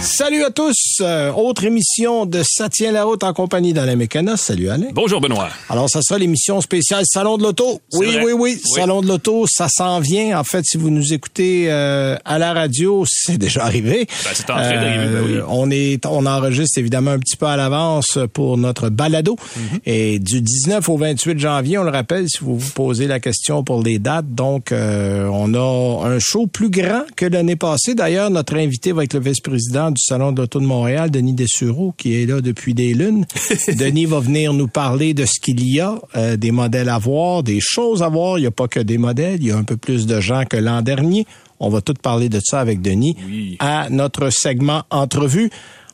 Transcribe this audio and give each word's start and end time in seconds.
Salut 0.00 0.44
à 0.44 0.50
tous. 0.50 0.98
Euh, 1.00 1.32
autre 1.32 1.64
émission 1.64 2.24
de 2.24 2.42
Ça 2.44 2.68
tient 2.68 2.92
la 2.92 3.02
route 3.02 3.24
en 3.24 3.32
compagnie 3.32 3.72
d'Alain 3.72 3.96
Mécana. 3.96 4.36
Salut 4.36 4.68
Alain. 4.68 4.86
Bonjour 4.92 5.20
Benoît. 5.20 5.48
Alors, 5.68 5.90
ça 5.90 6.02
sera 6.02 6.18
l'émission 6.18 6.60
spéciale 6.60 7.04
Salon 7.04 7.36
de 7.36 7.42
l'Auto. 7.42 7.80
Oui, 7.94 8.06
oui, 8.22 8.32
oui, 8.32 8.34
Oui. 8.38 8.60
Salon 8.74 9.00
de 9.02 9.08
l'Auto, 9.08 9.46
ça 9.48 9.66
s'en 9.68 9.98
vient. 9.98 10.38
En 10.38 10.44
fait, 10.44 10.64
si 10.64 10.76
vous 10.76 10.90
nous 10.90 11.12
écoutez 11.12 11.64
euh, 11.68 12.16
à 12.24 12.38
la 12.38 12.52
radio, 12.52 13.04
c'est 13.08 13.38
déjà 13.38 13.64
arrivé. 13.64 14.06
Ben, 14.24 14.30
c'est 14.34 14.50
en 14.50 14.54
train 14.54 14.70
d'arriver, 14.70 15.06
ben 15.12 15.24
oui. 15.26 15.38
On 15.48 15.70
est, 15.70 16.06
on 16.06 16.26
enregistre 16.26 16.78
évidemment 16.78 17.10
un 17.12 17.18
petit 17.18 17.36
peu 17.36 17.46
à 17.46 17.56
l'avance 17.56 18.18
pour 18.32 18.56
notre 18.56 18.90
balado. 18.90 19.36
Mhm. 19.56 19.80
Et 19.84 20.20
du 20.20 20.40
19 20.40 20.88
au 20.88 20.96
28 20.96 21.38
janvier, 21.40 21.76
on 21.78 21.84
le 21.84 21.90
rappelle, 21.90 22.28
si 22.28 22.38
vous 22.40 22.56
vous 22.56 22.70
posez 22.70 23.08
la 23.08 23.18
question 23.18 23.64
pour 23.64 23.82
les 23.82 23.98
dates. 23.98 24.32
Donc, 24.32 24.70
euh, 24.70 25.28
on 25.32 25.54
a 25.54 26.06
un 26.08 26.18
show 26.20 26.46
plus 26.46 26.70
grand 26.70 27.02
que 27.16 27.26
l'année 27.26 27.56
passée. 27.56 27.94
D'ailleurs, 27.94 28.30
notre 28.30 28.54
invité 28.56 28.92
va 28.92 29.02
être 29.02 29.14
le 29.14 29.20
vice-président 29.20 29.87
du 29.90 30.00
Salon 30.02 30.32
de 30.32 30.40
l'Auto 30.40 30.60
de 30.60 30.66
Montréal, 30.66 31.10
Denis 31.10 31.32
Dessureau, 31.34 31.94
qui 31.96 32.14
est 32.22 32.26
là 32.26 32.40
depuis 32.40 32.74
des 32.74 32.94
lunes. 32.94 33.24
Denis 33.78 34.06
va 34.06 34.20
venir 34.20 34.52
nous 34.52 34.68
parler 34.68 35.14
de 35.14 35.24
ce 35.24 35.40
qu'il 35.40 35.66
y 35.66 35.80
a, 35.80 35.98
euh, 36.16 36.36
des 36.36 36.50
modèles 36.50 36.88
à 36.88 36.98
voir, 36.98 37.42
des 37.42 37.58
choses 37.60 38.02
à 38.02 38.08
voir. 38.08 38.38
Il 38.38 38.42
n'y 38.42 38.46
a 38.46 38.50
pas 38.52 38.68
que 38.68 38.80
des 38.80 38.98
modèles, 38.98 39.38
il 39.40 39.48
y 39.48 39.50
a 39.50 39.56
un 39.56 39.64
peu 39.64 39.76
plus 39.76 40.06
de 40.06 40.20
gens 40.20 40.44
que 40.44 40.56
l'an 40.56 40.82
dernier. 40.82 41.26
On 41.60 41.68
va 41.70 41.80
tout 41.80 41.94
parler 41.94 42.28
de 42.28 42.40
ça 42.42 42.60
avec 42.60 42.80
Denis 42.82 43.16
Oui. 43.28 43.56
à 43.58 43.88
notre 43.90 44.30
segment 44.30 44.82
entrevue. 44.90 45.50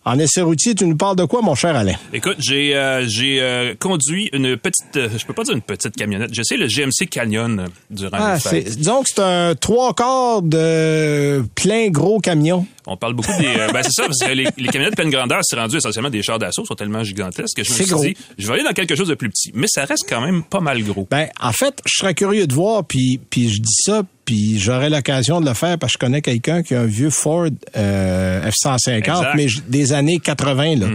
En 0.06 0.18
essai 0.18 0.42
routier, 0.42 0.74
tu 0.74 0.84
nous 0.86 0.96
parles 0.96 1.16
de 1.16 1.24
quoi, 1.24 1.40
mon 1.40 1.54
cher 1.54 1.74
Alain? 1.74 1.94
Écoute, 2.12 2.36
j'ai 2.38 2.76
euh, 2.76 3.06
j'ai 3.08 3.40
euh, 3.40 3.74
conduit 3.78 4.28
une 4.34 4.54
petite, 4.58 4.96
euh, 4.96 5.08
je 5.16 5.24
peux 5.24 5.32
pas 5.32 5.44
dire 5.44 5.54
une 5.54 5.62
petite 5.62 5.96
camionnette. 5.96 6.28
J'ai 6.34 6.42
essayé 6.42 6.60
le 6.60 6.66
GMC 6.66 7.06
Canyon 7.08 7.58
euh, 7.60 7.66
durant 7.88 8.10
Ah, 8.20 8.34
les 8.34 8.40
c'est, 8.40 8.48
fêtes. 8.50 8.76
disons 8.76 9.02
que 9.02 9.08
c'est 9.08 9.22
un 9.22 9.54
trois 9.54 9.94
quarts 9.94 10.42
de 10.42 11.42
plein 11.54 11.88
gros 11.88 12.20
camion. 12.20 12.66
On 12.86 12.98
parle 12.98 13.14
beaucoup 13.14 13.32
des. 13.40 13.46
euh, 13.46 13.68
ben 13.72 13.82
c'est 13.82 13.92
ça, 13.92 14.02
parce 14.06 14.18
que 14.18 14.30
les, 14.34 14.46
les 14.58 14.68
camionnettes 14.68 14.94
pleine 14.94 15.08
grandeur, 15.08 15.40
c'est 15.42 15.56
rendu 15.56 15.78
essentiellement 15.78 16.10
des 16.10 16.22
chars 16.22 16.38
d'assaut, 16.38 16.66
sont 16.66 16.74
tellement 16.74 17.02
gigantesques 17.02 17.56
que 17.56 17.64
je 17.64 17.70
me 17.70 17.74
suis 17.74 17.86
gros. 17.86 18.02
dit, 18.04 18.14
je 18.36 18.46
vais 18.46 18.52
aller 18.54 18.64
dans 18.64 18.74
quelque 18.74 18.94
chose 18.94 19.08
de 19.08 19.14
plus 19.14 19.30
petit. 19.30 19.52
Mais 19.54 19.68
ça 19.68 19.86
reste 19.86 20.04
quand 20.06 20.20
même 20.20 20.42
pas 20.42 20.60
mal 20.60 20.82
gros. 20.82 21.08
Ben, 21.10 21.28
en 21.40 21.52
fait, 21.52 21.80
je 21.86 21.92
serais 21.96 22.12
curieux 22.12 22.46
de 22.46 22.52
voir, 22.52 22.84
puis, 22.84 23.18
puis 23.30 23.48
je 23.48 23.62
dis 23.62 23.74
ça, 23.86 24.02
puis 24.24 24.58
j'aurai 24.58 24.90
l'occasion 24.90 25.40
de 25.40 25.46
le 25.46 25.54
faire 25.54 25.78
parce 25.78 25.92
que 25.92 25.98
je 26.00 26.06
connais 26.06 26.22
quelqu'un 26.22 26.62
qui 26.62 26.74
a 26.74 26.80
un 26.80 26.86
vieux 26.86 27.10
Ford 27.10 27.48
euh, 27.76 28.50
F-150, 28.50 28.96
Exact. 28.98 29.12
Mm-hmm. 29.12 29.36
mais 29.36 29.46
des 29.68 29.92
années 29.92 30.18
80. 30.18 30.76
Là. 30.76 30.86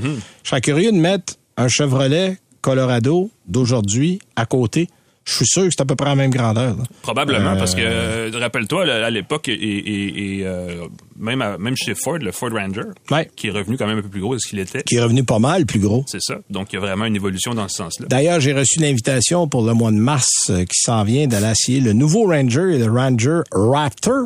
Je 0.44 0.50
serais 0.50 0.62
curieux 0.62 0.92
de 0.92 0.98
mettre 0.98 1.36
un 1.58 1.68
Chevrolet 1.68 2.38
Colorado 2.62 3.30
d'aujourd'hui 3.48 4.20
à 4.36 4.46
côté. 4.46 4.88
Je 5.30 5.36
suis 5.36 5.46
sûr 5.48 5.64
que 5.64 5.70
c'est 5.72 5.82
à 5.82 5.86
peu 5.86 5.96
près 5.96 6.10
la 6.10 6.16
même 6.16 6.32
grandeur. 6.32 6.76
là. 6.76 6.84
Probablement, 7.02 7.52
Euh, 7.52 7.56
parce 7.56 7.76
que 7.76 7.82
euh, 7.84 8.32
rappelle-toi, 8.34 8.86
là, 8.86 9.06
à 9.06 9.10
l'époque, 9.10 9.48
et, 9.48 9.54
et- 9.54 10.40
et, 10.40 10.46
euh, 10.46 10.86
même, 11.20 11.42
à- 11.42 11.58
même 11.58 11.76
chez 11.78 11.94
Ford, 11.96 12.18
le 12.18 12.32
Ford 12.32 12.50
Ranger, 12.52 12.82
Ouais. 13.12 13.30
qui 13.36 13.48
est 13.48 13.52
revenu 13.52 13.78
quand 13.78 13.88
même 13.88 14.00
un 14.00 14.02
peu 14.02 14.10
plus 14.10 14.22
gros 14.22 14.34
de 14.36 14.40
ce 14.40 14.48
qu'il 14.48 14.60
était. 14.60 14.82
Qui 14.84 14.96
est 14.96 15.02
revenu 15.02 15.24
pas 15.24 15.40
mal 15.40 15.66
plus 15.66 15.80
gros. 15.80 16.04
C'est 16.08 16.22
ça. 16.22 16.36
Donc, 16.50 16.68
il 16.72 16.76
y 16.76 16.78
a 16.78 16.82
vraiment 16.82 17.06
une 17.06 17.16
évolution 17.16 17.54
dans 17.54 17.68
ce 17.68 17.76
sens-là. 17.78 18.08
D'ailleurs, 18.10 18.40
j'ai 18.40 18.54
reçu 18.54 18.80
l'invitation 18.80 19.48
pour 19.48 19.64
le 19.66 19.74
mois 19.74 19.92
de 19.92 19.98
mars 19.98 20.28
euh, 20.50 20.64
qui 20.66 20.80
s'en 20.82 21.04
vient 21.04 21.28
d'aller 21.28 21.52
essayer 21.52 21.80
le 21.82 21.94
nouveau 21.94 22.28
Ranger 22.28 22.76
et 22.76 22.78
le 22.80 22.92
Ranger 22.92 23.42
Raptor. 23.52 24.24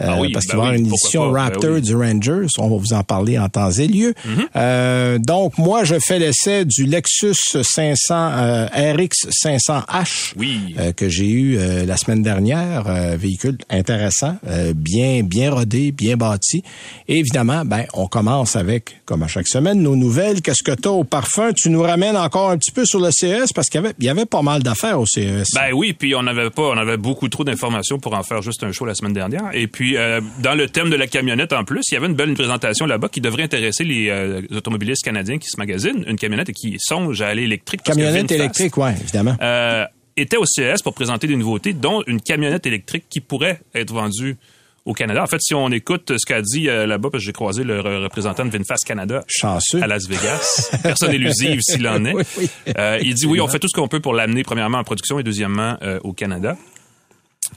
Euh, 0.00 0.06
Ah 0.08 0.16
oui, 0.20 0.32
parce 0.32 0.46
ben 0.46 0.50
qu'il 0.50 0.58
va 0.58 0.64
y 0.64 0.66
avoir 0.66 0.72
oui, 0.72 0.78
une 0.80 0.88
pourquoi 0.88 1.06
édition 1.08 1.20
pas, 1.20 1.32
ben 1.32 1.40
Raptor 1.44 1.70
oui. 1.74 1.82
du 1.82 1.94
Ranger. 1.96 2.46
On 2.58 2.68
va 2.68 2.76
vous 2.76 2.92
en 2.92 3.02
parler 3.04 3.38
en 3.38 3.48
temps 3.48 3.70
et 3.70 3.86
lieu. 3.86 4.14
Mhm. 4.24 4.46
Euh, 4.56 5.18
donc, 5.18 5.56
moi, 5.58 5.84
je 5.84 5.96
fais 6.00 6.18
l'essai 6.18 6.64
du 6.64 6.84
Lexus 6.84 7.34
500 7.62 8.14
euh, 8.32 8.66
RX 8.74 9.28
500H 9.30 10.34
Oui. 10.36 10.43
Euh, 10.78 10.92
que 10.92 11.08
j'ai 11.08 11.28
eu 11.28 11.56
euh, 11.56 11.84
la 11.84 11.96
semaine 11.96 12.22
dernière. 12.22 12.88
Euh, 12.88 13.16
véhicule 13.16 13.58
intéressant, 13.70 14.36
bien 14.74 15.22
bien 15.22 15.50
rodé, 15.50 15.92
bien 15.92 16.16
bâti. 16.16 16.62
Et 17.08 17.18
évidemment, 17.18 17.64
ben, 17.64 17.84
on 17.94 18.06
commence 18.06 18.56
avec, 18.56 19.00
comme 19.04 19.22
à 19.22 19.28
chaque 19.28 19.48
semaine, 19.48 19.80
nos 19.82 19.96
nouvelles. 19.96 20.42
Qu'est-ce 20.42 20.62
que 20.62 20.72
tu 20.72 20.88
as 20.88 20.92
au 20.92 21.04
parfum? 21.04 21.52
Tu 21.52 21.70
nous 21.70 21.82
ramènes 21.82 22.16
encore 22.16 22.50
un 22.50 22.58
petit 22.58 22.72
peu 22.72 22.84
sur 22.84 23.00
le 23.00 23.10
CES 23.10 23.52
parce 23.52 23.68
qu'il 23.68 23.80
y 23.80 23.84
avait, 23.84 23.94
il 23.98 24.04
y 24.04 24.08
avait 24.08 24.26
pas 24.26 24.42
mal 24.42 24.62
d'affaires 24.62 25.00
au 25.00 25.06
CES. 25.06 25.48
Ben 25.54 25.72
oui, 25.74 25.92
puis 25.92 26.14
on 26.14 26.22
n'avait 26.22 26.50
pas, 26.50 26.62
on 26.62 26.76
avait 26.76 26.96
beaucoup 26.96 27.28
trop 27.28 27.44
d'informations 27.44 27.98
pour 27.98 28.14
en 28.14 28.22
faire 28.22 28.42
juste 28.42 28.62
un 28.64 28.72
show 28.72 28.84
la 28.84 28.94
semaine 28.94 29.12
dernière. 29.12 29.50
Et 29.52 29.66
puis 29.66 29.96
dans 30.42 30.54
le 30.54 30.68
thème 30.68 30.90
de 30.90 30.96
la 30.96 31.06
camionnette 31.06 31.52
en 31.52 31.64
plus, 31.64 31.82
il 31.90 31.94
y 31.94 31.96
avait 31.96 32.06
une 32.06 32.14
belle 32.14 32.34
présentation 32.34 32.86
là-bas 32.86 33.08
qui 33.08 33.20
devrait 33.20 33.44
intéresser 33.44 33.84
les 33.84 34.10
automobilistes 34.54 35.04
canadiens 35.04 35.38
qui 35.38 35.48
se 35.48 35.58
magasinent 35.58 36.04
une 36.06 36.16
camionnette 36.18 36.48
et 36.48 36.52
qui 36.52 36.76
songent 36.78 37.22
à 37.22 37.28
aller 37.28 37.44
électrique. 37.44 37.82
Camionnette 37.82 38.32
électrique, 38.32 38.76
oui, 38.76 38.90
évidemment. 39.00 39.36
euh, 39.40 39.84
était 40.16 40.36
au 40.36 40.44
CES 40.46 40.82
pour 40.82 40.94
présenter 40.94 41.26
des 41.26 41.36
nouveautés, 41.36 41.72
dont 41.72 42.02
une 42.06 42.20
camionnette 42.20 42.66
électrique 42.66 43.04
qui 43.10 43.20
pourrait 43.20 43.60
être 43.74 43.92
vendue 43.92 44.36
au 44.84 44.92
Canada. 44.92 45.22
En 45.22 45.26
fait, 45.26 45.40
si 45.40 45.54
on 45.54 45.70
écoute 45.70 46.12
ce 46.18 46.26
qu'a 46.26 46.42
dit 46.42 46.68
euh, 46.68 46.86
là-bas, 46.86 47.08
parce 47.10 47.22
que 47.22 47.26
j'ai 47.26 47.32
croisé 47.32 47.64
le 47.64 47.80
re- 47.80 48.02
représentant 48.02 48.44
de 48.44 48.50
VinFast 48.50 48.84
Canada 48.84 49.24
Chanceux. 49.28 49.82
à 49.82 49.86
Las 49.86 50.06
Vegas, 50.06 50.76
personne 50.82 51.12
élusive 51.14 51.60
s'il 51.62 51.88
en 51.88 52.04
est. 52.04 52.12
Oui, 52.12 52.22
oui. 52.38 52.50
Euh, 52.76 52.98
il 53.02 53.14
dit 53.14 53.24
oui, 53.26 53.40
on 53.40 53.48
fait 53.48 53.58
tout 53.58 53.68
ce 53.68 53.74
qu'on 53.74 53.88
peut 53.88 54.00
pour 54.00 54.12
l'amener 54.12 54.42
premièrement 54.42 54.76
en 54.78 54.84
production 54.84 55.18
et 55.18 55.22
deuxièmement 55.22 55.78
euh, 55.82 55.98
au 56.04 56.12
Canada. 56.12 56.56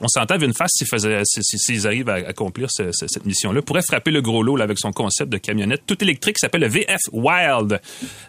On 0.02 0.08
s'entend 0.08 0.38
VinFast 0.38 0.75
s'ils 0.78 0.88
faisaient- 0.88 1.22
s'ils 1.25 1.88
arrivent 1.88 2.09
à 2.09 2.16
accomplir 2.16 2.68
ce- 2.72 2.91
ce- 2.91 3.08
cette 3.08 3.25
mission-là, 3.25 3.62
pourrait 3.62 3.81
frapper 3.81 4.12
le 4.12 4.22
gros 4.22 4.44
lot 4.44 4.56
là, 4.56 4.63
avec 4.63 4.78
son 4.80 4.91
concept 4.91 5.31
de 5.31 5.38
camionnette 5.38 5.81
tout 5.88 6.02
électrique 6.03 6.35
qui 6.35 6.40
s'appelle 6.41 6.62
le 6.62 6.68
VF 6.68 7.00
Wild, 7.12 7.80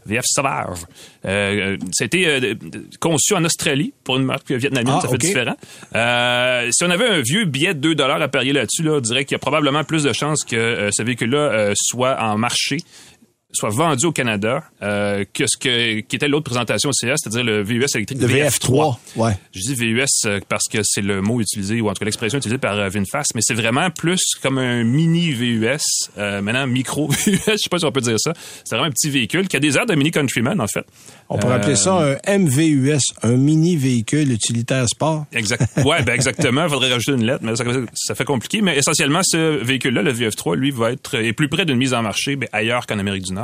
VF 0.07 0.25
Sauvage. 0.27 0.79
Euh, 1.25 1.77
ça 1.93 2.05
a 2.05 2.07
été 2.07 2.27
euh, 2.27 2.55
conçu 3.01 3.35
en 3.35 3.45
Australie 3.45 3.93
pour 4.05 4.17
une 4.17 4.25
marque 4.25 4.51
vietnamienne, 4.51 4.95
Ah, 4.99 5.01
ça 5.03 5.09
fait 5.09 5.19
différent. 5.19 5.57
Euh, 5.95 6.69
si 6.71 6.85
on 6.85 6.91
avait 6.91 7.09
un 7.09 7.21
vieux 7.21 7.45
billet 7.45 7.75
de 7.75 7.81
2 7.81 7.95
dollars 7.95 8.21
à 8.23 8.29
parier 8.29 8.53
là-dessus, 8.53 8.83
là, 8.83 8.93
on 8.95 9.01
dirait 9.01 9.25
qu'il 9.25 9.35
y 9.35 9.37
a 9.37 9.39
probablement 9.41 9.85
plus 9.85 10.03
de 10.05 10.13
chances 10.13 10.45
que 10.45 10.57
euh, 10.57 10.91
ce 10.93 11.03
véhicule-là 11.03 11.39
euh, 11.39 11.73
soit 11.77 12.21
en 12.23 12.39
marché 12.39 12.79
soit 13.53 13.71
vendu 13.71 14.07
au 14.07 14.13
Canada 14.13 14.63
euh, 14.83 15.25
que 15.33 15.45
ce 15.47 15.57
que 15.57 16.01
qui 16.01 16.17
était 16.17 16.29
l'autre 16.29 16.45
présentation 16.45 16.91
au 16.91 16.93
CS, 16.93 17.17
c'est-à-dire 17.17 17.45
le 17.45 17.63
VUS 17.63 17.87
électrique 17.95 18.21
Le 18.21 18.29
VF3, 18.29 18.97
ouais. 19.17 19.33
Je 19.55 19.61
dis 19.61 19.75
VUS 19.75 20.05
euh, 20.27 20.41
parce 20.49 20.65
que 20.71 20.79
c'est 20.83 21.01
le 21.01 21.23
mot 21.23 21.41
utilisé 21.41 21.81
ou 21.81 21.89
en 21.89 21.93
tout 21.95 22.01
cas 22.01 22.05
l'expression 22.05 22.39
utilisée 22.39 22.59
par 22.59 22.79
euh, 22.79 22.89
VinFast, 22.91 23.33
mais 23.35 23.41
c'est 23.43 23.55
vraiment 23.55 23.91
plus 23.91 24.21
comme 24.43 24.59
un 24.59 24.85
mini 24.85 25.33
VUS, 25.33 25.79
euh, 26.19 26.43
maintenant 26.43 26.67
micro 26.67 27.09
VUS, 27.27 27.41
je 27.47 27.57
sais 27.57 27.69
pas 27.71 27.79
si 27.79 27.85
on 27.87 27.93
peut 27.93 28.03
dire 28.03 28.21
ça. 28.21 28.33
C'est 28.65 28.75
vraiment 28.77 28.89
un 28.89 28.93
petit 28.93 29.09
véhicule 29.11 29.49
qui 29.49 29.57
a 29.57 29.61
des 29.61 29.77
airs 29.77 29.87
de 29.87 29.95
mini 29.95 30.11
Countryman 30.11 30.61
en 30.61 30.67
fait. 30.67 30.85
On 31.31 31.39
pourrait 31.39 31.55
Euh, 31.55 31.57
appeler 31.57 31.77
ça 31.77 32.17
un 32.27 32.39
MVUS, 32.39 33.01
un 33.23 33.37
mini 33.37 33.77
véhicule 33.77 34.31
utilitaire 34.31 34.87
sport. 34.89 35.25
Exact. 35.33 35.63
Ouais, 35.85 36.03
ben 36.03 36.13
exactement. 36.15 36.65
Il 36.65 36.69
faudrait 36.71 36.93
rajouter 36.93 37.13
une 37.13 37.25
lettre, 37.25 37.41
mais 37.43 37.57
ça, 37.57 37.65
ça 37.95 38.15
fait 38.15 38.25
compliqué. 38.25 38.61
Mais 38.61 38.77
essentiellement, 38.77 39.21
ce 39.23 39.63
véhicule-là, 39.65 40.03
le 40.03 40.13
VF3, 40.13 40.55
lui, 40.57 40.71
va 40.71 40.93
être 40.93 41.15
est 41.17 41.33
plus 41.33 41.49
près 41.49 41.65
d'une 41.65 41.77
mise 41.79 41.95
en 41.95 42.03
marché, 42.03 42.37
mais 42.37 42.49
ailleurs 42.53 42.87
qu'en 42.87 42.99
Amérique 42.99 43.25
du 43.25 43.33
Nord. 43.33 43.38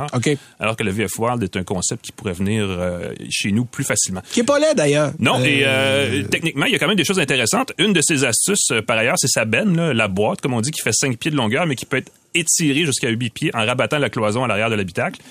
Alors 0.59 0.75
que 0.75 0.83
le 0.83 0.91
VF 0.91 1.11
Wild 1.17 1.41
est 1.43 1.55
un 1.57 1.63
concept 1.63 2.03
qui 2.05 2.11
pourrait 2.11 2.33
venir 2.33 2.65
euh, 2.67 3.13
chez 3.29 3.51
nous 3.51 3.65
plus 3.65 3.83
facilement. 3.83 4.21
Qui 4.31 4.41
est 4.41 4.43
pas 4.43 4.59
laid 4.59 4.75
d'ailleurs. 4.75 5.11
Non, 5.19 5.39
Euh, 5.39 5.45
et 5.45 5.63
euh, 5.65 6.23
techniquement, 6.23 6.65
il 6.65 6.71
y 6.73 6.75
a 6.75 6.79
quand 6.79 6.87
même 6.87 6.97
des 6.97 7.05
choses 7.05 7.19
intéressantes. 7.19 7.71
Une 7.77 7.93
de 7.93 8.01
ses 8.01 8.23
astuces, 8.23 8.71
euh, 8.71 8.81
par 8.81 8.97
ailleurs, 8.97 9.15
c'est 9.17 9.27
sa 9.27 9.45
benne, 9.45 9.75
là, 9.75 9.93
la 9.93 10.07
boîte, 10.07 10.41
comme 10.41 10.53
on 10.53 10.61
dit, 10.61 10.71
qui 10.71 10.81
fait 10.81 10.93
5 10.93 11.17
pieds 11.17 11.31
de 11.31 11.35
longueur, 11.37 11.65
mais 11.65 11.75
qui 11.75 11.85
peut 11.85 11.97
être 11.97 12.11
étirée 12.33 12.85
jusqu'à 12.85 13.09
8 13.09 13.29
pieds 13.29 13.51
en 13.55 13.65
rabattant 13.65 13.97
la 13.99 14.09
cloison 14.09 14.43
à 14.43 14.47
l'arrière 14.47 14.69
de 14.69 14.75
l'habitacle 14.75 15.21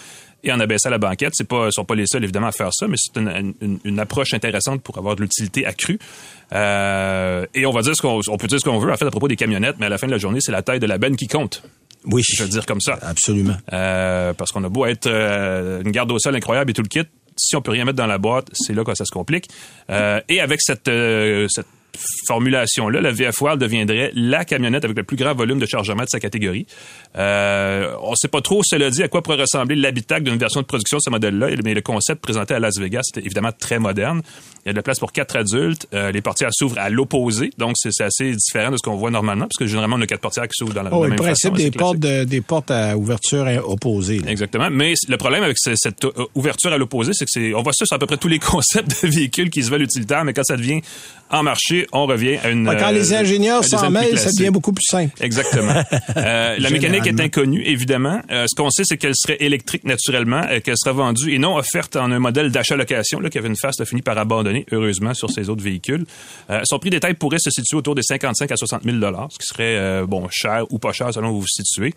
et 0.42 0.52
en 0.52 0.60
abaissant 0.60 0.90
la 0.90 0.98
banquette. 0.98 1.32
Pas, 1.48 1.66
ils 1.68 1.72
sont 1.72 1.84
pas 1.84 1.94
les 1.94 2.06
seuls, 2.06 2.22
évidemment, 2.22 2.46
à 2.48 2.52
faire 2.52 2.70
ça, 2.72 2.86
mais 2.86 2.96
c'est 2.98 3.18
une, 3.20 3.54
une- 3.62 3.78
une 3.84 3.98
approche 3.98 4.34
intéressante 4.34 4.82
pour 4.82 4.98
avoir 4.98 5.16
de 5.16 5.22
l'utilité 5.22 5.64
accrue. 5.66 5.98
Euh, 6.52 7.46
et 7.54 7.66
on 7.66 7.72
va 7.72 7.82
dire 7.82 7.96
ce 7.96 8.02
qu'on 8.02 8.20
on 8.28 8.36
peut 8.36 8.46
dire 8.46 8.60
ce 8.60 8.64
qu'on 8.64 8.78
veut, 8.78 8.92
en 8.92 8.96
fait, 8.96 9.06
à 9.06 9.10
propos 9.10 9.28
des 9.28 9.36
camionnettes, 9.36 9.76
mais 9.78 9.86
à 9.86 9.88
la 9.88 9.98
fin 9.98 10.06
de 10.06 10.12
la 10.12 10.18
journée, 10.18 10.40
c'est 10.40 10.52
la 10.52 10.62
taille 10.62 10.80
de 10.80 10.86
la 10.86 10.98
benne 10.98 11.16
qui 11.16 11.26
compte. 11.26 11.62
Oui. 12.06 12.22
Je 12.26 12.42
veux 12.42 12.48
dire 12.48 12.66
comme 12.66 12.80
ça. 12.80 12.98
Absolument. 13.02 13.56
Euh, 13.72 14.32
parce 14.34 14.52
qu'on 14.52 14.64
a 14.64 14.68
beau 14.68 14.86
être 14.86 15.06
euh, 15.06 15.82
une 15.82 15.90
garde 15.90 16.10
au 16.12 16.18
sol 16.18 16.34
incroyable 16.34 16.70
et 16.70 16.74
tout 16.74 16.82
le 16.82 16.88
kit, 16.88 17.08
si 17.36 17.56
on 17.56 17.62
peut 17.62 17.72
rien 17.72 17.84
mettre 17.84 17.98
dans 17.98 18.06
la 18.06 18.18
boîte, 18.18 18.48
c'est 18.52 18.74
là 18.74 18.84
que 18.84 18.94
ça 18.94 19.04
se 19.04 19.12
complique. 19.12 19.48
Euh, 19.90 20.20
et 20.28 20.40
avec 20.40 20.60
cette, 20.60 20.88
euh, 20.88 21.46
cette 21.48 21.66
formulation-là, 22.26 23.00
la 23.00 23.12
VF 23.12 23.40
Wild 23.40 23.60
deviendrait 23.60 24.10
la 24.14 24.44
camionnette 24.44 24.84
avec 24.84 24.96
le 24.96 25.04
plus 25.04 25.16
grand 25.16 25.34
volume 25.34 25.58
de 25.58 25.66
chargement 25.66 26.02
de 26.02 26.08
sa 26.08 26.20
catégorie. 26.20 26.66
Euh, 27.16 27.94
on 28.02 28.10
ne 28.10 28.16
sait 28.16 28.28
pas 28.28 28.40
trop, 28.40 28.62
cela 28.64 28.90
dit, 28.90 29.02
à 29.02 29.08
quoi 29.08 29.22
pourrait 29.22 29.40
ressembler 29.40 29.76
l'habitacle 29.76 30.24
d'une 30.24 30.38
version 30.38 30.60
de 30.60 30.66
production 30.66 30.98
de 30.98 31.02
ce 31.02 31.10
modèle-là, 31.10 31.48
mais 31.64 31.74
le 31.74 31.82
concept 31.82 32.20
présenté 32.20 32.54
à 32.54 32.58
Las 32.58 32.78
Vegas 32.78 33.02
c'était 33.04 33.24
évidemment 33.24 33.52
très 33.52 33.78
moderne. 33.78 34.22
Il 34.64 34.68
y 34.68 34.70
a 34.70 34.72
de 34.72 34.78
la 34.78 34.82
place 34.82 34.98
pour 34.98 35.12
quatre 35.12 35.36
adultes. 35.36 35.86
Euh, 35.92 36.10
les 36.10 36.22
portières 36.22 36.50
s'ouvrent 36.52 36.78
à 36.78 36.88
l'opposé, 36.90 37.50
donc 37.58 37.74
c'est 37.76 38.00
assez 38.02 38.32
différent 38.32 38.70
de 38.70 38.76
ce 38.76 38.82
qu'on 38.82 38.96
voit 38.96 39.10
normalement, 39.10 39.44
parce 39.46 39.58
que 39.58 39.66
généralement, 39.66 39.96
on 39.96 40.00
a 40.00 40.06
quatre 40.06 40.20
portières 40.20 40.44
qui 40.48 40.54
s'ouvrent 40.56 40.72
dans 40.74 40.82
la, 40.82 40.90
oh, 40.94 41.02
la 41.02 41.08
même 41.10 41.18
le 41.18 41.22
principe 41.22 41.50
façon, 41.54 41.64
des 41.64 41.70
portes, 41.70 41.98
de- 41.98 42.24
des 42.24 42.40
portes 42.40 42.70
à 42.70 42.96
ouverture 42.96 43.46
opposée. 43.68 44.20
là. 44.20 44.30
Exactement. 44.30 44.68
Mais 44.70 44.94
le 45.08 45.16
problème 45.16 45.42
avec 45.42 45.58
ce- 45.58 45.74
cette 45.76 46.04
euh, 46.04 46.10
ouverture 46.34 46.72
à 46.72 46.78
l'opposé, 46.78 47.12
c'est 47.14 47.24
que 47.26 47.30
c'est, 47.30 47.52
on 47.54 47.62
voit 47.62 47.72
ça 47.72 47.84
sur 47.84 47.94
à 47.94 47.98
peu 47.98 48.06
près 48.06 48.16
tous 48.16 48.28
les 48.28 48.38
concepts 48.40 49.02
de 49.04 49.08
véhicules 49.08 49.50
qui 49.50 49.62
se 49.62 49.70
veulent 49.70 49.82
utilitaires, 49.82 50.24
mais 50.24 50.32
quand 50.32 50.44
ça 50.44 50.56
devient 50.56 50.80
en 51.30 51.42
marché, 51.42 51.86
on 51.92 52.06
revient 52.06 52.36
à 52.44 52.50
une. 52.50 52.64
Quand 52.66 52.88
euh, 52.88 52.92
les 52.92 53.12
ingénieurs 53.14 53.60
un 53.60 53.62
s'en 53.62 53.90
mêlent, 53.90 54.18
ça 54.18 54.30
devient 54.30 54.50
beaucoup 54.50 54.72
plus 54.72 54.84
simple. 54.88 55.12
Exactement. 55.22 55.74
Euh, 56.16 56.56
la 56.58 56.70
mécanique 56.70 57.06
est 57.06 57.20
inconnue, 57.20 57.62
évidemment. 57.66 58.20
Euh, 58.30 58.46
ce 58.48 58.54
qu'on 58.54 58.70
sait, 58.70 58.84
c'est 58.84 58.96
qu'elle 58.96 59.14
serait 59.16 59.36
électrique 59.40 59.84
naturellement, 59.84 60.42
euh, 60.48 60.60
qu'elle 60.60 60.76
sera 60.76 60.92
vendue 60.92 61.32
et 61.34 61.38
non 61.38 61.56
offerte 61.56 61.96
en 61.96 62.10
un 62.12 62.18
modèle 62.18 62.50
d'achat-location, 62.52 63.20
là, 63.20 63.30
Kevin 63.30 63.56
Fast 63.56 63.80
a 63.80 63.84
fini 63.84 64.00
par 64.00 64.16
abandonner, 64.16 64.53
heureusement, 64.72 65.14
sur 65.14 65.30
ses 65.30 65.48
autres 65.48 65.62
véhicules. 65.62 66.04
Euh, 66.50 66.60
son 66.64 66.78
prix 66.78 66.90
détail 66.90 67.14
pourrait 67.14 67.38
se 67.38 67.50
situer 67.50 67.76
autour 67.76 67.94
des 67.94 68.02
55 68.02 68.50
à 68.50 68.56
60 68.56 68.82
000 68.84 68.96
ce 68.98 69.38
qui 69.38 69.46
serait, 69.46 69.76
euh, 69.76 70.06
bon, 70.06 70.26
cher 70.30 70.64
ou 70.70 70.78
pas 70.78 70.92
cher 70.92 71.12
selon 71.12 71.30
où 71.30 71.34
vous 71.34 71.40
vous 71.40 71.46
situez. 71.46 71.94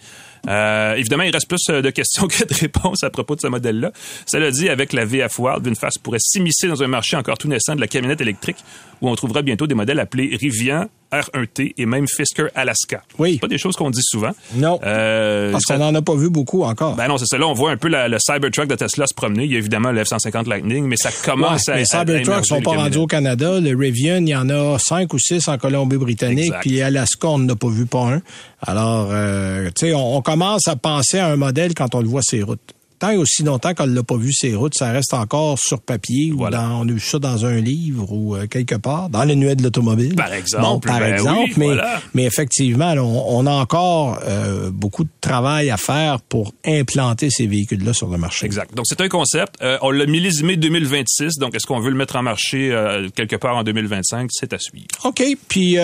Euh, 0.47 0.95
évidemment, 0.95 1.23
il 1.23 1.31
reste 1.31 1.47
plus 1.47 1.65
de 1.67 1.89
questions 1.89 2.27
que 2.27 2.45
de 2.45 2.53
réponses 2.53 3.03
à 3.03 3.09
propos 3.09 3.35
de 3.35 3.41
ce 3.41 3.47
modèle-là. 3.47 3.91
Cela 4.25 4.51
dit, 4.51 4.69
avec 4.69 4.93
la 4.93 5.05
VF 5.05 5.39
Wild, 5.39 5.63
VinFast 5.63 5.99
pourrait 5.99 6.19
s'immiscer 6.19 6.67
dans 6.67 6.81
un 6.83 6.87
marché 6.87 7.15
encore 7.15 7.37
tout 7.37 7.47
naissant 7.47 7.75
de 7.75 7.81
la 7.81 7.87
camionnette 7.87 8.21
électrique 8.21 8.57
où 9.01 9.09
on 9.09 9.15
trouvera 9.15 9.41
bientôt 9.41 9.67
des 9.67 9.75
modèles 9.75 9.99
appelés 9.99 10.35
Rivian, 10.39 10.87
R1T 11.11 11.73
et 11.77 11.85
même 11.85 12.07
Fisker 12.07 12.47
Alaska. 12.55 13.03
Oui. 13.19 13.33
C'est 13.33 13.39
pas 13.41 13.47
des 13.47 13.57
choses 13.57 13.75
qu'on 13.75 13.89
dit 13.89 14.01
souvent. 14.03 14.31
Non. 14.55 14.79
Euh, 14.83 15.51
Parce 15.51 15.63
ça- 15.67 15.77
qu'on 15.77 15.83
n'en 15.83 15.95
a 15.95 16.01
pas 16.01 16.15
vu 16.15 16.29
beaucoup 16.29 16.63
encore. 16.63 16.95
ben 16.95 17.07
non, 17.07 17.17
c'est 17.17 17.25
ça. 17.25 17.37
Là, 17.37 17.47
on 17.47 17.53
voit 17.53 17.71
un 17.71 17.77
peu 17.77 17.87
la- 17.87 18.07
le 18.07 18.17
Cybertruck 18.19 18.67
de 18.67 18.75
Tesla 18.75 19.07
se 19.07 19.13
promener. 19.13 19.45
Il 19.45 19.51
y 19.51 19.55
a 19.55 19.57
évidemment 19.59 19.91
le 19.91 20.03
F-150 20.03 20.47
Lightning, 20.47 20.85
mais 20.85 20.97
ça 20.97 21.09
commence 21.23 21.67
Ouais, 21.67 21.73
à 21.73 21.77
les 21.77 21.85
Cybertrucks 21.85 22.45
sont 22.45 22.61
pas 22.61 22.71
rendus 22.71 22.97
au 22.97 23.07
Canada. 23.07 23.59
Le 23.59 23.75
Rivian, 23.77 24.17
il 24.17 24.29
y 24.29 24.35
en 24.35 24.49
a 24.49 24.77
cinq 24.79 25.13
ou 25.13 25.19
six 25.19 25.47
en 25.47 25.57
Colombie-Britannique. 25.57 26.53
Puis 26.61 26.81
Alaska, 26.81 27.27
on 27.29 27.39
n'a 27.39 27.55
pas 27.55 27.69
vu 27.69 27.85
pas 27.85 28.03
un. 28.13 28.21
Alors, 28.61 29.09
euh, 29.11 29.69
tu 29.75 29.87
sais, 29.87 29.93
on, 29.93 30.17
on 30.17 30.21
commence 30.21 30.67
à 30.67 30.75
penser 30.75 31.19
à 31.19 31.27
un 31.27 31.35
modèle 31.35 31.73
quand 31.73 31.95
on 31.95 32.01
le 32.01 32.07
voit 32.07 32.21
sur 32.21 32.37
les 32.37 32.43
routes. 32.43 32.73
Tant 32.99 33.11
et 33.11 33.17
aussi 33.17 33.43
longtemps 33.43 33.73
qu'on 33.75 33.85
ne 33.85 33.93
l'a 33.95 34.03
pas 34.03 34.17
vu 34.17 34.33
ces 34.33 34.55
routes, 34.55 34.73
ça 34.75 34.91
reste 34.91 35.13
encore 35.13 35.59
sur 35.59 35.79
papier 35.81 36.31
ou 36.31 36.49
dans, 36.49 36.81
on 36.81 36.89
a 36.89 36.91
vu 36.91 36.99
ça 36.99 37.19
dans 37.19 37.45
un 37.45 37.57
livre 37.59 38.11
ou 38.11 38.35
euh, 38.35 38.47
quelque 38.47 38.75
part, 38.75 39.09
dans 39.09 39.23
l'annuaire 39.23 39.55
de 39.55 39.63
l'automobile. 39.63 40.15
Par 40.15 40.33
exemple, 40.33 40.63
Bon, 40.63 40.79
par 40.79 40.99
ben 40.99 41.13
exemple, 41.13 41.41
oui, 41.49 41.53
mais, 41.57 41.65
voilà. 41.67 42.01
mais 42.15 42.23
effectivement, 42.23 42.93
là, 42.95 43.03
on, 43.03 43.37
on 43.37 43.45
a 43.45 43.51
encore 43.51 44.19
euh, 44.27 44.71
beaucoup 44.71 45.03
de 45.03 45.09
travail 45.21 45.69
à 45.69 45.77
faire 45.77 46.21
pour 46.21 46.53
implanter 46.65 47.29
ces 47.29 47.45
véhicules-là 47.45 47.93
sur 47.93 48.07
le 48.09 48.17
marché. 48.17 48.45
Exact. 48.47 48.73
Donc, 48.73 48.85
c'est 48.87 49.01
un 49.01 49.09
concept. 49.09 49.55
Euh, 49.61 49.77
on 49.81 49.91
l'a 49.91 50.05
millésimé 50.07 50.57
2026. 50.57 51.37
Donc, 51.37 51.53
est-ce 51.55 51.67
qu'on 51.67 51.79
veut 51.79 51.91
le 51.91 51.97
mettre 51.97 52.15
en 52.15 52.23
marché 52.23 52.75
quelque 53.15 53.35
part 53.35 53.57
en 53.57 53.63
2025? 53.63 54.29
C'est 54.31 54.53
à 54.53 54.59
suivre. 54.59 54.87
OK. 55.03 55.23
Puis 55.47 55.77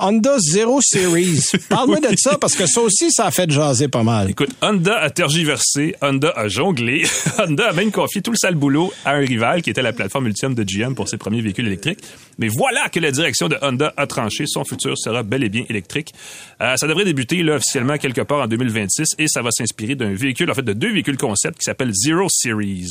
Honda 0.00 0.36
Zero 0.38 0.80
Series. 0.82 1.40
Parle-moi 1.68 2.00
de 2.00 2.14
ça 2.16 2.38
parce 2.38 2.54
que 2.54 2.66
ça 2.66 2.80
aussi, 2.80 3.10
ça 3.10 3.26
a 3.26 3.30
fait 3.30 3.50
jaser 3.50 3.88
pas 3.88 4.02
mal. 4.02 4.30
Écoute, 4.30 4.50
Honda 4.62 4.96
a 4.98 5.10
tergiversé, 5.10 5.94
Honda 6.02 6.32
a 6.36 6.48
jonglé, 6.52 7.02
Honda 7.38 7.70
a 7.70 7.72
même 7.72 7.90
confié 7.90 8.22
tout 8.22 8.30
le 8.30 8.36
sale 8.36 8.54
boulot 8.54 8.92
à 9.04 9.12
un 9.12 9.18
rival 9.18 9.62
qui 9.62 9.70
était 9.70 9.82
la 9.82 9.92
plateforme 9.92 10.26
Ultium 10.26 10.54
de 10.54 10.62
GM 10.62 10.94
pour 10.94 11.08
ses 11.08 11.16
premiers 11.16 11.40
véhicules 11.40 11.66
électriques. 11.66 12.00
Mais 12.38 12.48
voilà 12.48 12.88
que 12.90 13.00
la 13.00 13.10
direction 13.10 13.48
de 13.48 13.56
Honda 13.62 13.92
a 13.96 14.06
tranché. 14.06 14.44
Son 14.46 14.64
futur 14.64 14.96
sera 14.98 15.22
bel 15.22 15.42
et 15.42 15.48
bien 15.48 15.64
électrique. 15.68 16.12
Euh, 16.60 16.76
ça 16.76 16.86
devrait 16.86 17.04
débuter 17.04 17.42
là, 17.42 17.54
officiellement 17.56 17.96
quelque 17.98 18.20
part 18.20 18.40
en 18.42 18.46
2026 18.46 19.06
et 19.18 19.28
ça 19.28 19.42
va 19.42 19.50
s'inspirer 19.50 19.94
d'un 19.94 20.14
véhicule, 20.14 20.50
en 20.50 20.54
fait, 20.54 20.62
de 20.62 20.72
deux 20.72 20.92
véhicules 20.92 21.16
concept 21.16 21.58
qui 21.58 21.64
s'appellent 21.64 21.94
Zero 21.94 22.26
Series. 22.30 22.88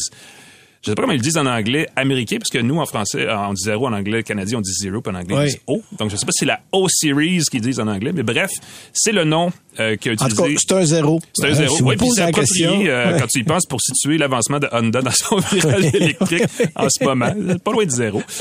Je 0.83 0.89
sais 0.89 0.95
pas 0.95 1.03
comment 1.03 1.13
ils 1.13 1.17
le 1.17 1.21
disent 1.21 1.37
en 1.37 1.45
anglais 1.45 1.87
américain, 1.95 2.37
parce 2.39 2.49
que 2.49 2.57
nous, 2.57 2.79
en 2.79 2.87
français, 2.87 3.27
on 3.29 3.53
dit 3.53 3.61
zéro, 3.65 3.85
en 3.85 3.93
anglais 3.93 4.23
canadien, 4.23 4.57
on 4.57 4.61
dit 4.61 4.73
zero, 4.73 4.99
puis 4.99 5.13
en 5.15 5.19
anglais, 5.19 5.35
Oui. 5.35 5.43
ils 5.43 5.49
disent 5.49 5.59
O. 5.67 5.83
Donc, 5.99 6.09
je 6.09 6.15
sais 6.15 6.25
pas 6.25 6.31
si 6.31 6.39
c'est 6.39 6.45
la 6.47 6.59
O 6.71 6.87
Series 6.89 7.43
qu'ils 7.51 7.61
disent 7.61 7.79
en 7.79 7.85
anglais, 7.87 8.11
mais 8.11 8.23
bref, 8.23 8.49
c'est 8.91 9.11
le 9.11 9.23
nom 9.23 9.51
euh, 9.79 9.95
qu'a 9.97 10.11
En 10.11 10.15
tout 10.15 10.25
utilisé. 10.25 10.55
cas, 10.55 10.59
c'est 10.67 10.73
un 10.75 10.85
zéro. 10.85 11.19
C'est 11.33 11.47
un 11.49 11.53
zéro. 11.53 11.75
Si 11.75 11.83
oui, 11.83 11.95
puis 11.97 12.09
c'est 12.13 12.21
approprié 12.21 12.89
euh, 12.89 13.11
Ouais. 13.13 13.19
quand 13.19 13.27
tu 13.27 13.39
y 13.39 13.43
penses 13.43 13.65
pour 13.65 13.81
situer 13.81 14.17
l'avancement 14.17 14.59
de 14.59 14.67
Honda 14.71 15.01
dans 15.01 15.11
son 15.11 15.37
virage 15.51 15.85
électrique 15.93 16.43
en 16.75 16.87
ce 16.89 17.03
moment. 17.03 17.31
Pas 17.63 17.71
loin 17.71 17.85
de 17.85 17.89
zéro. 17.91 18.21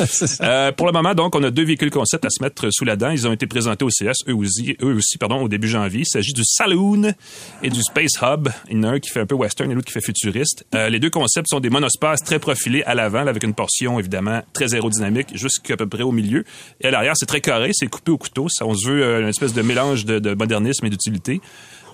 Euh, 0.42 0.72
pour 0.72 0.86
le 0.86 0.92
moment, 0.92 1.14
donc, 1.14 1.34
on 1.34 1.42
a 1.42 1.50
deux 1.50 1.64
véhicules 1.64 1.90
concept 1.90 2.24
à 2.24 2.30
se 2.30 2.42
mettre 2.42 2.68
sous 2.70 2.84
la 2.84 2.96
dent. 2.96 3.10
Ils 3.10 3.26
ont 3.28 3.32
été 3.32 3.46
présentés 3.46 3.84
au 3.84 3.88
CS, 3.88 4.12
eux 4.28 4.34
aussi, 4.34 4.76
eux 4.82 4.94
aussi 4.94 5.18
pardon, 5.18 5.42
au 5.42 5.48
début 5.48 5.68
janvier. 5.68 6.00
Il 6.00 6.06
s'agit 6.06 6.32
du 6.32 6.42
Saloon 6.44 7.12
et 7.62 7.68
du 7.70 7.82
Space 7.82 8.12
Hub. 8.22 8.48
Il 8.70 8.76
y 8.76 8.80
en 8.80 8.84
a 8.84 8.88
un 8.92 8.98
qui 9.00 9.10
fait 9.10 9.20
un 9.20 9.26
peu 9.26 9.34
western 9.34 9.70
et 9.70 9.74
l'autre 9.74 9.86
qui 9.86 9.92
fait 9.92 10.04
futuriste. 10.04 10.64
Euh, 10.74 10.88
les 10.88 10.98
deux 10.98 11.10
concepts 11.10 11.48
sont 11.48 11.60
des 11.60 11.70
monospaces 11.70 12.22
très 12.24 12.38
profilés 12.38 12.82
à 12.84 12.94
l'avant, 12.94 13.26
avec 13.26 13.42
une 13.42 13.54
portion, 13.54 13.98
évidemment, 13.98 14.42
très 14.52 14.74
aérodynamique, 14.74 15.28
jusqu'à 15.36 15.76
peu 15.76 15.86
près 15.86 16.02
au 16.02 16.12
milieu. 16.12 16.44
Et 16.80 16.86
à 16.86 16.90
l'arrière, 16.90 17.14
c'est 17.16 17.26
très 17.26 17.40
carré, 17.40 17.70
c'est 17.72 17.86
coupé 17.88 18.10
au 18.12 18.18
couteau. 18.18 18.48
Ça, 18.48 18.66
on 18.66 18.74
se 18.74 18.88
veut 18.88 19.02
euh, 19.02 19.20
une 19.22 19.28
espèce 19.28 19.52
de 19.52 19.62
mélange 19.62 20.04
de, 20.04 20.18
de 20.18 20.34
modernisme 20.34 20.86
et 20.86 20.90
d'utilité 20.90 21.19
activité. 21.20 21.40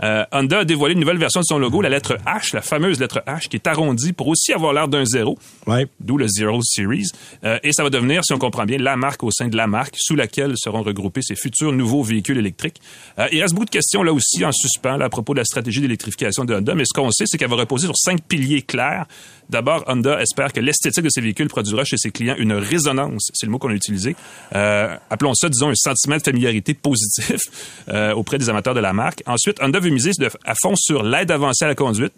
Euh, 0.02 0.24
Honda 0.32 0.60
a 0.60 0.64
dévoilé 0.64 0.94
une 0.94 1.00
nouvelle 1.00 1.18
version 1.18 1.40
de 1.40 1.44
son 1.46 1.58
logo, 1.58 1.80
la 1.80 1.88
lettre 1.88 2.16
H, 2.26 2.54
la 2.54 2.62
fameuse 2.62 3.00
lettre 3.00 3.22
H, 3.26 3.48
qui 3.48 3.56
est 3.56 3.66
arrondie 3.66 4.12
pour 4.12 4.28
aussi 4.28 4.52
avoir 4.52 4.72
l'air 4.72 4.88
d'un 4.88 5.04
zéro, 5.04 5.38
Ouais. 5.66 5.86
d'où 6.00 6.16
le 6.18 6.28
Zero 6.28 6.60
Series. 6.62 7.06
Euh, 7.44 7.58
et 7.62 7.72
ça 7.72 7.82
va 7.82 7.90
devenir, 7.90 8.24
si 8.24 8.32
on 8.32 8.38
comprend 8.38 8.64
bien, 8.64 8.78
la 8.78 8.96
marque 8.96 9.22
au 9.24 9.30
sein 9.30 9.48
de 9.48 9.56
la 9.56 9.66
marque 9.66 9.94
sous 9.98 10.14
laquelle 10.16 10.52
seront 10.56 10.82
regroupés 10.82 11.22
ces 11.22 11.34
futurs 11.36 11.72
nouveaux 11.72 12.02
véhicules 12.02 12.38
électriques. 12.38 12.80
Euh, 13.18 13.26
il 13.32 13.40
reste 13.40 13.54
beaucoup 13.54 13.64
de 13.66 13.70
questions 13.70 14.02
là 14.02 14.12
aussi 14.12 14.44
en 14.44 14.52
suspens 14.52 14.96
là, 14.96 15.06
à 15.06 15.08
propos 15.08 15.32
de 15.34 15.38
la 15.38 15.44
stratégie 15.44 15.80
d'électrification 15.80 16.44
de 16.44 16.54
Honda, 16.54 16.74
mais 16.74 16.84
ce 16.84 16.92
qu'on 16.92 17.10
sait, 17.10 17.24
c'est 17.26 17.38
qu'elle 17.38 17.50
va 17.50 17.56
reposer 17.56 17.86
sur 17.86 17.96
cinq 17.96 18.22
piliers 18.22 18.62
clairs. 18.62 19.06
D'abord, 19.48 19.84
Honda 19.86 20.20
espère 20.20 20.52
que 20.52 20.58
l'esthétique 20.60 21.04
de 21.04 21.08
ses 21.08 21.20
véhicules 21.20 21.46
produira 21.48 21.84
chez 21.84 21.96
ses 21.96 22.10
clients 22.10 22.34
une 22.36 22.52
résonance, 22.52 23.30
c'est 23.32 23.46
le 23.46 23.52
mot 23.52 23.58
qu'on 23.58 23.70
a 23.70 23.74
utilisé. 23.74 24.16
Euh, 24.54 24.96
appelons 25.08 25.34
ça, 25.34 25.48
disons, 25.48 25.68
un 25.68 25.74
sentiment 25.76 26.16
de 26.16 26.22
familiarité 26.22 26.74
positif 26.74 27.40
euh, 27.88 28.12
auprès 28.14 28.38
des 28.38 28.48
amateurs 28.48 28.74
de 28.74 28.80
la 28.80 28.92
marque. 28.92 29.22
Ensuite, 29.26 29.58
Honda 29.62 29.78
miser 29.90 30.12
de- 30.18 30.28
à 30.44 30.54
fond 30.60 30.74
sur 30.76 31.02
l'aide 31.02 31.30
avancée 31.30 31.64
à 31.64 31.68
la 31.68 31.74
conduite 31.74 32.12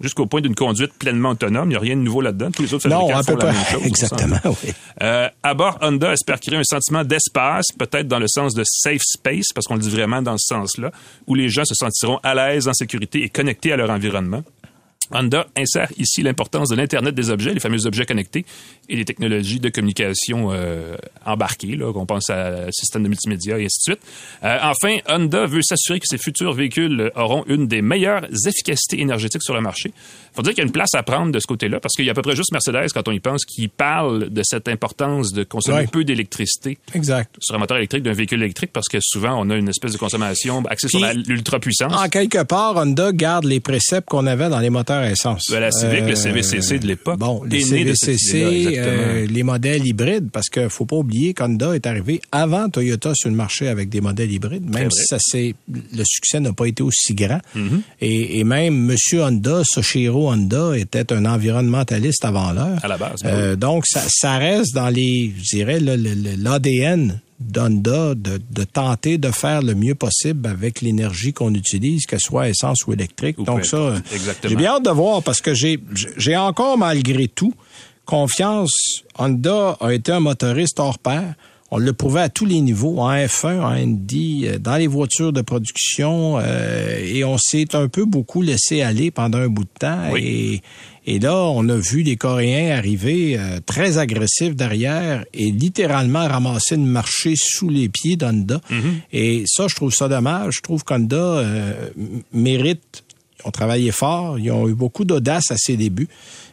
jusqu'au 0.00 0.24
point 0.24 0.40
d'une 0.40 0.54
conduite 0.54 0.94
pleinement 0.94 1.30
autonome. 1.30 1.66
Il 1.68 1.72
n'y 1.72 1.76
a 1.76 1.80
rien 1.80 1.94
de 1.96 2.00
nouveau 2.00 2.22
là-dedans. 2.22 2.50
Tous 2.50 2.62
les 2.62 2.72
autres 2.72 2.88
Non, 2.88 3.06
fabricants 3.08 3.18
à 3.18 3.22
font 3.22 3.32
la 3.32 3.36
près. 3.36 3.52
même 3.52 3.64
chose. 3.66 3.82
Exactement, 3.86 4.36
oui. 4.64 4.72
Euh, 5.02 5.28
à 5.42 5.54
bord, 5.54 5.78
Honda 5.82 6.12
espère 6.14 6.40
créer 6.40 6.56
un 6.58 6.64
sentiment 6.64 7.04
d'espace, 7.04 7.66
peut-être 7.78 8.08
dans 8.08 8.18
le 8.18 8.26
sens 8.26 8.54
de 8.54 8.62
safe 8.64 9.02
space, 9.04 9.48
parce 9.54 9.66
qu'on 9.66 9.74
le 9.74 9.80
dit 9.82 9.90
vraiment 9.90 10.22
dans 10.22 10.38
ce 10.38 10.46
sens-là, 10.54 10.90
où 11.26 11.34
les 11.34 11.50
gens 11.50 11.64
se 11.66 11.74
sentiront 11.74 12.18
à 12.22 12.34
l'aise, 12.34 12.66
en 12.66 12.72
sécurité 12.72 13.22
et 13.24 13.28
connectés 13.28 13.72
à 13.72 13.76
leur 13.76 13.90
environnement. 13.90 14.42
Honda 15.12 15.46
insère 15.56 15.88
ici 15.98 16.22
l'importance 16.22 16.68
de 16.68 16.76
l'Internet 16.76 17.14
des 17.14 17.30
objets, 17.30 17.52
les 17.52 17.60
fameux 17.60 17.86
objets 17.86 18.06
connectés, 18.06 18.44
et 18.88 18.96
les 18.96 19.04
technologies 19.04 19.60
de 19.60 19.68
communication 19.68 20.50
euh, 20.52 20.96
embarquées, 21.24 21.76
là, 21.76 21.92
qu'on 21.92 22.06
pense 22.06 22.30
à 22.30 22.70
système 22.72 23.02
de 23.02 23.08
multimédia 23.08 23.58
et 23.58 23.64
ainsi 23.64 23.78
de 23.90 23.94
suite. 23.94 24.00
Euh, 24.44 24.58
enfin, 24.62 24.96
Honda 25.08 25.46
veut 25.46 25.62
s'assurer 25.62 26.00
que 26.00 26.06
ses 26.08 26.18
futurs 26.18 26.52
véhicules 26.52 27.10
auront 27.16 27.44
une 27.46 27.66
des 27.66 27.82
meilleures 27.82 28.24
efficacités 28.46 29.00
énergétiques 29.00 29.42
sur 29.42 29.54
le 29.54 29.60
marché. 29.60 29.92
faut 30.34 30.42
dire 30.42 30.52
qu'il 30.52 30.58
y 30.62 30.64
a 30.64 30.66
une 30.66 30.72
place 30.72 30.94
à 30.94 31.02
prendre 31.02 31.32
de 31.32 31.38
ce 31.40 31.46
côté-là, 31.46 31.80
parce 31.80 31.94
qu'il 31.94 32.04
y 32.04 32.08
a 32.08 32.12
à 32.12 32.14
peu 32.14 32.22
près 32.22 32.36
juste 32.36 32.52
Mercedes, 32.52 32.88
quand 32.94 33.06
on 33.08 33.12
y 33.12 33.20
pense, 33.20 33.44
qui 33.44 33.68
parle 33.68 34.30
de 34.30 34.42
cette 34.44 34.68
importance 34.68 35.32
de 35.32 35.42
consommer 35.44 35.78
Ouais. 35.80 35.86
peu 35.86 36.04
d'électricité 36.04 36.78
Exact. 36.94 37.34
sur 37.40 37.54
un 37.54 37.58
moteur 37.58 37.76
électrique 37.78 38.02
d'un 38.02 38.12
véhicule 38.12 38.42
électrique, 38.42 38.70
parce 38.72 38.88
que 38.88 38.98
souvent, 39.00 39.34
on 39.40 39.50
a 39.50 39.56
une 39.56 39.68
espèce 39.68 39.92
de 39.92 39.98
consommation 39.98 40.62
axée 40.66 40.88
sur 40.88 41.00
Puis- 41.00 41.22
l'ultra-puissance. 41.26 41.92
En 41.94 42.08
quelque 42.08 42.42
part, 42.44 42.76
Honda 42.76 43.12
garde 43.12 43.44
les 43.44 43.60
préceptes 43.60 44.08
qu'on 44.08 44.26
avait 44.26 44.48
dans 44.48 44.58
les 44.60 44.70
moteurs 44.70 44.99
essence. 45.04 45.50
De 45.50 45.56
la 45.56 45.70
Civic, 45.70 46.02
le 46.06 46.14
CVCC 46.14 46.78
de 46.78 46.86
l'époque, 46.86 47.18
Bon, 47.18 47.42
CVCC, 47.50 48.78
euh, 48.78 49.26
les 49.26 49.42
modèles 49.42 49.86
hybrides, 49.86 50.30
parce 50.32 50.48
que 50.48 50.68
faut 50.68 50.86
pas 50.86 50.96
oublier 50.96 51.34
qu'Honda 51.34 51.74
est 51.74 51.86
arrivé 51.86 52.20
avant 52.32 52.68
Toyota 52.68 53.12
sur 53.14 53.28
le 53.28 53.36
marché 53.36 53.68
avec 53.68 53.88
des 53.88 54.00
modèles 54.00 54.30
hybrides, 54.30 54.68
même 54.68 54.90
si 54.90 55.04
ça 55.04 55.18
c'est 55.20 55.54
le 55.68 56.04
succès 56.04 56.40
n'a 56.40 56.52
pas 56.52 56.66
été 56.66 56.82
aussi 56.82 57.14
grand. 57.14 57.40
Mm-hmm. 57.56 57.80
et, 58.00 58.38
et 58.38 58.44
même 58.44 58.76
Monsieur 58.76 59.22
Honda, 59.22 59.62
Soshiro 59.64 60.30
Honda, 60.30 60.76
était 60.76 61.12
un 61.12 61.24
environnementaliste 61.24 62.24
avant 62.24 62.52
l'heure. 62.52 62.78
À 62.82 62.88
la 62.88 62.96
base, 62.96 63.22
ben 63.22 63.30
Euh, 63.30 63.56
donc 63.56 63.84
ça, 63.86 64.02
ça 64.08 64.38
reste 64.38 64.74
dans 64.74 64.88
les, 64.88 65.32
je 65.38 65.56
dirais, 65.56 65.78
l'ADN 65.80 67.20
d'Honda 67.40 68.14
de, 68.14 68.40
de 68.50 68.64
tenter 68.64 69.18
de 69.18 69.30
faire 69.30 69.62
le 69.62 69.74
mieux 69.74 69.94
possible 69.94 70.46
avec 70.46 70.82
l'énergie 70.82 71.32
qu'on 71.32 71.54
utilise, 71.54 72.06
qu'elle 72.06 72.20
soit 72.20 72.48
essence 72.48 72.86
ou 72.86 72.92
électrique. 72.92 73.38
Ou 73.38 73.44
Donc 73.44 73.64
ça, 73.64 73.94
j'ai 74.44 74.56
bien 74.56 74.72
hâte 74.72 74.84
de 74.84 74.90
voir 74.90 75.22
parce 75.22 75.40
que 75.40 75.54
j'ai 75.54 75.80
j'ai 76.16 76.36
encore 76.36 76.78
malgré 76.78 77.28
tout 77.28 77.54
confiance. 78.04 79.02
Honda 79.18 79.76
a 79.80 79.92
été 79.92 80.12
un 80.12 80.20
motoriste 80.20 80.80
hors 80.80 80.98
pair. 80.98 81.34
On 81.70 81.78
l'a 81.78 81.92
prouvé 81.92 82.20
à 82.20 82.28
tous 82.28 82.46
les 82.46 82.60
niveaux, 82.60 82.98
en 82.98 83.12
F1, 83.12 83.60
en 83.60 83.68
Indy, 83.68 84.46
euh, 84.46 84.58
dans 84.58 84.76
les 84.76 84.86
voitures 84.86 85.32
de 85.32 85.40
production, 85.40 86.38
euh, 86.38 86.98
et 87.04 87.24
on 87.24 87.38
s'est 87.38 87.74
un 87.76 87.88
peu 87.88 88.04
beaucoup 88.04 88.42
laissé 88.42 88.82
aller 88.82 89.10
pendant 89.10 89.38
un 89.38 89.48
bout 89.48 89.64
de 89.64 89.78
temps. 89.78 90.16
Et, 90.16 90.62
et 91.06 91.18
là, 91.18 91.34
on 91.36 91.68
a 91.68 91.76
vu 91.76 92.02
les 92.02 92.16
Coréens 92.16 92.76
arriver 92.76 93.36
euh, 93.38 93.58
très 93.64 93.98
agressifs 93.98 94.54
derrière 94.54 95.24
et 95.32 95.50
littéralement 95.50 96.26
ramasser 96.28 96.76
le 96.76 96.82
marché 96.82 97.34
sous 97.36 97.68
les 97.68 97.88
pieds 97.88 98.16
d'Honda. 98.16 98.60
Et 99.12 99.44
ça, 99.46 99.66
je 99.68 99.74
trouve 99.74 99.92
ça 99.92 100.08
dommage. 100.08 100.56
Je 100.56 100.60
trouve 100.60 100.84
qu'Honda 100.84 101.16
euh, 101.16 101.90
mérite 102.32 103.04
ont 103.44 103.50
travaillé 103.50 103.90
fort, 103.92 104.38
ils 104.38 104.50
ont 104.50 104.68
eu 104.68 104.74
beaucoup 104.74 105.04
d'audace 105.04 105.50
à 105.50 105.56
ses 105.56 105.76
débuts. 105.76 106.08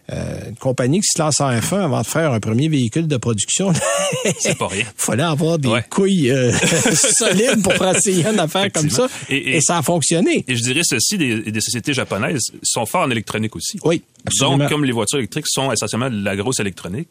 Euh, 0.10 0.40
une 0.50 0.56
compagnie 0.56 1.02
qui 1.02 1.08
se 1.14 1.20
lance 1.22 1.42
en 1.42 1.52
F1 1.52 1.82
avant 1.84 2.00
de 2.02 2.06
faire 2.08 2.32
un 2.32 2.40
premier 2.40 2.70
véhicule 2.70 3.08
de 3.10 3.18
production, 3.18 3.74
C'est 4.40 4.58
pas 4.58 4.68
rien. 4.70 4.86
fallait 4.96 5.24
avoir 5.24 5.60
des 5.60 5.68
Ouais. 5.68 5.84
couilles 5.90 6.32
euh, 6.32 6.54
solides 6.94 7.62
pour 7.62 7.74
essayer 7.88 8.26
une 8.26 8.40
affaire 8.40 8.72
comme 8.72 8.90
ça. 8.90 9.08
Et- 9.30 9.36
Et, 9.36 9.56
et- 9.58 9.62
ça 9.62 9.78
a 9.80 9.82
fonctionné. 9.82 10.46
Et 10.48 10.56
je 10.56 10.64
dirais 10.64 10.80
ceci, 10.84 11.18
des, 11.18 11.52
des 11.52 11.60
sociétés 11.62 11.94
japonaises 11.94 12.44
sont 12.64 12.86
fortes 12.86 13.08
en 13.08 13.12
électronique 13.12 13.54
aussi. 13.58 13.80
Oui, 13.84 14.02
absolument. 14.26 14.58
Donc, 14.60 14.70
comme 14.70 14.86
les 14.86 14.94
voitures 14.94 15.18
électriques 15.20 15.48
sont 15.50 15.72
essentiellement 15.74 16.10
de 16.10 16.24
la 16.24 16.38
grosse 16.38 16.62
électronique, 16.62 17.10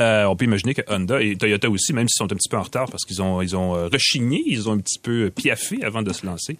euh, 0.00 0.24
on 0.24 0.34
peut 0.36 0.46
imaginer 0.46 0.72
que 0.74 0.82
Honda 0.88 1.20
et 1.20 1.36
Toyota 1.36 1.68
aussi, 1.68 1.92
même 1.92 2.08
s'ils 2.08 2.16
sont 2.18 2.32
un 2.32 2.36
petit 2.36 2.48
peu 2.48 2.56
en 2.56 2.62
retard 2.62 2.88
parce 2.90 3.04
qu'ils 3.04 3.20
ont, 3.20 3.42
ils 3.42 3.54
ont 3.54 3.72
rechigné, 3.90 4.42
ils 4.46 4.66
ont 4.68 4.72
un 4.72 4.78
petit 4.78 4.98
peu 4.98 5.30
piaffé 5.30 5.82
avant 5.84 6.02
de 6.02 6.12
se 6.12 6.24
lancer, 6.24 6.56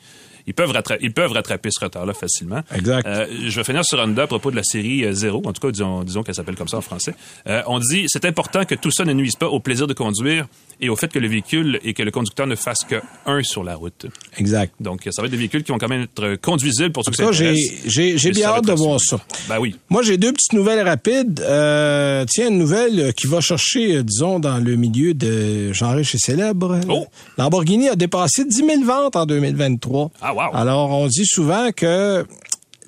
ils 0.48 0.54
peuvent, 0.54 0.72
rattra- 0.72 0.96
ils 1.00 1.12
peuvent 1.12 1.30
rattraper 1.32 1.68
ce 1.70 1.84
retard-là 1.84 2.14
facilement. 2.14 2.62
Exact. 2.74 3.06
Euh, 3.06 3.26
je 3.46 3.54
vais 3.54 3.64
finir 3.64 3.84
sur 3.84 3.98
Honda 4.00 4.22
à 4.22 4.26
propos 4.26 4.50
de 4.50 4.56
la 4.56 4.62
série 4.64 5.04
euh, 5.04 5.12
Zéro, 5.12 5.42
en 5.44 5.52
tout 5.52 5.60
cas, 5.60 5.70
disons, 5.70 6.02
disons 6.02 6.22
qu'elle 6.22 6.34
s'appelle 6.34 6.56
comme 6.56 6.68
ça 6.68 6.78
en 6.78 6.80
français. 6.80 7.14
Euh, 7.46 7.62
on 7.66 7.78
dit 7.78 8.06
c'est 8.08 8.24
important 8.24 8.64
que 8.64 8.74
tout 8.74 8.90
ça 8.90 9.04
ne 9.04 9.12
nuise 9.12 9.36
pas 9.36 9.46
au 9.46 9.60
plaisir 9.60 9.86
de 9.86 9.92
conduire 9.94 10.46
et 10.80 10.88
au 10.88 10.96
fait 10.96 11.08
que 11.08 11.18
le 11.18 11.28
véhicule 11.28 11.80
et 11.84 11.94
que 11.94 12.02
le 12.02 12.10
conducteur 12.10 12.46
ne 12.46 12.54
fasse 12.54 12.84
que 12.88 12.96
un 13.26 13.42
sur 13.42 13.64
la 13.64 13.74
route. 13.74 14.06
Exact. 14.36 14.74
Donc, 14.80 15.02
ça 15.10 15.22
va 15.22 15.26
être 15.26 15.32
des 15.32 15.38
véhicules 15.38 15.64
qui 15.64 15.72
vont 15.72 15.78
quand 15.78 15.88
même 15.88 16.02
être 16.02 16.36
conduisibles 16.36 16.92
pour 16.92 17.04
ceux 17.04 17.10
qui 17.10 17.58
j'ai, 17.86 18.18
j'ai, 18.18 18.30
bien 18.30 18.48
hâte 18.48 18.66
de 18.66 18.72
voir 18.72 19.00
ça. 19.00 19.18
Ben 19.48 19.58
oui. 19.58 19.76
Moi, 19.90 20.02
j'ai 20.02 20.16
deux 20.16 20.32
petites 20.32 20.52
nouvelles 20.52 20.86
rapides. 20.86 21.40
Euh, 21.40 22.24
tiens, 22.28 22.48
une 22.48 22.58
nouvelle 22.58 23.12
qui 23.14 23.26
va 23.26 23.40
chercher, 23.40 23.96
euh, 23.96 24.02
disons, 24.02 24.38
dans 24.38 24.58
le 24.58 24.76
milieu 24.76 25.14
de 25.14 25.72
Jean 25.72 25.94
Riche 25.94 26.14
et 26.14 26.18
Célèbre. 26.18 26.80
Oh! 26.88 27.06
Lamborghini 27.36 27.88
a 27.88 27.96
dépassé 27.96 28.44
10 28.44 28.56
000 28.56 28.84
ventes 28.84 29.16
en 29.16 29.26
2023. 29.26 30.10
Ah, 30.20 30.32
wow! 30.32 30.40
Alors, 30.54 30.90
on 30.90 31.06
dit 31.08 31.26
souvent 31.26 31.70
que 31.72 32.24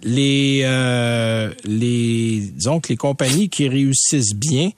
les, 0.03 0.63
euh, 0.65 1.51
les, 1.65 2.51
disons 2.55 2.81
que 2.81 2.89
les 2.89 2.97
compagnies 2.97 3.49
qui 3.49 3.69
réussissent 3.69 4.35
bien 4.35 4.71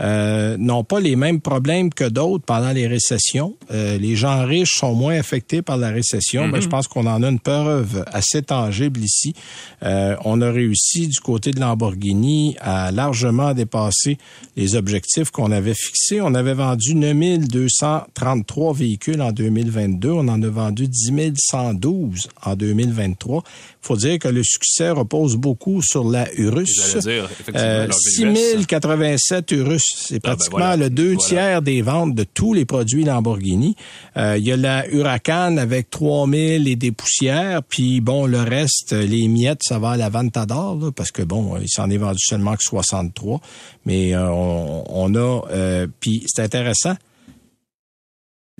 euh, 0.00 0.56
n'ont 0.58 0.84
pas 0.84 1.00
les 1.00 1.16
mêmes 1.16 1.40
problèmes 1.40 1.92
que 1.92 2.04
d'autres 2.04 2.44
pendant 2.44 2.70
les 2.70 2.86
récessions. 2.86 3.56
Euh, 3.72 3.98
les 3.98 4.14
gens 4.14 4.44
riches 4.44 4.74
sont 4.78 4.94
moins 4.94 5.18
affectés 5.18 5.60
par 5.60 5.76
la 5.76 5.90
récession. 5.90 6.48
Ben, 6.48 6.60
je 6.60 6.68
pense 6.68 6.86
qu'on 6.86 7.06
en 7.06 7.22
a 7.22 7.28
une 7.28 7.40
preuve 7.40 8.04
assez 8.12 8.42
tangible 8.42 9.00
ici. 9.00 9.34
Euh, 9.82 10.14
on 10.24 10.40
a 10.40 10.50
réussi 10.50 11.08
du 11.08 11.18
côté 11.18 11.50
de 11.50 11.58
Lamborghini 11.60 12.56
à 12.60 12.92
largement 12.92 13.54
dépasser 13.54 14.18
les 14.56 14.76
objectifs 14.76 15.30
qu'on 15.30 15.50
avait 15.50 15.74
fixés. 15.74 16.20
On 16.20 16.34
avait 16.34 16.54
vendu 16.54 16.94
9233 16.94 18.74
véhicules 18.74 19.20
en 19.20 19.32
2022. 19.32 20.10
On 20.10 20.28
en 20.28 20.40
a 20.42 20.48
vendu 20.48 20.86
10 20.86 21.32
112 21.36 22.28
en 22.44 22.54
2023. 22.54 23.42
faut 23.80 23.96
dire 23.96 24.18
que 24.18 24.28
le 24.28 24.42
succès 24.44 24.90
repose 24.90 25.36
beaucoup 25.36 25.82
sur 25.82 26.08
la 26.08 26.28
Urus. 26.34 26.92
J'allais 26.92 27.20
dire, 27.20 27.24
effectivement, 27.24 27.60
Euh, 27.60 27.86
leur 27.86 27.94
6087 27.98 29.50
Urus. 29.52 29.87
C'est 29.96 30.16
Ah, 30.16 30.18
ben 30.18 30.30
pratiquement 30.36 30.58
voilà. 30.58 30.76
le 30.76 30.90
deux 30.90 31.14
Voilà. 31.14 31.28
tiers 31.28 31.62
des 31.62 31.82
ventes 31.82 32.14
de 32.14 32.24
tous 32.24 32.54
les 32.54 32.64
produits 32.64 33.04
Lamborghini. 33.04 33.76
Euh, 34.16 34.36
Il 34.38 34.44
y 34.44 34.52
a 34.52 34.56
la 34.56 34.88
Huracan 34.88 35.56
avec 35.56 35.90
3000 35.90 36.68
et 36.68 36.76
des 36.76 36.92
poussières. 36.92 37.62
Puis 37.62 38.00
bon, 38.00 38.26
le 38.26 38.40
reste, 38.40 38.92
euh, 38.92 39.06
les 39.06 39.28
miettes, 39.28 39.62
ça 39.62 39.78
va 39.78 39.90
à 39.90 39.96
la 39.96 40.08
Ventador, 40.08 40.76
là, 40.76 40.90
parce 40.92 41.12
que 41.12 41.22
bon, 41.22 41.56
il 41.60 41.68
s'en 41.68 41.88
est 41.90 41.96
vendu 41.96 42.18
seulement 42.20 42.54
que 42.56 42.62
63. 42.64 43.40
Mais 43.86 44.14
euh, 44.14 44.28
on, 44.30 44.84
on 44.88 45.14
a... 45.14 45.42
euh, 45.50 45.86
puis 46.00 46.24
c'est 46.26 46.42
intéressant. 46.42 46.94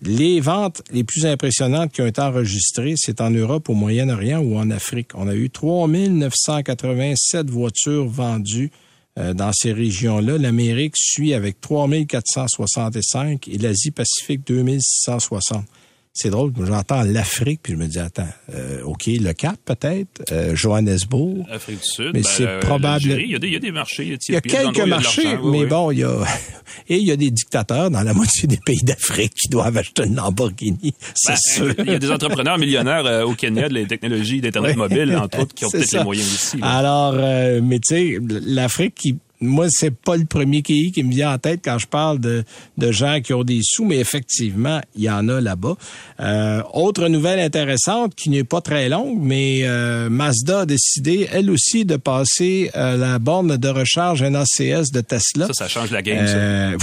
Les 0.00 0.40
ventes 0.40 0.82
les 0.92 1.02
plus 1.02 1.26
impressionnantes 1.26 1.90
qui 1.92 2.02
ont 2.02 2.06
été 2.06 2.20
enregistrées, 2.20 2.94
c'est 2.96 3.20
en 3.20 3.30
Europe, 3.30 3.68
au 3.68 3.74
Moyen-Orient 3.74 4.38
ou 4.38 4.56
en 4.56 4.70
Afrique. 4.70 5.08
On 5.14 5.26
a 5.26 5.34
eu 5.34 5.50
3987 5.50 7.50
voitures 7.50 8.06
vendues 8.06 8.70
euh, 9.18 9.34
dans 9.34 9.52
ces 9.52 9.72
régions-là. 9.72 10.38
L'Amérique 10.38 10.96
suit 10.96 11.34
avec 11.34 11.60
3465 11.60 13.48
et 13.48 13.58
l'Asie-Pacifique 13.58 14.46
2660. 14.46 15.64
C'est 16.12 16.30
drôle, 16.30 16.52
j'entends 16.66 17.02
l'Afrique, 17.02 17.60
puis 17.62 17.74
je 17.74 17.78
me 17.78 17.86
dis, 17.86 17.98
attends, 18.00 18.26
euh, 18.52 18.82
OK, 18.82 19.04
le 19.06 19.32
Cap 19.34 19.56
peut-être, 19.64 20.08
euh, 20.32 20.56
Johannesburg. 20.56 21.44
Afrique 21.48 21.80
du 21.80 21.86
Sud. 21.88 22.06
Mais 22.06 22.22
ben, 22.22 22.24
c'est 22.24 22.46
euh, 22.46 22.58
probable- 22.60 23.02
Il 23.04 23.30
y, 23.30 23.36
a 23.36 23.38
des, 23.38 23.46
il 23.46 23.52
y 23.52 23.56
a 23.56 23.60
des 23.60 23.70
marchés. 23.70 24.04
Il 24.28 24.32
y 24.34 24.36
a 24.36 24.40
quelques 24.40 24.80
a 24.80 24.86
marchés, 24.86 25.36
mais 25.36 25.60
oui. 25.62 25.66
bon, 25.66 25.92
il 25.92 25.98
y 26.00 26.04
a 26.04 26.24
et 26.88 26.96
il 26.96 27.04
y 27.04 27.12
a 27.12 27.16
des 27.16 27.30
dictateurs 27.30 27.90
dans 27.90 28.02
la 28.02 28.14
moitié 28.14 28.48
des 28.48 28.58
pays 28.64 28.82
d'Afrique 28.82 29.32
qui 29.40 29.48
doivent 29.48 29.76
acheter 29.76 30.06
une 30.06 30.16
Lamborghini, 30.16 30.92
c'est 31.14 31.32
Ben, 31.34 31.38
sûr. 31.38 31.74
Il 31.78 31.92
y 31.92 31.94
a 31.94 31.98
des 32.00 32.10
entrepreneurs 32.10 32.58
millionnaires 32.58 33.06
euh, 33.06 33.22
au 33.24 33.34
Kenya 33.34 33.68
de 33.68 33.74
les 33.74 33.86
technologies 33.86 34.40
d'Internet 34.40 34.76
mobile, 34.88 35.14
entre 35.16 35.38
autres, 35.42 35.54
qui 35.54 35.66
ont 35.66 35.70
peut-être 35.70 35.92
les 35.92 36.02
moyens 36.04 36.54
là. 36.58 36.78
Alors, 36.78 37.14
euh, 37.16 37.60
mais 37.62 37.78
tu 37.78 37.94
sais, 37.94 38.18
l'Afrique 38.44 38.94
qui 38.96 39.16
moi, 39.40 39.66
c'est 39.70 39.94
pas 39.94 40.16
le 40.16 40.24
premier 40.24 40.62
pays 40.62 40.92
qui 40.92 41.02
me 41.02 41.12
vient 41.12 41.32
en 41.32 41.38
tête 41.38 41.60
quand 41.64 41.78
je 41.78 41.86
parle 41.86 42.18
de, 42.18 42.44
de 42.76 42.92
gens 42.92 43.20
qui 43.20 43.32
ont 43.34 43.44
des 43.44 43.60
sous, 43.62 43.84
mais 43.84 43.98
effectivement, 43.98 44.80
il 44.96 45.02
y 45.04 45.10
en 45.10 45.28
a 45.28 45.40
là-bas. 45.40 45.76
Euh, 46.20 46.62
autre 46.72 47.08
nouvelle 47.08 47.38
intéressante 47.38 48.14
qui 48.14 48.30
n'est 48.30 48.44
pas 48.44 48.60
très 48.60 48.88
longue, 48.88 49.18
mais 49.20 49.60
euh, 49.62 50.08
Mazda 50.10 50.60
a 50.60 50.66
décidé, 50.66 51.28
elle 51.32 51.50
aussi, 51.50 51.84
de 51.84 51.96
passer 51.96 52.70
euh, 52.76 52.96
la 52.96 53.18
borne 53.18 53.56
de 53.56 53.68
recharge 53.68 54.22
NACS 54.22 54.90
de 54.92 55.00
Tesla. 55.00 55.46
Ça, 55.48 55.52
ça 55.54 55.68
change 55.68 55.90
la 55.90 56.02
game, 56.02 56.26
ça. 56.26 56.34
Euh. 56.34 56.76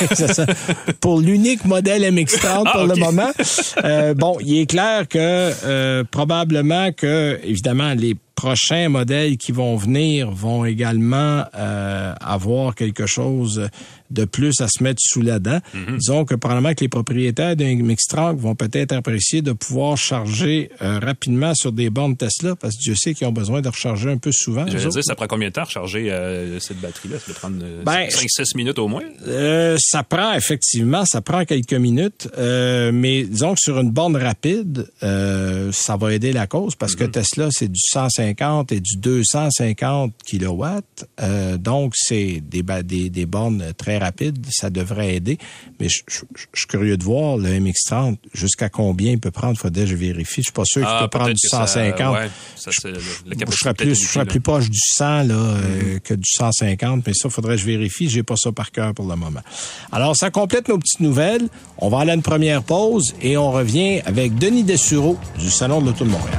Pour 1.00 1.20
l'unique 1.20 1.64
modèle 1.64 2.02
MX-30 2.02 2.62
Ah, 2.66 2.72
pour 2.72 2.86
le 2.86 2.96
moment. 2.96 3.30
Euh, 3.84 4.14
bon, 4.14 4.38
il 4.40 4.60
est 4.60 4.66
clair 4.66 5.06
que 5.08 5.18
euh, 5.64 6.04
probablement 6.10 6.92
que, 6.92 7.40
évidemment, 7.44 7.94
les 7.94 8.16
prochains 8.34 8.88
modèles 8.88 9.36
qui 9.36 9.52
vont 9.52 9.76
venir 9.76 10.30
vont 10.30 10.64
également 10.64 11.44
euh, 11.54 12.14
avoir 12.20 12.74
quelque 12.74 13.06
chose 13.06 13.68
de 14.12 14.24
plus 14.24 14.60
à 14.60 14.68
se 14.68 14.82
mettre 14.82 15.00
sous 15.02 15.22
la 15.22 15.38
dent. 15.38 15.60
Mhm. 15.74 15.98
Disons 15.98 16.24
que 16.24 16.34
probablement 16.34 16.74
que 16.74 16.80
les 16.80 16.88
propriétaires 16.88 17.56
d'un 17.56 17.74
MX-30 17.74 18.36
vont 18.36 18.54
peut-être 18.54 18.92
apprécier 18.92 19.42
de 19.42 19.52
pouvoir 19.52 19.96
charger 19.96 20.70
euh, 20.82 20.98
rapidement 20.98 21.54
sur 21.54 21.72
des 21.72 21.90
bornes 21.90 22.16
Tesla 22.16 22.54
parce 22.56 22.76
que 22.76 22.80
Dieu 22.82 22.94
sait 22.94 23.14
qu'ils 23.14 23.26
ont 23.26 23.32
besoin 23.32 23.60
de 23.60 23.68
recharger 23.68 24.10
un 24.10 24.18
peu 24.18 24.30
souvent. 24.32 24.62
eux 24.64 24.68
J'allais 24.68 24.86
autres. 24.86 24.94
dire, 24.94 25.04
ça 25.04 25.14
prend 25.14 25.26
combien 25.26 25.48
de 25.48 25.52
temps 25.54 25.62
à 25.62 25.64
recharger 25.64 26.10
euh, 26.12 26.60
cette 26.60 26.80
batterie-là? 26.80 27.18
Ça 27.18 27.26
doit 27.26 27.34
prendre 27.36 27.56
euh, 27.62 27.82
Ben, 27.84 28.08
5-6 28.08 28.56
minutes 28.56 28.78
au 28.78 28.88
moins? 28.88 29.02
Ça 29.78 30.02
prend 30.02 30.32
effectivement, 30.34 31.04
ça 31.04 31.20
prend 31.20 31.44
quelques 31.44 31.72
minutes, 31.74 32.28
mais 32.36 33.24
disons 33.24 33.54
que 33.54 33.60
sur 33.60 33.78
une 33.80 33.90
borne 33.90 34.16
rapide, 34.16 34.86
ça 35.00 35.96
va 35.96 36.12
aider 36.12 36.32
la 36.32 36.46
cause 36.46 36.74
parce 36.76 36.94
que 36.94 37.04
Tesla 37.04 37.48
c'est 37.50 37.68
du 37.70 37.80
150 37.80 38.72
et 38.72 38.80
du 38.80 38.96
250 38.98 40.12
kilowatts, 40.24 41.06
donc 41.58 41.92
c'est 41.96 42.42
des, 42.42 42.62
des 42.84 43.10
des 43.10 43.26
bornes 43.26 43.72
très 43.76 43.98
rapides, 44.02 44.44
ça 44.50 44.68
devrait 44.70 45.14
aider. 45.16 45.38
Mais 45.80 45.88
je 45.88 46.00
je- 46.08 46.20
je 46.36 46.58
suis 46.60 46.66
curieux 46.66 46.96
de 46.96 47.04
voir 47.04 47.36
le 47.38 47.48
MX30 47.48 48.18
jusqu'à 48.34 48.68
combien 48.68 49.12
il 49.12 49.18
peut 49.20 49.30
prendre. 49.30 49.56
Faudrait 49.58 49.84
que 49.84 49.90
je 49.90 49.96
vérifie. 49.96 50.42
Je 50.42 50.46
suis 50.46 50.52
pas 50.52 50.64
sûr 50.64 50.86
qu'il 50.86 50.98
peut 51.00 51.08
prendre 51.08 51.28
du 51.28 51.34
que 51.34 51.48
ça- 51.48 51.66
150. 51.66 52.14
ouais, 52.16 52.30
ça, 52.56 52.70
c'est 52.72 52.88
le- 52.90 52.94
la 52.94 53.00
je 53.50 53.56
serais 53.56 53.74
plus, 53.74 53.88
je 53.90 53.94
platine 53.94 53.94
serais 53.94 54.24
là. 54.24 54.30
plus 54.30 54.40
proche 54.40 54.68
du 54.70 54.78
100 54.78 55.22
là, 55.24 55.34
euh, 55.34 55.98
que 56.00 56.14
du 56.14 56.28
150, 56.30 57.06
mais 57.06 57.14
ça, 57.14 57.28
faudrait 57.30 57.54
que 57.56 57.60
je 57.62 57.66
vérifie. 57.66 58.08
J'ai 58.08 58.22
pas 58.22 58.36
ça 58.36 58.52
par 58.52 58.70
cœur 58.70 58.92
pour 58.94 59.06
le 59.06 59.16
moment. 59.16 59.40
Alors, 59.92 60.16
ça 60.16 60.30
complète 60.30 60.68
nos 60.68 60.78
petites 60.78 61.00
nouvelles. 61.00 61.48
On 61.78 61.88
va 61.88 62.00
aller 62.00 62.10
à 62.10 62.14
une 62.14 62.22
première 62.22 62.62
pause 62.62 63.14
et 63.22 63.36
on 63.36 63.50
revient 63.52 64.00
avec 64.04 64.34
Denis 64.36 64.64
Dessureau 64.64 65.16
du 65.38 65.50
Salon 65.50 65.80
de 65.80 65.86
l'Auto 65.86 66.04
de 66.04 66.10
Montréal. 66.10 66.38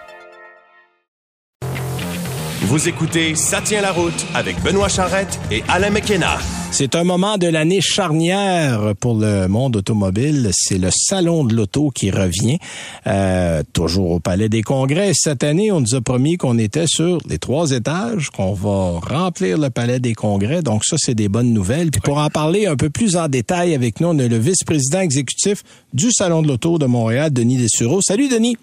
Vous 2.71 2.87
écoutez 2.87 3.35
Ça 3.35 3.59
tient 3.59 3.81
la 3.81 3.91
route 3.91 4.25
avec 4.33 4.63
Benoît 4.63 4.87
Charrette 4.87 5.37
et 5.51 5.61
Alain 5.67 5.89
McKenna. 5.89 6.37
C'est 6.71 6.95
un 6.95 7.03
moment 7.03 7.37
de 7.37 7.47
l'année 7.47 7.81
charnière 7.81 8.93
pour 8.97 9.15
le 9.15 9.47
monde 9.47 9.75
automobile. 9.75 10.51
C'est 10.53 10.77
le 10.77 10.87
salon 10.89 11.43
de 11.43 11.53
l'auto 11.53 11.89
qui 11.93 12.11
revient, 12.11 12.59
euh, 13.07 13.61
toujours 13.73 14.11
au 14.11 14.19
Palais 14.21 14.47
des 14.47 14.61
Congrès. 14.61 15.11
Cette 15.13 15.43
année, 15.43 15.69
on 15.69 15.81
nous 15.81 15.95
a 15.95 15.99
promis 15.99 16.37
qu'on 16.37 16.57
était 16.57 16.87
sur 16.87 17.17
les 17.27 17.39
trois 17.39 17.71
étages, 17.71 18.29
qu'on 18.29 18.53
va 18.53 19.01
remplir 19.01 19.57
le 19.57 19.69
Palais 19.69 19.99
des 19.99 20.13
Congrès. 20.13 20.61
Donc 20.61 20.85
ça, 20.85 20.95
c'est 20.97 21.13
des 21.13 21.27
bonnes 21.27 21.51
nouvelles. 21.51 21.91
Puis 21.91 21.99
pour 21.99 22.19
en 22.19 22.29
parler 22.29 22.67
un 22.67 22.77
peu 22.77 22.89
plus 22.89 23.17
en 23.17 23.27
détail 23.27 23.75
avec 23.75 23.99
nous, 23.99 24.07
on 24.07 24.19
a 24.19 24.29
le 24.29 24.37
vice-président 24.37 25.01
exécutif 25.01 25.61
du 25.93 26.09
Salon 26.09 26.41
de 26.41 26.47
l'auto 26.47 26.77
de 26.77 26.85
Montréal, 26.85 27.33
Denis 27.33 27.57
Dessureau. 27.57 27.99
Salut, 28.01 28.29
Denis. 28.29 28.55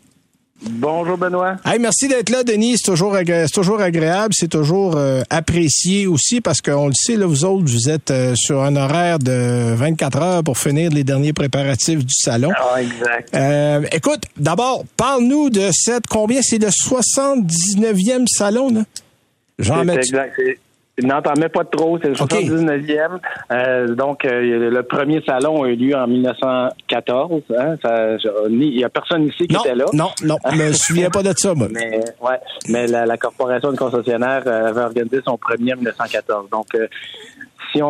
Bonjour 0.61 1.17
Benoît. 1.17 1.57
Hey, 1.65 1.79
merci 1.79 2.09
d'être 2.09 2.31
là, 2.31 2.43
Denis. 2.43 2.79
C'est 2.79 2.91
toujours, 2.91 3.15
agré- 3.15 3.45
c'est 3.47 3.55
toujours 3.55 3.81
agréable, 3.81 4.35
c'est 4.37 4.49
toujours 4.49 4.97
euh, 4.97 5.23
apprécié 5.31 6.07
aussi 6.09 6.41
parce 6.41 6.61
qu'on 6.61 6.89
le 6.89 6.95
sait, 6.95 7.17
là, 7.17 7.27
vous 7.27 7.45
autres, 7.45 7.65
vous 7.65 7.89
êtes 7.89 8.11
euh, 8.11 8.35
sur 8.37 8.63
un 8.63 8.75
horaire 8.75 9.21
de 9.21 9.75
24 9.75 10.19
heures 10.23 10.45
pour 10.45 10.59
finir 10.59 10.91
les 10.91 11.05
derniers 11.05 11.33
préparatifs 11.33 12.05
du 12.05 12.13
salon. 12.15 12.51
Ah, 12.57 12.83
exact. 12.83 13.33
Euh, 13.35 13.83
écoute, 13.93 14.23
d'abord, 14.37 14.85
parle-nous 14.97 15.51
de 15.51 15.69
cette, 15.73 16.07
combien 16.09 16.41
c'est 16.43 16.59
le 16.59 16.69
79e 16.69 18.27
salon, 18.27 18.71
là? 18.71 18.83
Jean 19.61 19.85
C'est 19.87 19.95
exact. 19.97 20.41
Non, 21.03 21.23
t'en 21.23 21.35
mets 21.39 21.49
pas 21.49 21.65
trop, 21.65 21.99
c'est 22.03 22.09
le 22.09 22.21
OK. 22.21 22.31
79e. 22.33 23.19
Euh, 23.53 23.95
donc, 23.95 24.25
euh, 24.25 24.71
le 24.71 24.83
premier 24.83 25.23
salon 25.25 25.63
a 25.63 25.69
eu 25.69 25.77
lieu 25.77 25.95
en 25.95 26.07
1914. 26.07 27.43
Hein, 27.57 27.77
Il 28.51 28.79
y 28.79 28.85
a 28.85 28.89
personne 28.89 29.25
ici 29.27 29.47
qui 29.47 29.55
Non, 29.55 29.61
était 29.61 29.75
là. 29.75 29.85
non, 29.93 30.11
non, 30.25 30.37
je 30.51 30.57
me 30.57 30.73
souviens 30.73 31.11
pas 31.11 31.23
de 31.23 31.33
ça, 31.37 31.55
moi. 31.55 31.69
Mais, 31.71 32.01
ouais, 32.21 32.39
mais 32.69 32.87
la, 32.87 33.07
la 33.07 33.17
corporation 33.17 33.73
de 33.73 33.77
concessionnaires 33.77 34.43
euh, 34.47 34.69
avait 34.69 34.81
organisé 34.83 35.21
son 35.25 35.37
premier 35.39 35.73
en 35.75 35.77
1914. 35.77 36.51
Donc, 36.51 36.67
euh, 36.75 36.89
si 37.79 37.83
on, 37.83 37.87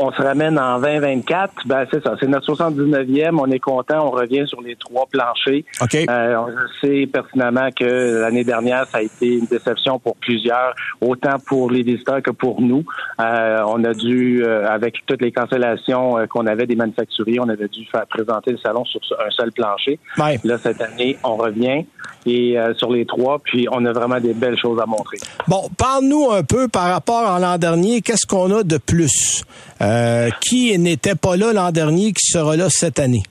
on- 0.00 0.06
on 0.08 0.12
se 0.12 0.22
ramène 0.22 0.58
en 0.58 0.80
2024, 0.80 1.66
ben 1.66 1.86
c'est 1.90 2.02
ça, 2.02 2.14
c'est 2.18 2.26
notre 2.26 2.52
79e. 2.52 3.38
On 3.40 3.50
est 3.50 3.58
content, 3.60 4.06
on 4.06 4.10
revient 4.10 4.44
sur 4.46 4.60
les 4.60 4.74
trois 4.76 5.06
planchers. 5.10 5.62
OK. 5.80 5.94
Euh, 6.08 6.36
on 6.36 6.48
sait 6.80 7.06
pertinemment 7.06 7.68
que 7.78 8.20
l'année 8.22 8.44
dernière, 8.44 8.86
ça 8.86 8.98
a 8.98 9.02
été 9.02 9.34
une 9.38 9.46
déception 9.46 9.98
pour 9.98 10.16
plusieurs, 10.16 10.74
autant 11.00 11.36
pour 11.46 11.70
les 11.70 11.82
visiteurs 11.82 12.22
que 12.22 12.30
pour 12.30 12.60
nous. 12.60 12.84
Euh, 13.20 13.60
on 13.66 13.84
a 13.84 13.94
dû, 13.94 14.42
euh, 14.44 14.68
avec 14.68 14.94
toutes 15.06 15.22
les 15.22 15.32
cancellations 15.32 16.16
qu'on 16.28 16.46
avait 16.46 16.66
des 16.66 16.76
manufacturiers, 16.76 17.38
on 17.40 17.48
avait 17.48 17.68
dû 17.68 17.84
faire 17.86 18.06
présenter 18.06 18.50
le 18.52 18.58
salon 18.58 18.84
sur 18.84 19.00
un 19.24 19.30
seul 19.30 19.52
plancher. 19.52 19.98
Ouais. 20.18 20.38
Là, 20.44 20.58
cette 20.58 20.80
année, 20.80 21.16
on 21.24 21.36
revient 21.36 21.84
et 22.26 22.56
sur 22.76 22.90
les 22.92 23.06
trois, 23.06 23.38
puis 23.42 23.66
on 23.72 23.84
a 23.86 23.92
vraiment 23.92 24.20
des 24.20 24.34
belles 24.34 24.58
choses 24.58 24.78
à 24.80 24.84
montrer. 24.86 25.16
Bon, 25.48 25.68
parle-nous 25.78 26.30
un 26.30 26.42
peu 26.42 26.68
par 26.68 26.90
rapport 26.92 27.26
à 27.26 27.38
l'an 27.38 27.56
dernier. 27.56 28.02
Qu'est-ce 28.02 28.26
qu'on 28.26 28.50
a 28.58 28.62
de 28.62 28.76
plus? 28.78 29.10
Euh, 29.80 30.28
qui 30.40 30.78
n'était 30.78 31.14
pas 31.14 31.36
là 31.36 31.52
l'an 31.52 31.70
dernier 31.70 32.12
qui 32.12 32.26
sera 32.30 32.56
là 32.56 32.68
cette 32.68 32.98
année? 32.98 33.22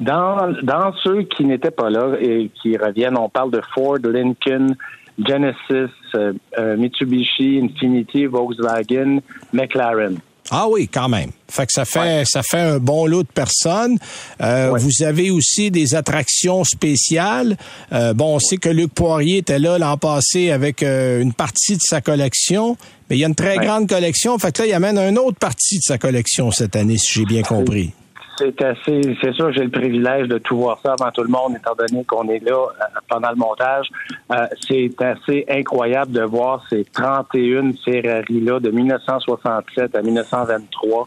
Dans, 0.00 0.52
dans 0.62 0.92
ceux 1.02 1.22
qui 1.22 1.44
n'étaient 1.44 1.70
pas 1.70 1.88
là 1.88 2.16
et 2.20 2.50
qui 2.60 2.76
reviennent, 2.76 3.16
on 3.16 3.30
parle 3.30 3.50
de 3.50 3.62
Ford, 3.74 3.98
Lincoln, 4.04 4.74
Genesis, 5.18 5.90
euh, 6.14 6.34
euh, 6.58 6.76
Mitsubishi, 6.76 7.60
Infiniti, 7.62 8.26
Volkswagen, 8.26 9.20
McLaren. 9.54 10.18
Ah 10.50 10.66
oui, 10.68 10.88
quand 10.88 11.08
même. 11.08 11.30
Fait 11.48 11.66
que 11.66 11.72
ça 11.72 11.84
fait 11.84 12.24
ça 12.24 12.42
fait 12.42 12.60
un 12.60 12.78
bon 12.78 13.06
lot 13.06 13.22
de 13.22 13.28
personnes. 13.28 13.98
Euh, 14.40 14.72
Vous 14.78 15.02
avez 15.02 15.30
aussi 15.30 15.70
des 15.70 15.94
attractions 15.94 16.62
spéciales. 16.62 17.56
Euh, 17.92 18.14
bon, 18.14 18.36
on 18.36 18.38
sait 18.38 18.56
que 18.56 18.68
Luc 18.68 18.92
Poirier 18.94 19.38
était 19.38 19.58
là 19.58 19.78
l'an 19.78 19.96
passé 19.96 20.50
avec 20.50 20.82
euh, 20.82 21.20
une 21.20 21.32
partie 21.32 21.76
de 21.76 21.82
sa 21.82 22.00
collection, 22.00 22.76
mais 23.08 23.16
il 23.16 23.20
y 23.20 23.24
a 23.24 23.28
une 23.28 23.34
très 23.34 23.56
grande 23.58 23.88
collection. 23.88 24.38
Fait 24.38 24.52
que 24.52 24.62
là, 24.62 24.68
il 24.68 24.72
amène 24.74 24.98
une 24.98 25.18
autre 25.18 25.38
partie 25.38 25.76
de 25.78 25.82
sa 25.82 25.98
collection 25.98 26.50
cette 26.50 26.76
année, 26.76 26.96
si 26.98 27.20
j'ai 27.20 27.24
bien 27.24 27.42
compris. 27.42 27.92
C'est 28.38 28.60
assez, 28.62 29.00
c'est 29.22 29.32
sûr, 29.32 29.50
j'ai 29.54 29.64
le 29.64 29.70
privilège 29.70 30.28
de 30.28 30.36
tout 30.36 30.58
voir 30.58 30.78
ça 30.84 30.94
avant 31.00 31.10
tout 31.10 31.22
le 31.22 31.30
monde, 31.30 31.56
étant 31.56 31.74
donné 31.74 32.04
qu'on 32.04 32.28
est 32.28 32.40
là 32.40 32.52
euh, 32.52 32.84
pendant 33.08 33.30
le 33.30 33.36
montage. 33.36 33.86
Euh, 34.30 34.46
c'est 34.68 34.90
assez 35.00 35.46
incroyable 35.48 36.12
de 36.12 36.20
voir 36.20 36.62
ces 36.68 36.84
31 36.84 37.72
Ferrari-là 37.82 38.60
de 38.60 38.70
1967 38.70 39.94
à 39.96 40.02
1923 40.02 41.06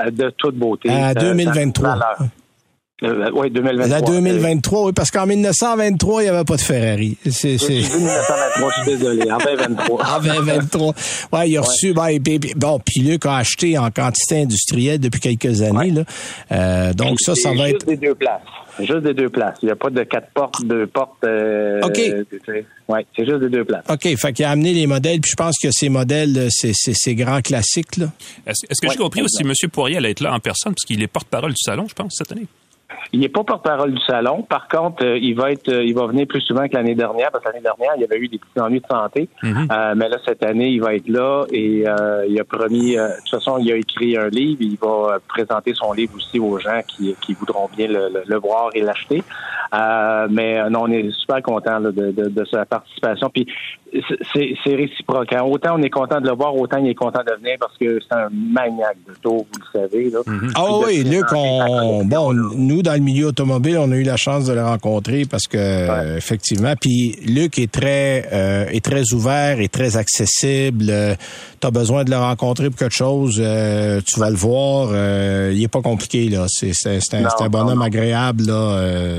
euh, 0.00 0.10
de 0.10 0.30
toute 0.36 0.56
beauté. 0.56 0.90
À 0.90 1.10
Euh, 1.10 1.14
2023. 1.14 1.96
Euh, 3.04 3.30
oui, 3.32 3.48
2023. 3.50 3.86
La 3.86 4.00
2023, 4.02 4.86
oui, 4.86 4.92
parce 4.92 5.12
qu'en 5.12 5.24
1923, 5.24 6.20
il 6.22 6.24
n'y 6.24 6.30
avait 6.30 6.44
pas 6.44 6.56
de 6.56 6.60
Ferrari. 6.60 7.16
C'est, 7.24 7.56
c'est... 7.56 7.58
J'ai 7.58 7.82
dit 7.82 7.96
1923, 7.96 8.70
je 8.70 8.82
suis 8.82 8.98
désolé. 8.98 9.30
En 9.30 9.38
2023. 9.38 10.04
En 10.16 10.20
2023. 10.20 10.94
Ouais, 11.32 11.48
il 11.50 11.56
a 11.58 11.60
reçu, 11.60 11.94
ben, 11.94 12.18
bon, 12.56 12.80
puis 12.84 13.00
Luc 13.02 13.24
a 13.26 13.36
acheté 13.36 13.78
en 13.78 13.90
quantité 13.92 14.42
industrielle 14.42 14.98
depuis 14.98 15.20
quelques 15.20 15.62
années, 15.62 15.92
là. 15.92 16.02
Euh, 16.50 16.92
donc 16.92 17.20
ça, 17.20 17.36
ça 17.36 17.50
C'est 17.50 17.56
va 17.56 17.64
juste 17.68 17.82
être. 17.82 17.86
des 17.86 17.96
deux 17.98 18.14
places. 18.16 18.40
Juste 18.80 18.98
des 19.02 19.14
deux 19.14 19.28
places. 19.28 19.58
Il 19.62 19.66
n'y 19.66 19.72
a 19.72 19.76
pas 19.76 19.90
de 19.90 20.02
quatre 20.04 20.30
portes, 20.32 20.64
deux 20.64 20.86
portes. 20.88 21.22
euh, 21.24 21.80
OK. 21.82 22.00
Oui, 22.88 23.00
c'est 23.16 23.24
juste 23.26 23.40
des 23.40 23.48
deux 23.48 23.64
places. 23.64 23.84
OK, 23.88 24.16
fait 24.16 24.32
qu'il 24.32 24.44
a 24.44 24.50
amené 24.50 24.72
les 24.72 24.88
modèles, 24.88 25.20
puis 25.20 25.30
je 25.30 25.36
pense 25.36 25.56
que 25.62 25.70
ces 25.70 25.88
modèles, 25.88 26.36
euh, 26.36 26.48
c'est, 26.50 26.72
c'est, 26.74 26.94
c'est 26.96 27.14
grands 27.14 27.42
classiques, 27.42 27.96
là. 27.96 28.06
Est-ce 28.46 28.66
est-ce 28.68 28.80
que 28.80 28.90
j'ai 28.90 28.98
compris 28.98 29.22
aussi, 29.22 29.42
M. 29.42 29.52
Poirier 29.70 29.98
allait 29.98 30.10
être 30.10 30.20
là 30.20 30.32
en 30.34 30.40
personne, 30.40 30.72
parce 30.74 30.84
qu'il 30.84 31.00
est 31.00 31.06
porte-parole 31.06 31.50
du 31.50 31.62
salon, 31.64 31.86
je 31.88 31.94
pense, 31.94 32.14
cette 32.16 32.32
année? 32.32 32.46
Il 33.12 33.20
n'est 33.20 33.28
pas 33.28 33.44
porte-parole 33.44 33.92
du 33.92 34.00
salon. 34.02 34.42
Par 34.42 34.66
contre, 34.68 35.04
euh, 35.04 35.18
il 35.18 35.34
va 35.34 35.50
être, 35.52 35.68
euh, 35.68 35.84
il 35.84 35.94
va 35.94 36.06
venir 36.06 36.26
plus 36.26 36.40
souvent 36.40 36.66
que 36.68 36.74
l'année 36.74 36.94
dernière, 36.94 37.30
parce 37.30 37.44
que 37.44 37.48
l'année 37.50 37.62
dernière, 37.62 37.90
il 37.96 38.00
y 38.02 38.04
avait 38.04 38.18
eu 38.18 38.28
des 38.28 38.38
petits 38.38 38.60
ennuis 38.60 38.80
de 38.80 38.86
santé. 38.86 39.28
Euh, 39.70 39.94
mais 39.96 40.08
là, 40.08 40.16
cette 40.26 40.42
année, 40.42 40.68
il 40.70 40.80
va 40.80 40.94
être 40.94 41.08
là 41.08 41.44
et 41.52 41.84
euh, 41.86 42.24
il 42.28 42.38
a 42.40 42.44
promis. 42.44 42.96
euh, 42.98 43.08
de 43.08 43.14
toute 43.20 43.30
façon, 43.30 43.58
il 43.58 43.70
a 43.72 43.76
écrit 43.76 44.16
un 44.16 44.28
livre. 44.28 44.58
Il 44.62 44.78
va 44.80 45.18
présenter 45.28 45.74
son 45.74 45.92
livre 45.92 46.14
aussi 46.16 46.38
aux 46.38 46.58
gens 46.58 46.80
qui, 46.86 47.14
qui 47.20 47.34
voudront 47.34 47.68
bien 47.76 47.88
le, 47.88 48.08
le- 48.12 48.22
le 48.26 48.36
voir 48.38 48.70
et 48.74 48.80
l'acheter. 48.80 49.22
Euh, 49.74 50.26
mais 50.30 50.68
non, 50.70 50.84
on 50.84 50.90
est 50.90 51.10
super 51.10 51.42
content 51.42 51.80
de, 51.80 51.90
de, 51.90 52.10
de 52.28 52.44
sa 52.46 52.64
participation. 52.64 53.28
Puis 53.30 53.46
c'est- 54.32 54.54
réciproque. 54.76 55.32
hein. 55.32 55.42
Autant 55.42 55.76
on 55.78 55.82
est 55.82 55.90
content 55.90 56.20
de 56.20 56.26
le 56.26 56.34
voir, 56.34 56.54
autant 56.54 56.76
il 56.78 56.88
est 56.90 56.94
content 56.94 57.20
de 57.26 57.32
venir 57.40 57.56
parce 57.58 57.76
que 57.78 57.98
c'est 58.00 58.14
un 58.14 58.28
maniaque 58.30 58.98
de 59.08 59.14
tour, 59.14 59.46
vous 59.50 59.60
le 59.72 59.80
savez. 59.80 60.10
Là. 60.10 60.18
Ah 60.54 60.64
Puis 60.86 60.96
oui, 60.98 61.04
de 61.04 61.10
Luc, 61.10 61.24
on, 61.34 62.04
bon, 62.04 62.32
là. 62.32 62.42
Nous, 62.78 62.82
dans 62.82 62.92
le 62.94 63.00
milieu 63.00 63.26
automobile, 63.26 63.76
on 63.78 63.90
a 63.90 63.96
eu 63.96 64.04
la 64.04 64.16
chance 64.16 64.44
de 64.44 64.52
le 64.52 64.62
rencontrer 64.64 65.24
parce 65.28 65.48
que, 65.48 65.56
euh, 65.58 66.16
effectivement, 66.16 66.74
puis 66.80 67.16
Luc 67.26 67.58
est 67.58 67.70
très, 67.70 68.28
euh, 68.32 68.66
est 68.66 68.84
très 68.84 69.12
ouvert 69.12 69.58
et 69.60 69.68
très 69.68 69.96
accessible. 69.96 70.86
tu 71.60 71.66
as 71.66 71.70
besoin 71.72 72.04
de 72.04 72.10
le 72.10 72.16
rencontrer 72.18 72.70
pour 72.70 72.78
quelque 72.78 72.94
chose, 72.94 73.38
euh, 73.42 74.00
tu 74.06 74.20
vas 74.20 74.30
le 74.30 74.36
voir. 74.36 74.90
euh, 74.92 75.52
il 75.54 75.62
est 75.62 75.68
pas 75.68 75.82
compliqué, 75.82 76.28
là. 76.28 76.44
C'est, 76.48 76.70
c'est, 76.72 77.00
c'est 77.00 77.16
un, 77.16 77.22
Non, 77.22 77.28
c'est 77.36 77.42
un 77.42 77.46
non, 77.46 77.50
bonhomme 77.50 77.78
non. 77.80 77.84
agréable, 77.84 78.44
là, 78.46 78.52
euh, 78.78 79.18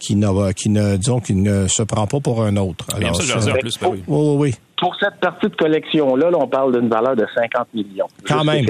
qui, 0.00 0.16
ne, 0.16 0.52
qui 0.52 0.68
ne, 0.68 0.96
disons, 0.96 1.20
qui 1.20 1.34
ne 1.34 1.68
se 1.68 1.82
prend 1.84 2.06
pas 2.08 2.18
pour 2.20 2.42
un 2.42 2.56
autre. 2.56 2.84
Bien, 2.98 3.14
ça, 3.14 3.22
j'en 3.22 3.38
dis 3.38 3.50
en 3.50 3.52
ça- 3.54 3.58
plus. 3.58 3.78
ben 3.80 3.88
oui. 3.92 4.02
oui, 4.08 4.18
oui, 4.18 4.36
oui. 4.38 4.54
Pour 4.78 4.94
cette 4.98 5.20
partie 5.20 5.46
de 5.48 5.54
collection-là, 5.56 6.30
là, 6.30 6.38
on 6.40 6.48
parle 6.48 6.78
d'une 6.78 6.88
valeur 6.88 7.14
de 7.14 7.26
50 7.34 7.68
millions. 7.74 8.08
Quand 8.26 8.42
même. 8.44 8.66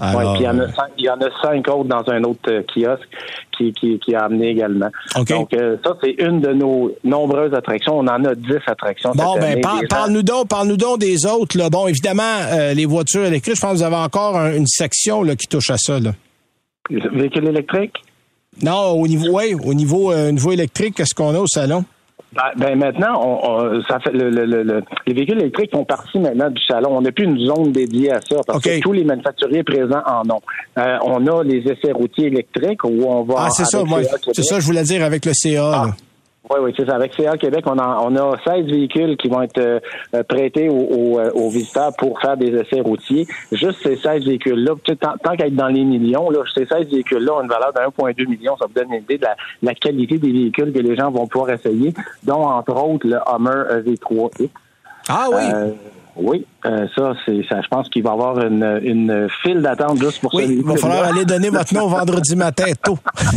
Alors, 0.00 0.20
Ouais, 0.32 0.32
puis 0.34 0.42
il 0.42 0.46
y 0.46 0.48
en 0.48 0.58
a 0.58 0.62
euh, 0.62 0.68
cinq, 0.74 0.88
il 0.98 1.04
y 1.04 1.10
en 1.10 1.20
a 1.20 1.28
cinq 1.42 1.68
autres 1.68 1.84
dans 1.88 2.02
un 2.10 2.22
autre 2.24 2.40
euh, 2.48 2.62
kiosque 2.74 3.08
qui, 3.56 3.72
qui, 3.74 3.98
qui 3.98 4.14
a 4.14 4.20
amené 4.24 4.48
également. 4.48 4.88
Donc 5.34 5.52
euh, 5.54 5.76
ça 5.84 5.94
c'est 6.02 6.12
une 6.18 6.40
de 6.40 6.52
nos 6.54 6.92
nombreuses 7.04 7.52
attractions. 7.52 7.98
On 7.98 8.06
en 8.06 8.24
a 8.24 8.34
10 8.34 8.46
attractions. 8.66 9.12
Bon, 9.14 9.34
cette 9.34 9.42
ben, 9.42 9.60
par- 9.60 9.80
parle-nous 9.90 10.22
donc, 10.22 10.48
parle-nous 10.48 10.78
donc 10.78 10.98
des 10.98 11.26
autres. 11.26 11.58
Là. 11.58 11.68
Bon, 11.68 11.86
évidemment, 11.88 12.22
euh, 12.52 12.72
les 12.72 12.86
voitures 12.86 13.26
électriques, 13.26 13.56
je 13.56 13.60
pense 13.60 13.72
que 13.72 13.76
vous 13.76 13.82
avez 13.82 13.96
encore 13.96 14.36
un- 14.38 14.56
une 14.56 14.66
section 14.66 15.22
là, 15.22 15.36
qui 15.36 15.46
touche 15.46 15.68
à 15.70 15.76
ça. 15.76 16.00
Là. 16.00 16.12
Véhicules 16.90 17.46
électriques. 17.48 17.96
Non, 18.62 18.90
au 18.92 19.06
niveau, 19.06 19.28
ouais, 19.32 19.54
au 19.54 19.74
niveau, 19.74 20.10
euh, 20.12 20.30
niveau 20.30 20.52
électrique, 20.52 20.94
qu'est-ce 20.96 21.14
qu'on 21.14 21.34
a 21.34 21.38
au 21.38 21.46
salon? 21.46 21.84
Ben, 22.34 22.42
ben, 22.56 22.78
maintenant, 22.78 23.20
on, 23.22 23.50
on- 23.50 23.82
ça 23.82 23.98
fait 24.00 24.12
le, 24.12 24.30
le- 24.30 24.46
le- 24.46 24.62
le- 24.62 24.82
les 25.06 25.12
véhicules 25.12 25.38
électriques 25.38 25.70
font 25.70 25.84
partie 25.84 26.18
maintenant 26.18 26.48
du 26.48 26.60
salon. 26.66 26.96
On 26.96 27.02
n'a 27.02 27.12
plus 27.12 27.24
une 27.24 27.38
zone 27.46 27.72
dédiée 27.72 28.10
à 28.12 28.20
ça 28.22 28.36
parce 28.46 28.62
que 28.62 28.80
tous 28.80 28.92
les 28.92 29.04
manufacturiers 29.04 29.62
présents 29.62 30.02
en 30.06 30.22
ont. 30.30 30.40
Euh, 30.78 30.96
on 31.04 31.26
a 31.26 31.44
les 31.44 31.58
essais 31.58 31.92
routiers 31.92 32.28
électriques 32.28 32.84
où 32.84 33.04
on 33.06 33.22
va. 33.24 33.34
Ah, 33.38 33.50
c'est 33.50 33.64
ça, 33.66 33.84
moi, 33.84 34.00
c'est 34.32 34.42
ça, 34.44 34.60
je 34.60 34.64
voulais 34.66 34.82
dire 34.82 35.04
avec 35.04 35.26
le 35.26 35.32
CA. 35.34 35.72
Ah. 35.74 35.86
Oui, 36.50 36.58
oui, 36.60 36.74
c'est 36.76 36.86
ça. 36.86 36.96
Avec 36.96 37.14
CA 37.14 37.36
Québec, 37.36 37.64
on, 37.66 37.78
en- 37.78 38.10
on 38.12 38.16
a 38.16 38.36
16 38.44 38.66
véhicules 38.66 39.16
qui 39.16 39.28
vont 39.28 39.42
être 39.42 39.58
euh, 39.58 39.78
euh, 40.14 40.22
prêtés 40.24 40.68
aux, 40.68 40.74
aux, 40.74 41.18
euh, 41.20 41.30
aux 41.34 41.48
visiteurs 41.50 41.92
pour 41.96 42.20
faire 42.20 42.36
des 42.36 42.48
essais 42.48 42.80
routiers. 42.80 43.26
Juste 43.52 43.80
ces 43.82 43.96
16 43.96 44.24
véhicules-là, 44.24 44.72
tant, 45.00 45.14
tant 45.22 45.36
qu'à 45.36 45.46
être 45.46 45.54
dans 45.54 45.68
les 45.68 45.84
millions, 45.84 46.30
là, 46.30 46.40
ces 46.52 46.66
16 46.66 46.88
véhicules-là 46.88 47.34
ont 47.34 47.42
une 47.42 47.48
valeur 47.48 47.72
de 47.72 47.78
1,2 47.78 48.26
million. 48.28 48.56
Ça 48.56 48.66
vous 48.66 48.72
donne 48.74 48.92
une 48.92 49.02
idée 49.02 49.18
de 49.18 49.22
la, 49.24 49.36
la 49.62 49.74
qualité 49.74 50.18
des 50.18 50.32
véhicules 50.32 50.72
que 50.72 50.80
les 50.80 50.96
gens 50.96 51.10
vont 51.12 51.28
pouvoir 51.28 51.50
essayer, 51.50 51.94
dont 52.24 52.42
entre 52.44 52.74
autres 52.74 53.06
le 53.06 53.18
Hummer 53.32 53.80
V3X. 53.86 54.48
Ah 55.08 55.28
oui. 55.32 55.42
Euh, 55.54 55.70
Oui, 56.14 56.44
euh, 56.66 56.86
ça, 56.94 57.14
c'est 57.24 57.42
ça. 57.48 57.62
Je 57.62 57.68
pense 57.68 57.88
qu'il 57.88 58.02
va 58.02 58.10
y 58.10 58.12
avoir 58.12 58.38
une, 58.46 58.80
une 58.82 59.28
file 59.42 59.62
d'attente 59.62 59.98
juste 59.98 60.20
pour 60.20 60.34
Oui, 60.34 60.44
il 60.58 60.62
va 60.64 60.76
falloir 60.76 61.04
aller 61.04 61.24
donner 61.24 61.48
votre 61.48 61.72
nom 61.72 61.86
vendredi 61.88 62.36
matin 62.36 62.66
tôt. 62.84 62.98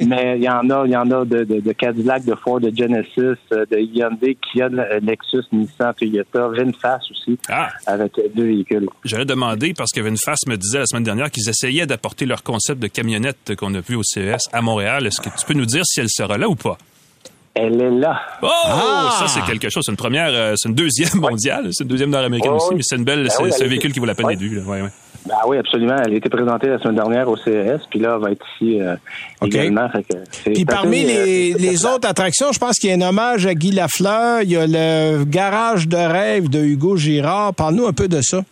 Mais 0.00 0.36
il 0.38 0.42
y 0.42 0.48
en 0.48 0.68
a, 0.70 0.84
il 0.86 0.90
y 0.90 0.96
en 0.96 1.10
a 1.10 1.24
de, 1.24 1.44
de, 1.44 1.60
de 1.60 1.72
Cadillac, 1.72 2.24
de 2.24 2.34
Ford, 2.34 2.60
de 2.60 2.72
Genesis, 2.74 3.38
euh, 3.52 3.64
de 3.70 3.78
Hyundai, 3.78 4.36
Kia, 4.36 4.68
Lexus, 4.68 5.44
Nissan, 5.52 5.94
Toyota, 5.94 6.48
VinFast 6.48 7.10
aussi, 7.10 7.38
Ah. 7.48 7.68
avec 7.86 8.12
deux 8.34 8.44
véhicules. 8.46 8.88
J'allais 9.04 9.24
demander, 9.24 9.74
parce 9.74 9.92
que 9.92 10.00
Vinfast 10.00 10.46
me 10.48 10.56
disait 10.56 10.80
la 10.80 10.86
semaine 10.86 11.04
dernière 11.04 11.30
qu'ils 11.30 11.48
essayaient 11.48 11.86
d'apporter 11.86 12.26
leur 12.26 12.42
concept 12.42 12.80
de 12.80 12.88
camionnette 12.88 13.54
qu'on 13.56 13.74
a 13.74 13.80
vu 13.80 13.94
au 13.94 14.02
CES 14.02 14.48
à 14.52 14.62
Montréal. 14.62 15.06
Est-ce 15.06 15.20
que 15.20 15.28
tu 15.28 15.46
peux 15.46 15.54
nous 15.54 15.66
dire 15.66 15.84
si 15.86 16.00
elle 16.00 16.10
sera 16.10 16.38
là 16.38 16.48
ou 16.48 16.54
pas? 16.56 16.76
Elle 17.54 17.82
est 17.82 17.90
là. 17.90 18.18
Oh! 18.42 18.48
Ah! 18.64 19.16
Ça, 19.18 19.28
c'est 19.28 19.42
quelque 19.42 19.68
chose. 19.68 19.82
C'est 19.84 19.92
une 19.92 19.96
première, 19.96 20.30
euh, 20.30 20.54
c'est 20.56 20.68
une 20.68 20.74
deuxième 20.74 21.20
mondiale. 21.20 21.68
C'est 21.72 21.84
une 21.84 21.90
deuxième 21.90 22.10
nord-américaine 22.10 22.52
aussi, 22.52 22.74
mais 22.74 22.82
c'est 22.82 22.96
une 22.96 23.04
belle, 23.04 23.24
Ben 23.24 23.30
c'est 23.30 23.42
oui, 23.42 23.50
un 23.60 23.68
véhicule 23.68 23.92
qui 23.92 24.00
vaut 24.00 24.06
la 24.06 24.14
peine 24.14 24.26
ouais. 24.26 24.36
d'être 24.36 24.42
vu. 24.42 24.56
là. 24.56 24.62
Ouais, 24.62 24.80
ouais. 24.80 24.88
Ben 25.26 25.36
oui, 25.46 25.56
absolument. 25.56 25.96
Elle 26.04 26.14
a 26.14 26.16
été 26.16 26.28
présentée 26.28 26.68
la 26.68 26.78
semaine 26.80 26.96
dernière 26.96 27.28
au 27.28 27.36
CES, 27.36 27.82
puis 27.88 28.00
là, 28.00 28.14
elle 28.16 28.22
va 28.22 28.30
être 28.32 28.44
ici 28.56 28.80
euh, 28.80 28.96
également. 29.44 29.88
Fait 29.90 30.02
que 30.02 30.18
c'est 30.30 30.50
Puis 30.50 30.64
parmi 30.64 31.04
euh, 31.04 31.06
les, 31.06 31.52
les 31.54 31.86
autres 31.86 32.08
attractions, 32.08 32.50
je 32.52 32.58
pense 32.58 32.76
qu'il 32.76 32.90
y 32.90 32.92
a 32.92 32.96
un 32.96 33.08
hommage 33.08 33.46
à 33.46 33.54
Guy 33.54 33.70
Lafleur. 33.70 34.42
Il 34.42 34.50
y 34.50 34.56
a 34.56 34.66
le 34.66 35.24
garage 35.24 35.86
de 35.86 35.96
rêve 35.96 36.48
de 36.48 36.58
Hugo 36.58 36.96
Girard. 36.96 37.54
Parle-nous 37.54 37.86
un 37.86 37.92
peu 37.92 38.08
de 38.08 38.20
ça. 38.20 38.42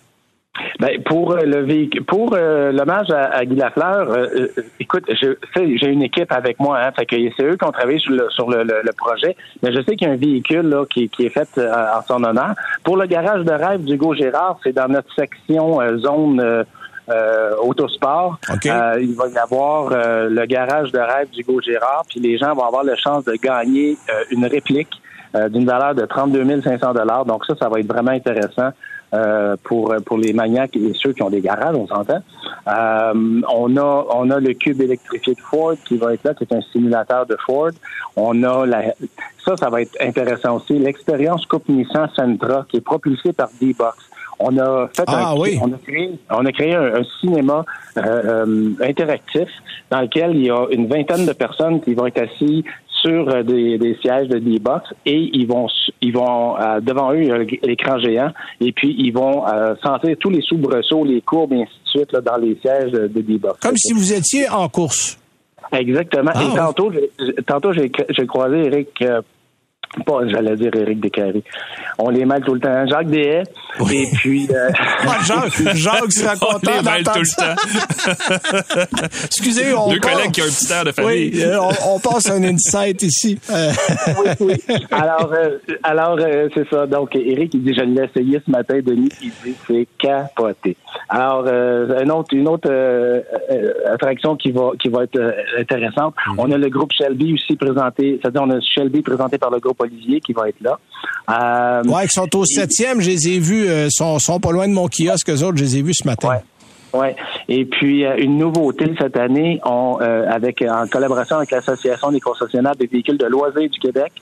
Ben, 0.80 1.00
pour 1.04 1.32
euh, 1.32 1.42
le 1.44 1.60
véhicule, 1.62 2.04
pour 2.04 2.34
euh, 2.34 2.72
l'hommage 2.72 3.08
à, 3.10 3.36
à 3.36 3.44
Guy 3.44 3.54
Lafleur, 3.54 4.10
euh, 4.10 4.26
euh, 4.34 4.62
écoute, 4.80 5.04
je, 5.08 5.28
tu 5.32 5.36
sais, 5.54 5.78
j'ai 5.78 5.86
une 5.86 6.02
équipe 6.02 6.30
avec 6.32 6.58
moi, 6.58 6.78
hein, 6.80 6.90
fait 6.92 7.06
que 7.06 7.16
c'est 7.36 7.44
eux 7.44 7.56
qui 7.56 7.64
ont 7.64 7.70
travaillé 7.70 7.98
sur 8.00 8.12
le 8.12 8.28
sur 8.30 8.50
le, 8.50 8.64
le- 8.64 8.80
le 8.82 8.92
projet. 8.92 9.36
Mais 9.62 9.72
je 9.72 9.80
sais 9.82 9.94
qu'il 9.96 10.08
y 10.08 10.10
a 10.10 10.14
un 10.14 10.16
véhicule 10.16 10.62
là, 10.68 10.84
qui, 10.90 11.08
qui 11.08 11.26
est 11.26 11.30
fait 11.30 11.48
euh, 11.58 11.72
en 11.96 12.02
son 12.02 12.24
honneur. 12.24 12.54
Pour 12.82 12.96
le 12.96 13.06
garage 13.06 13.44
de 13.44 13.52
rêve 13.52 13.84
d'Hugo 13.84 14.12
Gérard, 14.14 14.58
c'est 14.64 14.72
dans 14.72 14.88
notre 14.88 15.12
section 15.14 15.80
euh, 15.80 15.98
zone 15.98 16.64
autosport. 17.62 18.38
OK. 18.52 18.66
Euh, 18.66 18.98
il 19.00 19.14
va 19.14 19.28
y 19.28 19.38
avoir 19.38 19.90
euh, 19.92 20.28
le 20.28 20.46
garage 20.46 20.90
de 20.92 20.98
rêve 20.98 21.30
d'Hugo 21.30 21.60
Gérard, 21.60 22.04
puis 22.08 22.20
les 22.20 22.38
gens 22.38 22.54
vont 22.54 22.64
avoir 22.64 22.84
la 22.84 22.96
chance 22.96 23.24
de 23.24 23.34
gagner 23.34 23.96
euh, 24.10 24.24
une 24.30 24.46
réplique 24.46 25.00
euh, 25.36 25.48
d'une 25.48 25.64
valeur 25.66 25.94
de 25.94 26.04
32 26.06 26.60
500 26.60 26.92
dollars. 26.94 27.24
Donc 27.24 27.44
ça, 27.46 27.54
ça 27.60 27.68
va 27.68 27.80
être 27.80 27.86
vraiment 27.88 28.10
intéressant 28.12 28.70
euh, 29.14 29.56
pour 29.64 29.94
pour 30.06 30.18
les 30.18 30.32
maniaques 30.32 30.76
et 30.76 30.92
ceux 30.94 31.12
qui 31.12 31.22
ont 31.22 31.30
des 31.30 31.40
garages, 31.40 31.76
on 31.76 31.86
s'entend. 31.86 32.22
Euh, 32.68 33.40
on 33.52 33.76
a 33.76 34.06
on 34.14 34.30
a 34.30 34.38
le 34.38 34.54
cube 34.54 34.80
électrifié 34.80 35.34
de 35.34 35.40
Ford 35.40 35.74
qui 35.86 35.96
va 35.96 36.14
être 36.14 36.24
là, 36.24 36.34
qui 36.34 36.44
est 36.44 36.52
un 36.54 36.60
simulateur 36.72 37.26
de 37.26 37.36
Ford. 37.44 37.70
On 38.16 38.42
a 38.42 38.66
la 38.66 38.94
ça, 39.44 39.56
ça 39.56 39.70
va 39.70 39.82
être 39.82 39.96
intéressant 40.00 40.56
aussi. 40.56 40.78
L'expérience 40.78 41.46
Coupe 41.46 41.68
Nissan 41.68 42.08
Sentra 42.14 42.66
qui 42.68 42.76
est 42.78 42.82
propulsée 42.82 43.32
par 43.32 43.48
D-Box. 43.60 43.96
On 44.42 44.56
a 44.58 44.88
fait 44.88 45.04
Ah 45.06 45.32
un, 45.32 45.36
oui. 45.38 45.58
on 45.62 45.70
a 45.72 45.76
créé, 45.76 46.18
on 46.30 46.46
a 46.46 46.52
créé 46.52 46.74
un, 46.74 46.94
un 46.94 47.04
cinéma 47.20 47.64
euh, 47.98 48.00
euh, 48.46 48.72
interactif 48.80 49.48
dans 49.90 50.00
lequel 50.00 50.34
il 50.34 50.46
y 50.46 50.50
a 50.50 50.66
une 50.70 50.86
vingtaine 50.86 51.26
de 51.26 51.32
personnes 51.34 51.80
qui 51.82 51.92
vont 51.92 52.06
être 52.06 52.22
assis 52.22 52.64
sur 53.00 53.28
euh, 53.28 53.42
des, 53.42 53.78
des 53.78 53.96
sièges 54.02 54.28
de 54.28 54.38
D-Box 54.38 54.90
et 55.06 55.30
ils 55.32 55.46
vont 55.46 55.66
ils 56.00 56.12
vont 56.12 56.58
euh, 56.58 56.80
devant 56.80 57.12
eux 57.12 57.46
l'écran 57.62 57.98
géant 57.98 58.32
et 58.60 58.72
puis 58.72 58.94
ils 58.98 59.12
vont 59.12 59.46
euh, 59.46 59.74
sentir 59.82 60.16
tous 60.18 60.30
les 60.30 60.42
soubresauts, 60.42 61.04
les 61.04 61.20
courbes 61.20 61.52
et 61.52 61.62
ainsi 61.62 61.72
de 61.84 61.88
suite 61.88 62.12
là, 62.12 62.20
dans 62.20 62.36
les 62.36 62.58
sièges 62.60 62.90
de 62.92 63.08
de 63.08 63.20
D-Box. 63.20 63.60
Comme 63.60 63.76
si 63.76 63.92
vous 63.92 64.12
étiez 64.12 64.48
en 64.48 64.68
course. 64.68 65.18
Exactement. 65.72 66.32
Ah, 66.34 66.42
et 66.42 66.46
ouais. 66.46 66.56
tantôt, 66.56 66.92
tantôt 67.46 67.72
j'ai 67.72 68.26
croisé 68.26 68.66
Eric. 68.66 69.04
Pas, 70.06 70.20
j'allais 70.28 70.54
dire 70.56 70.70
Eric 70.74 71.00
Descaries. 71.00 71.42
On 71.98 72.10
les 72.10 72.24
mêle 72.24 72.42
tout 72.42 72.54
le 72.54 72.60
temps. 72.60 72.86
Jacques 72.86 73.08
Dehaye. 73.08 73.42
Et 73.92 74.06
puis. 74.14 74.48
euh, 74.50 74.70
Ah, 75.02 75.18
Jacques, 75.24 75.74
Jacques 75.76 76.12
sera 76.12 76.34
On 76.42 76.52
content 76.54 76.70
les 76.76 76.82
mêle 76.90 77.02
tout 77.04 77.18
le 77.18 77.36
temps. 77.36 79.06
Excusez, 79.24 79.74
on 79.74 79.90
Deux 79.90 80.00
part- 80.00 80.12
collègues 80.12 80.30
qui 80.30 80.42
ont 80.42 80.44
un 80.44 80.48
petit 80.48 80.72
air 80.72 80.84
de 80.84 80.92
famille. 80.92 81.30
Oui, 81.34 81.42
euh, 81.42 81.58
on, 81.60 81.94
on 81.96 81.98
passe 81.98 82.30
un 82.30 82.42
insight 82.44 83.02
ici. 83.02 83.38
Oui, 83.50 84.30
oui. 84.40 84.54
Alors, 84.92 85.32
euh, 85.32 85.58
alors 85.82 86.16
euh, 86.20 86.48
c'est 86.54 86.68
ça. 86.68 86.86
Donc, 86.86 87.14
Eric, 87.16 87.52
il 87.54 87.62
dit, 87.64 87.74
je 87.74 87.82
l'ai 87.82 88.04
essayé 88.04 88.40
ce 88.44 88.50
matin, 88.50 88.78
Denis. 88.84 89.08
Il 89.22 89.32
dit, 89.44 89.54
c'est 89.66 89.88
capoté. 89.98 90.76
Alors, 91.08 91.44
autre, 91.44 92.28
une 92.34 92.48
autre 92.48 92.70
attraction 93.92 94.36
qui 94.36 94.52
va, 94.52 94.70
qui 94.80 94.88
va 94.88 95.04
être 95.04 95.20
intéressante. 95.58 96.14
On 96.38 96.50
a 96.52 96.56
le 96.56 96.68
groupe 96.68 96.92
Shelby 96.92 97.34
aussi 97.34 97.56
présenté. 97.56 98.18
C'est-à-dire, 98.22 98.42
on 98.44 98.50
a 98.50 98.60
Shelby 98.60 99.02
présenté 99.02 99.38
par 99.38 99.50
le 99.50 99.58
groupe 99.58 99.79
Olivier 99.80 100.20
qui 100.20 100.32
va 100.32 100.48
être 100.48 100.60
là. 100.60 100.78
Euh, 101.30 101.82
ouais, 101.84 102.04
ils 102.04 102.10
sont 102.10 102.36
au 102.36 102.44
septième, 102.44 103.00
je 103.00 103.10
les 103.10 103.28
ai 103.28 103.38
vus, 103.38 103.68
euh, 103.68 103.88
sont, 103.90 104.18
sont 104.18 104.40
pas 104.40 104.52
loin 104.52 104.68
de 104.68 104.72
mon 104.72 104.88
kiosque, 104.88 105.30
eux 105.30 105.42
autres, 105.42 105.58
je 105.58 105.64
les 105.64 105.78
ai 105.78 105.82
vus 105.82 105.94
ce 105.94 106.06
matin. 106.06 106.28
Ouais. 106.28 106.42
Ouais. 106.92 107.14
Et 107.48 107.64
puis 107.64 108.04
euh, 108.04 108.16
une 108.18 108.38
nouveauté 108.38 108.92
cette 108.98 109.16
année, 109.16 109.60
on, 109.64 109.98
euh, 110.00 110.28
avec 110.28 110.62
en 110.62 110.86
collaboration 110.88 111.36
avec 111.36 111.50
l'association 111.50 112.10
des 112.10 112.20
concessionnaires 112.20 112.74
des 112.76 112.86
véhicules 112.86 113.18
de 113.18 113.26
loisirs 113.26 113.70
du 113.70 113.78
Québec, 113.78 114.12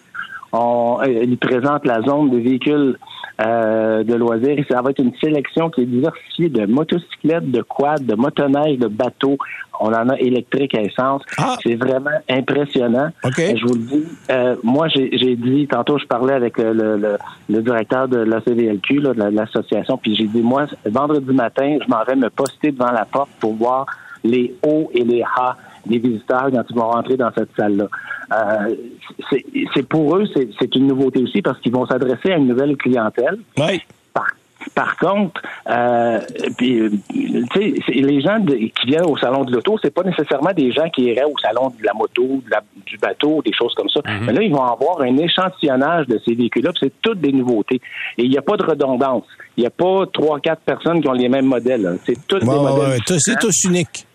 on 0.53 0.99
euh, 1.03 1.25
ils 1.25 1.39
présentent 1.39 1.87
la 1.87 2.03
zone 2.03 2.31
des 2.31 2.41
véhicules 2.41 2.99
euh, 3.41 4.03
de 4.05 4.15
loisirs. 4.15 4.59
Et 4.59 4.65
ça 4.69 4.83
va 4.83 4.91
être 4.91 4.99
une 5.01 5.15
sélection 5.23 5.71
qui 5.71 5.83
est 5.83 5.87
diversifiée 5.87 6.49
de 6.49 6.67
motocyclettes, 6.67 7.51
de 7.51 7.63
quads, 7.63 7.99
de 8.01 8.15
motoneiges, 8.15 8.79
de 8.79 8.89
bateaux. 8.89 9.37
On 9.81 9.93
en 9.93 10.09
a 10.09 10.19
électrique 10.19 10.75
à 10.75 10.83
essence. 10.83 11.23
Ah. 11.37 11.57
C'est 11.63 11.77
vraiment 11.77 12.11
impressionnant. 12.29 13.11
OK. 13.25 13.37
Je 13.39 13.65
vous 13.65 13.75
le 13.75 13.81
dis. 13.81 14.05
Euh, 14.31 14.57
moi, 14.65 14.89
j'ai 14.89 15.37
dit, 15.37 15.69
tantôt, 15.69 15.99
je 15.99 16.07
parlais 16.07 16.35
avec 16.35 16.59
le, 16.59 16.73
le, 16.73 17.17
le- 17.49 17.63
directeur 17.63 18.09
de 18.09 18.19
la 18.19 18.41
CVLQ, 18.41 19.01
là, 19.01 19.15
de 19.15 19.19
la- 19.21 19.31
de 19.31 19.37
l'association, 19.37 19.97
puis 19.99 20.17
j'ai 20.17 20.27
dit, 20.27 20.41
moi, 20.41 20.65
vendredi 20.87 21.33
matin, 21.33 21.79
je 21.85 21.89
m'en 21.89 22.03
vais 22.05 22.17
me 22.17 22.29
poster 22.31 22.73
devant 22.73 22.91
la 22.91 23.05
porte 23.05 23.31
pour 23.39 23.55
voir 23.55 23.87
les 24.25 24.53
hauts 24.67 24.91
et 24.95 25.05
les 25.05 25.23
has 25.23 25.55
des 25.89 25.99
visiteurs 25.99 26.49
quand 26.53 26.63
ils 26.71 26.77
vont 26.77 26.91
rentrer 26.91 27.17
dans 27.17 27.31
cette 27.37 27.51
salle-là. 27.57 27.89
Euh, 28.33 28.75
c'est 29.75 29.87
pour 29.89 30.17
eux, 30.17 30.25
c'est 30.61 30.75
une 30.75 30.87
nouveauté 30.87 31.23
aussi 31.23 31.43
parce 31.43 31.59
qu'ils 31.61 31.73
vont 31.73 31.87
s'adresser 31.87 32.33
à 32.33 32.37
une 32.37 32.49
nouvelle 32.49 32.77
clientèle. 32.77 33.39
Oui. 33.59 33.81
Par, 34.13 34.27
par 34.75 34.97
contre, 34.97 35.41
euh, 35.71 36.19
puis, 36.57 36.81
euh, 36.81 36.91
les 37.89 38.21
gens 38.21 38.39
de- 38.41 38.55
qui 38.55 38.87
viennent 38.87 39.07
au 39.07 39.17
salon 39.17 39.45
de 39.45 39.53
l'auto, 39.53 39.79
c'est 39.83 39.93
pas 39.95 40.03
nécessairement 40.03 40.53
des 40.53 40.73
gens 40.73 40.89
qui 40.91 41.05
iraient 41.05 41.25
au 41.25 41.39
salon 41.39 41.69
de 41.79 41.85
la 41.85 41.93
moto, 41.95 42.23
de 42.45 42.51
la- 42.51 42.63
du 42.85 42.99
bateau, 42.99 43.41
des 43.45 43.53
choses 43.53 43.73
comme 43.75 43.89
ça. 43.89 44.01
Mais 44.27 44.33
là, 44.33 44.43
ils 44.43 44.53
vont 44.53 44.65
avoir 44.65 45.01
un 45.01 45.17
échantillonnage 45.17 46.07
de 46.07 46.21
ces 46.25 46.35
véhicules-là, 46.35 46.73
c'est 46.79 46.93
toutes 47.01 47.21
des 47.21 47.33
nouveautés. 47.33 47.81
Et 48.19 48.25
il 48.25 48.31
n'y 48.31 48.39
a 48.39 48.43
pas 48.43 48.57
de 48.57 48.65
redondance. 48.65 49.25
Il 49.57 49.61
n'y 49.63 49.67
a 49.67 49.71
pas 49.71 50.05
trois, 50.13 50.39
quatre 50.41 50.63
personnes 50.63 51.01
qui 51.01 51.09
ont 51.09 51.13
les 51.13 51.29
mêmes 51.29 51.47
modèles. 51.47 51.99
C'est 52.05 52.27
tous 52.27 52.37
Ouais, 52.37 52.41
des 52.43 52.49
ouais, 52.49 52.57
modèles. 52.57 52.89
ouais, 53.09 53.19
c'est 53.19 53.39
tous 53.39 53.65
uniques. 53.65 54.07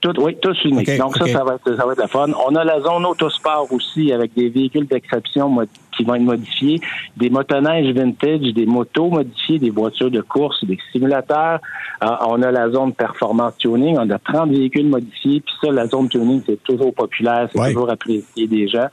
Tout, 0.00 0.12
oui, 0.20 0.36
tous 0.40 0.56
uniques. 0.64 0.96
Donc 0.96 1.16
ça, 1.16 1.26
ça 1.26 1.42
va, 1.42 1.54
être, 1.54 1.76
ça 1.76 1.84
va 1.84 1.92
être 1.92 1.98
la 1.98 2.06
fun. 2.06 2.28
On 2.48 2.54
a 2.54 2.62
la 2.62 2.80
zone 2.80 3.04
autosport 3.04 3.66
aussi 3.72 4.12
avec 4.12 4.32
des 4.34 4.48
véhicules 4.48 4.86
d'exception 4.86 5.58
qui 5.96 6.04
vont 6.04 6.14
être 6.14 6.22
modifiés, 6.22 6.80
des 7.16 7.28
motoneiges 7.30 7.92
vintage, 7.92 8.52
des 8.54 8.64
motos 8.66 9.08
modifiées, 9.10 9.58
des 9.58 9.70
voitures 9.70 10.12
de 10.12 10.20
course, 10.20 10.64
des 10.64 10.78
simulateurs. 10.92 11.58
Euh, 12.04 12.06
on 12.28 12.40
a 12.42 12.52
la 12.52 12.70
zone 12.70 12.92
performance 12.92 13.54
tuning. 13.58 13.96
On 13.98 14.08
a 14.10 14.18
30 14.20 14.50
véhicules 14.50 14.86
modifiés. 14.88 15.40
Puis 15.44 15.54
ça, 15.60 15.72
la 15.72 15.88
zone 15.88 16.08
tuning, 16.08 16.42
c'est 16.46 16.62
toujours 16.62 16.94
populaire, 16.94 17.48
c'est 17.52 17.58
Ouais. 17.58 17.72
toujours 17.72 17.90
apprécié 17.90 18.46
des 18.46 18.68
gens. 18.68 18.86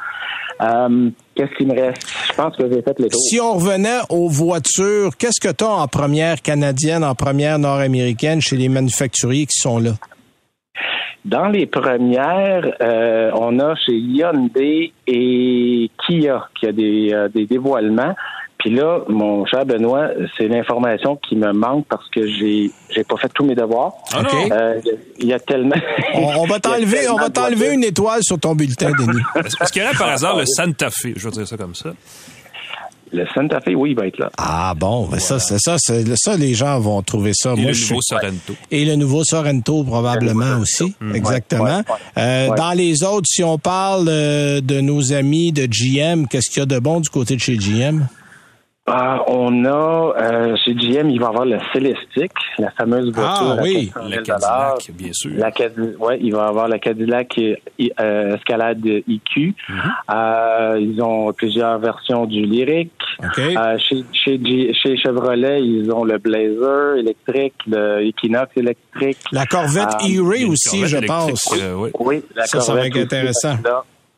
Euh, 0.62 1.10
Qu'est-ce 1.36 1.54
qu'il 1.58 1.68
me 1.68 1.74
reste? 1.80 2.02
Je 2.30 2.34
pense 2.34 2.56
que 2.56 2.64
j'ai 2.72 2.82
fait 2.82 2.98
le 2.98 3.10
tour. 3.10 3.20
Si 3.20 3.40
on 3.42 3.54
revenait 3.56 4.00
aux 4.10 4.30
voitures, 4.30 5.18
qu'est-ce 5.18 5.46
que 5.46 5.54
tu 5.54 5.66
as 5.66 5.70
en 5.70 5.88
première 5.88 6.42
canadienne, 6.42 7.04
en 7.04 7.14
première 7.14 7.60
nord-américaine 7.60 8.40
chez 8.42 8.56
les 8.56 8.70
manufacturiers 8.70 9.46
qui 9.46 9.60
sont 9.60 9.78
là? 9.80 9.92
Dans 11.26 11.48
les 11.48 11.66
premières, 11.66 12.72
euh, 12.82 13.32
on 13.34 13.60
a 13.60 13.76
chez 13.76 13.94
Hyundai 13.98 14.94
et 15.08 15.90
Kia 16.06 16.48
qui 16.60 16.68
a 16.68 16.72
des, 16.72 17.10
euh, 17.14 17.28
des 17.30 17.46
dévoilements. 17.48 18.14
Puis 18.60 18.70
là, 18.70 19.02
mon 19.10 19.46
cher 19.46 19.66
Benoît, 19.66 20.10
c'est 20.38 20.48
l'information 20.48 21.18
qui 21.18 21.36
me 21.36 21.52
manque 21.52 21.86
parce 21.90 22.08
que 22.10 22.26
j'ai 22.28 22.70
j'ai 22.90 23.04
pas 23.04 23.18
fait 23.18 23.30
tous 23.34 23.44
mes 23.44 23.56
devoirs. 23.56 23.94
Ah. 24.14 24.22
Euh, 24.52 24.80
Il 25.20 25.28
y 25.28 25.34
a 25.34 25.40
tellement. 25.40 25.76
On, 26.14 26.42
on 26.42 26.46
va 26.46 26.60
t'enlever, 26.62 27.10
on 27.10 27.18
va 27.18 27.30
t'enlever 27.30 27.74
une 27.74 27.84
étoile 27.84 28.22
sur 28.24 28.40
ton 28.40 28.54
bulletin, 28.56 28.92
Denis. 28.92 29.22
Est-ce 29.36 29.72
qu'il 29.74 29.82
y 29.82 29.86
aurait 29.86 29.96
par 29.98 30.10
hasard 30.10 30.38
le 30.38 30.46
Santa 30.46 30.90
Fe? 30.90 31.10
Je 31.16 31.26
vais 31.26 31.32
dire 31.32 31.48
ça 31.48 31.58
comme 31.58 31.76
ça. 31.76 31.90
Le 33.16 33.26
Santa 33.34 33.62
Fe, 33.62 33.70
oui, 33.76 33.92
il 33.92 33.96
va 33.96 34.08
être 34.08 34.18
là. 34.18 34.30
Ah 34.38 34.74
bon, 34.76 35.08
ben 35.08 35.20
ça, 35.20 35.40
c'est 35.40 35.58
ça, 35.58 35.78
c'est 35.80 36.04
ça, 36.18 36.36
les 36.36 36.54
gens 36.54 36.78
vont 36.82 37.02
trouver 37.02 37.32
ça. 37.34 37.54
Et 37.54 37.62
Moi, 37.62 37.72
le 37.72 37.80
nouveau 37.80 38.02
Sorento. 38.02 38.54
Et 38.72 38.84
le 38.84 38.96
nouveau 38.98 39.24
Sorrento, 39.24 39.84
probablement 39.86 40.58
aussi. 40.60 40.94
Exactement. 41.14 41.64
ouais, 41.64 41.72
ouais. 41.78 41.84
Euh, 42.18 42.50
Ouais. 42.50 42.58
Dans 42.58 42.74
les 42.74 43.04
autres, 43.04 43.28
si 43.28 43.44
on 43.44 43.58
parle 43.58 44.08
euh, 44.10 44.60
de 44.60 44.82
nos 44.82 45.14
amis 45.14 45.52
de 45.54 45.66
GM, 45.66 46.28
qu'est-ce 46.28 46.50
qu'il 46.50 46.60
y 46.60 46.64
a 46.64 46.66
de 46.66 46.78
bon 46.80 47.00
du 47.00 47.10
côté 47.10 47.36
de 47.36 47.42
chez 47.42 47.56
GM? 47.58 48.06
Ah, 48.88 49.24
on 49.28 49.66
a 49.66 50.14
euh, 50.22 50.56
chez 50.64 50.76
GM, 50.76 51.10
il 51.10 51.20
va 51.20 51.26
y 51.26 51.30
avoir 51.30 51.46
le 51.46 51.58
Celestic, 51.74 52.32
la 52.60 52.70
fameuse 52.70 53.12
voiture. 53.12 53.56
Ah, 53.58 53.64
oui. 53.64 53.92
à 53.96 54.00
700 54.00 54.04
Le 54.04 54.10
000 54.12 54.24
Cadillac, 54.24 54.92
bien 54.94 55.12
sûr. 55.14 55.32
La 55.36 55.52
ouais, 56.06 56.20
il 56.22 56.32
va 56.36 56.46
y 56.46 56.48
avoir 56.50 56.68
la 56.68 56.78
Cadillac 56.78 57.36
euh, 57.40 58.36
Escalade 58.36 58.86
IQ. 59.08 59.56
Euh, 60.14 60.78
ils 60.80 61.02
ont 61.02 61.34
plusieurs 61.34 61.80
versions 61.80 62.28
du 62.28 62.46
Lyric. 62.46 62.92
OK. 63.24 63.40
Euh, 63.40 63.78
chez, 63.80 64.04
chez, 64.14 64.40
G- 64.44 64.72
chez 64.76 64.98
Chevrolet, 64.98 65.64
ils 65.64 65.92
ont 65.92 66.04
le 66.04 66.20
Blazer 66.20 66.98
électrique, 66.98 67.56
le 67.66 68.06
Equinox 68.06 68.52
électrique. 68.56 69.18
La 69.32 69.48
Corvette 69.48 69.88
Ah, 69.94 69.98
E-Ray 70.06 70.46
aussi, 70.46 70.82
Corvette 70.82 71.02
je 71.02 71.08
pense. 71.08 71.54
euh, 71.60 71.74
oui. 71.76 71.90
Oui, 72.00 72.24
la 72.36 72.46
Ça, 72.46 72.60
ça 72.62 72.74
va 72.76 72.82
Corvette 72.90 72.96
être 72.98 73.04
intéressant. 73.16 73.56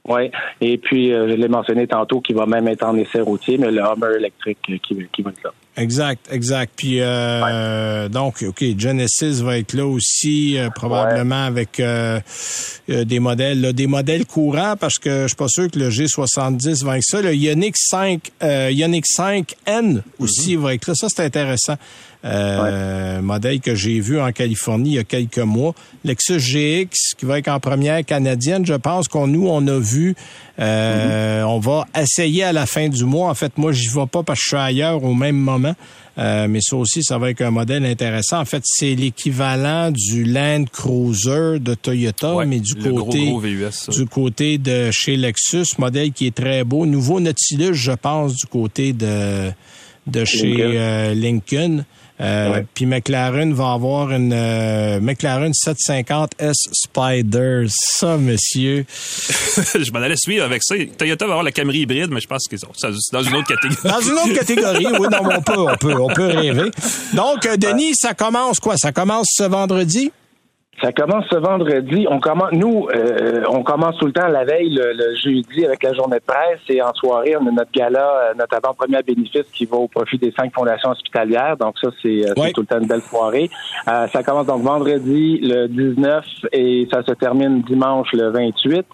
Oui, 0.07 0.31
et 0.61 0.77
puis 0.77 1.13
euh, 1.13 1.27
je 1.29 1.33
l'ai 1.33 1.49
mentionné 1.49 1.85
tantôt 1.85 2.21
qu'il 2.21 2.35
va 2.35 2.45
même 2.45 2.67
être 2.67 2.83
en 2.83 2.95
essai 2.95 3.19
routier, 3.19 3.57
mais 3.57 3.71
le 3.71 3.81
Hummer 3.81 4.15
électrique 4.17 4.59
euh, 4.69 4.77
qui, 4.81 4.97
qui 5.11 5.21
va 5.21 5.31
être 5.31 5.43
là. 5.43 5.51
Exact, 5.77 6.27
exact. 6.31 6.73
Puis 6.75 7.01
euh, 7.01 8.09
donc, 8.09 8.43
OK, 8.47 8.63
Genesis 8.77 9.43
va 9.43 9.59
être 9.59 9.73
là 9.73 9.85
aussi, 9.85 10.57
euh, 10.57 10.69
probablement 10.71 11.43
avec 11.43 11.79
euh, 11.79 12.19
euh, 12.89 13.03
des 13.03 13.19
modèles, 13.19 13.61
là, 13.61 13.73
des 13.73 13.85
modèles 13.85 14.25
courants, 14.25 14.75
parce 14.79 14.97
que 14.97 15.23
je 15.23 15.27
suis 15.27 15.35
pas 15.35 15.47
sûr 15.47 15.69
que 15.69 15.77
le 15.77 15.89
G70 15.89 16.83
va 16.83 16.97
être 16.97 17.03
ça. 17.03 17.21
Le 17.21 17.35
Ioniq 17.35 17.75
5, 17.77 18.31
euh, 18.41 18.71
Ioniq 18.71 19.05
5N 19.05 20.01
aussi 20.19 20.55
va 20.55 20.73
être 20.73 20.87
là. 20.87 20.95
Ça, 20.95 21.09
c'est 21.09 21.23
intéressant. 21.23 21.75
Euh, 22.25 23.21
Modèle 23.21 23.59
que 23.61 23.75
j'ai 23.75 23.99
vu 23.99 24.19
en 24.19 24.31
Californie 24.31 24.91
il 24.91 24.95
y 24.95 24.99
a 24.99 25.03
quelques 25.03 25.37
mois. 25.39 25.73
Lexus 26.03 26.39
GX 26.39 27.13
qui 27.17 27.25
va 27.25 27.39
être 27.39 27.47
en 27.47 27.59
première 27.59 28.03
canadienne. 28.03 28.65
Je 28.65 28.73
pense 28.73 29.07
qu'on 29.07 29.27
nous 29.27 29.47
on 29.47 29.65
a 29.67 29.79
vu. 29.79 30.15
euh, 30.59 31.43
On 31.43 31.59
va 31.59 31.85
essayer 31.97 32.43
à 32.43 32.53
la 32.53 32.65
fin 32.65 32.89
du 32.89 33.03
mois. 33.05 33.29
En 33.29 33.33
fait, 33.35 33.57
moi 33.57 33.71
j'y 33.71 33.87
vais 33.87 34.07
pas 34.07 34.23
parce 34.23 34.39
que 34.39 34.43
je 34.45 34.49
suis 34.49 34.57
ailleurs 34.57 35.03
au 35.03 35.13
même 35.13 35.37
moment. 35.37 35.75
Euh, 36.19 36.47
mais 36.49 36.61
ça 36.61 36.75
aussi, 36.75 37.03
ça 37.03 37.19
va 37.19 37.29
être 37.29 37.43
un 37.43 37.51
modèle 37.51 37.85
intéressant. 37.85 38.39
En 38.39 38.45
fait, 38.45 38.63
c'est 38.65 38.95
l'équivalent 38.95 39.91
du 39.91 40.23
Land 40.23 40.65
Cruiser 40.73 41.59
de 41.59 41.75
Toyota, 41.75 42.33
Ouais, 42.33 42.47
mais 42.47 42.59
du 42.59 42.73
gros, 42.73 43.05
côté 43.05 43.25
gros 43.27 43.39
VUS, 43.39 43.67
ça. 43.71 43.91
du 43.91 44.07
côté 44.07 44.57
de 44.57 44.89
chez 44.89 45.15
Lexus, 45.15 45.65
modèle 45.77 46.11
qui 46.11 46.25
est 46.25 46.33
très 46.35 46.63
beau. 46.63 46.87
Nouveau 46.87 47.19
Nautilus, 47.19 47.75
je 47.75 47.91
pense, 47.91 48.33
du 48.35 48.47
côté 48.47 48.93
de 48.93 49.51
de 50.07 50.23
chez 50.25 50.47
Lincoln. 50.47 50.71
euh, 50.73 51.13
Lincoln. 51.13 51.85
Euh. 52.19 52.61
Puis 52.73 52.85
McLaren 52.87 53.53
va 53.53 53.73
avoir 53.73 54.11
une 54.11 54.33
euh, 54.33 54.99
McLaren 54.99 55.51
750S 55.51 56.53
Spider. 56.73 57.65
Ça, 57.69 58.17
monsieur. 58.17 58.85
je 58.89 59.91
m'en 59.91 59.99
allais 59.99 60.15
suivre 60.17 60.43
avec 60.43 60.63
ça. 60.63 60.75
Toyota 60.97 61.25
va 61.25 61.31
avoir 61.33 61.43
la 61.43 61.51
Camry 61.51 61.79
hybride, 61.79 62.09
mais 62.09 62.19
je 62.19 62.27
pense 62.27 62.47
que 62.49 62.57
ça- 62.57 62.67
c'est 62.75 63.13
dans 63.13 63.21
une 63.23 63.35
autre 63.35 63.47
catégorie. 63.47 63.87
Dans 63.87 64.01
une 64.01 64.13
autre 64.13 64.33
catégorie, 64.33 64.87
oui, 64.99 65.07
non, 65.11 65.19
on 65.37 65.41
peut, 65.41 65.57
on 65.59 65.77
peut, 65.77 65.93
on 66.01 66.07
peut 66.07 66.27
rêver. 66.27 66.71
Donc, 67.13 67.45
euh, 67.45 67.55
Denis, 67.57 67.93
ça 67.95 68.13
commence 68.13 68.59
quoi? 68.59 68.77
Ça 68.77 68.91
commence 68.91 69.27
ce 69.31 69.43
vendredi? 69.43 70.11
Ça 70.81 70.91
commence 70.91 71.25
ce 71.31 71.37
vendredi. 71.37 72.05
On 72.07 72.19
commence, 72.19 72.51
nous, 72.51 72.87
euh, 72.93 73.41
on 73.49 73.63
commence 73.63 73.97
tout 73.97 74.05
le 74.05 74.11
temps 74.11 74.27
la 74.27 74.43
veille, 74.45 74.69
le, 74.69 74.93
le 74.93 75.15
jeudi, 75.15 75.65
avec 75.65 75.81
la 75.81 75.93
journée 75.93 76.17
de 76.17 76.23
presse. 76.23 76.59
Et 76.69 76.81
en 76.83 76.93
soirée, 76.93 77.35
on 77.35 77.47
a 77.47 77.51
notre 77.51 77.71
gala, 77.71 78.29
euh, 78.29 78.33
notre 78.37 78.55
avant-première 78.57 79.01
bénéfice 79.01 79.45
qui 79.53 79.65
va 79.65 79.77
au 79.77 79.87
profit 79.87 80.19
des 80.19 80.31
cinq 80.37 80.53
fondations 80.53 80.91
hospitalières. 80.91 81.57
Donc 81.57 81.75
ça, 81.81 81.89
c'est 82.03 82.21
euh, 82.29 82.33
c'est 82.35 82.39
Ouais. 82.41 82.51
tout 82.51 82.61
le 82.61 82.67
temps 82.67 82.79
une 82.79 82.87
belle 82.87 83.01
soirée. 83.01 83.49
Euh, 83.87 84.05
ça 84.07 84.21
commence 84.21 84.45
donc 84.45 84.61
vendredi 84.61 85.39
le 85.41 85.67
19 85.67 86.23
et 86.51 86.87
ça 86.91 87.01
se 87.03 87.11
termine 87.13 87.63
dimanche 87.63 88.09
le 88.13 88.29
28. 88.29 88.85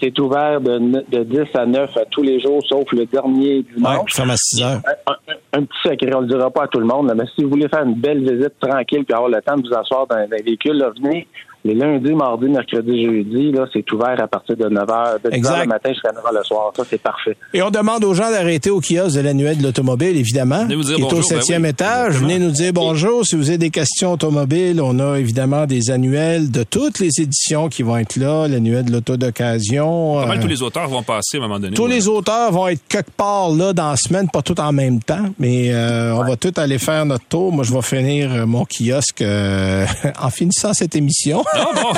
C'est 0.00 0.18
ouvert 0.18 0.60
de, 0.60 0.78
ne- 0.78 1.00
de 1.08 1.22
10 1.24 1.40
à 1.54 1.64
9 1.66 1.96
à 1.96 2.04
tous 2.10 2.22
les 2.22 2.38
jours, 2.40 2.60
sauf 2.68 2.84
le 2.92 3.06
dernier 3.06 3.56
Ouais, 3.58 3.64
dimanche. 3.76 4.12
ferme 4.14 4.30
à 4.30 4.36
6 4.36 4.62
heures. 4.62 4.80
un, 5.06 5.12
un- 5.12 5.58
un 5.60 5.62
petit 5.64 5.78
secret, 5.88 6.14
on 6.14 6.20
le 6.20 6.26
dira 6.26 6.50
pas 6.50 6.64
à 6.64 6.68
tout 6.68 6.80
le 6.80 6.86
monde, 6.86 7.08
là, 7.08 7.14
mais 7.14 7.24
si 7.34 7.42
vous 7.44 7.50
voulez 7.50 7.68
faire 7.68 7.82
une 7.84 7.94
belle 7.94 8.20
visite 8.20 8.58
tranquille 8.60 9.04
puis 9.04 9.14
avoir 9.14 9.30
le 9.30 9.40
temps 9.40 9.56
de 9.56 9.66
vous 9.66 9.74
asseoir 9.74 10.06
dans, 10.06 10.16
dans 10.16 10.22
un 10.22 10.42
véhicule, 10.44 10.76
là, 10.78 10.90
venez 11.00 11.26
les 11.66 11.74
lundis, 11.74 12.12
mardis, 12.14 12.48
mercredis, 12.48 13.04
jeudi, 13.04 13.52
là, 13.52 13.66
c'est 13.72 13.90
ouvert 13.92 14.16
à 14.22 14.26
partir 14.28 14.56
de 14.56 14.64
9h, 14.64 15.22
de 15.22 15.30
10h 15.30 15.34
Exact. 15.34 15.60
le 15.62 15.66
matin 15.66 15.88
jusqu'à 15.92 16.10
9h 16.10 16.34
le 16.38 16.44
soir. 16.44 16.72
Ça, 16.76 16.82
c'est 16.88 17.00
parfait. 17.00 17.36
Et 17.52 17.62
on 17.62 17.70
demande 17.70 18.04
aux 18.04 18.14
gens 18.14 18.30
d'arrêter 18.30 18.70
au 18.70 18.80
kiosque 18.80 19.16
de 19.16 19.20
l'annuel 19.20 19.58
de 19.58 19.62
l'automobile, 19.62 20.16
évidemment, 20.16 20.64
Venez 20.64 20.76
vous 20.76 20.84
dire 20.84 20.96
qui 20.96 21.02
est 21.02 21.04
au 21.04 21.08
bonjour, 21.08 21.20
ben 21.30 21.36
septième 21.36 21.62
oui, 21.62 21.68
étage. 21.70 22.06
exactement. 22.06 22.28
Venez 22.28 22.44
nous 22.44 22.50
dire 22.52 22.72
bonjour. 22.72 23.26
Si 23.26 23.36
vous 23.36 23.48
avez 23.48 23.58
des 23.58 23.70
questions 23.70 24.12
automobiles, 24.12 24.80
on 24.80 24.98
a 24.98 25.18
évidemment 25.18 25.66
des 25.66 25.90
annuels 25.90 26.50
de 26.50 26.62
toutes 26.62 26.98
les 26.98 27.10
éditions 27.20 27.68
qui 27.68 27.82
vont 27.82 27.96
être 27.96 28.16
là. 28.16 28.46
L'annuel 28.48 28.84
de 28.84 28.92
l'auto 28.92 29.16
d'occasion. 29.16 30.20
Pas 30.20 30.26
mal 30.26 30.38
euh, 30.38 30.42
tous 30.42 30.48
les 30.48 30.62
auteurs 30.62 30.88
vont 30.88 31.02
passer 31.02 31.38
à 31.38 31.40
un 31.40 31.42
moment 31.42 31.58
donné. 31.58 31.74
tous 31.74 31.84
ouais. 31.84 31.88
les 31.90 32.08
auteurs 32.08 32.52
vont 32.52 32.68
être 32.68 32.82
quelque 32.88 33.10
part 33.10 33.50
là 33.50 33.72
dans 33.72 33.90
la 33.90 33.96
semaine, 33.96 34.28
pas 34.28 34.42
tout 34.42 34.58
en 34.60 34.72
même 34.72 35.00
temps, 35.00 35.24
mais 35.38 35.72
euh, 35.72 36.14
on 36.14 36.24
va 36.24 36.36
tous 36.36 36.52
aller 36.60 36.78
faire 36.78 37.04
notre 37.06 37.24
tour. 37.26 37.52
Moi, 37.52 37.64
je 37.64 37.72
vais 37.72 37.82
finir 37.82 38.46
mon 38.46 38.64
kiosque 38.64 39.22
euh, 39.22 39.86
en 40.22 40.30
finissant 40.30 40.72
cette 40.72 40.94
émission. 40.96 41.44
Ah. 41.56 41.92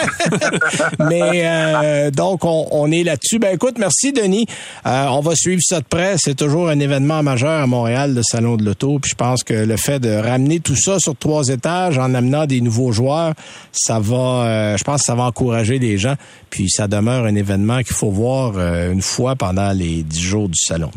Mais 1.08 1.42
euh, 1.44 2.10
donc, 2.10 2.44
on, 2.44 2.90
est 2.90 3.02
là-dessus. 3.02 3.38
Ben 3.38 3.54
écoute, 3.54 3.76
merci 3.78 4.12
Denis. 4.12 4.46
Euh, 4.86 5.06
on 5.10 5.20
va 5.20 5.34
suivre 5.34 5.60
ça 5.64 5.80
de 5.80 5.84
près. 5.84 6.16
C'est 6.18 6.34
toujours 6.34 6.68
un 6.68 6.78
événement 6.80 7.22
majeur 7.22 7.62
à 7.62 7.66
Montréal, 7.66 8.14
le 8.14 8.22
Salon 8.22 8.56
de 8.56 8.64
l'Auto. 8.64 8.98
Puis 8.98 9.10
je 9.10 9.14
pense 9.14 9.44
que 9.44 9.54
le 9.54 9.76
fait 9.76 10.00
de 10.00 10.14
ramener 10.14 10.60
tout 10.60 10.76
ça 10.76 10.98
sur 10.98 11.16
trois 11.16 11.48
étages 11.48 11.98
en 11.98 12.14
amenant 12.14 12.46
des 12.46 12.60
nouveaux 12.60 12.92
joueurs, 12.92 13.34
ça 13.72 13.98
va, 13.98 14.16
euh, 14.16 14.76
je 14.76 14.84
pense 14.84 15.02
que 15.02 15.06
ça 15.06 15.14
va 15.14 15.24
encourager 15.24 15.78
les 15.78 15.98
gens. 15.98 16.14
Puis 16.50 16.70
ça 16.70 16.88
demeure 16.88 17.24
un 17.24 17.34
événement 17.34 17.78
qu'il 17.78 17.94
faut 17.94 18.10
voir 18.10 18.58
une 18.58 19.02
fois 19.02 19.36
pendant 19.36 19.72
les 19.72 20.02
dix 20.02 20.22
jours 20.22 20.48
du 20.48 20.58
salon. 20.58 20.90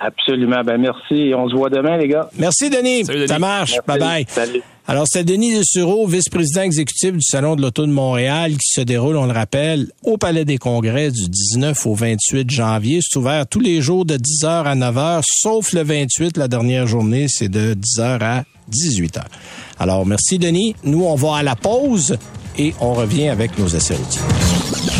Absolument. 0.00 0.62
Ben, 0.64 0.78
merci. 0.78 1.28
Et 1.28 1.34
on 1.34 1.48
se 1.48 1.54
voit 1.54 1.68
demain, 1.68 1.98
les 1.98 2.08
gars. 2.08 2.30
Merci 2.38 2.70
Denis. 2.70 3.04
Salut, 3.04 3.18
Denis. 3.18 3.28
Ça 3.28 3.38
marche. 3.38 3.72
Merci. 3.72 3.86
Bye 3.86 3.98
bye. 3.98 4.26
Salut. 4.28 4.62
Alors, 4.88 5.04
c'est 5.06 5.22
Denis 5.22 5.54
Dessureau, 5.54 6.06
vice-président 6.06 6.62
exécutif 6.62 7.12
du 7.12 7.22
Salon 7.22 7.54
de 7.54 7.62
l'Auto 7.62 7.86
de 7.86 7.92
Montréal, 7.92 8.52
qui 8.52 8.72
se 8.72 8.80
déroule, 8.80 9.16
on 9.16 9.26
le 9.26 9.32
rappelle, 9.32 9.86
au 10.02 10.16
Palais 10.16 10.44
des 10.44 10.58
Congrès 10.58 11.12
du 11.12 11.28
19 11.28 11.86
au 11.86 11.94
28 11.94 12.50
janvier. 12.50 12.98
C'est 13.00 13.16
ouvert 13.16 13.46
tous 13.46 13.60
les 13.60 13.82
jours 13.82 14.04
de 14.04 14.16
10h 14.16 14.64
à 14.64 14.74
9h, 14.74 15.22
sauf 15.24 15.74
le 15.74 15.84
28, 15.84 16.36
la 16.38 16.48
dernière 16.48 16.88
journée, 16.88 17.26
c'est 17.28 17.48
de 17.48 17.74
10h 17.74 18.18
à 18.20 18.44
18h. 18.72 19.20
Alors, 19.78 20.04
merci 20.06 20.38
Denis. 20.38 20.74
Nous, 20.82 21.04
on 21.04 21.14
va 21.14 21.36
à 21.36 21.42
la 21.42 21.54
pause 21.54 22.16
et 22.58 22.74
on 22.80 22.94
revient 22.94 23.28
avec 23.28 23.58
nos 23.58 23.68
essais 23.68 23.94
routiers. 23.94 24.99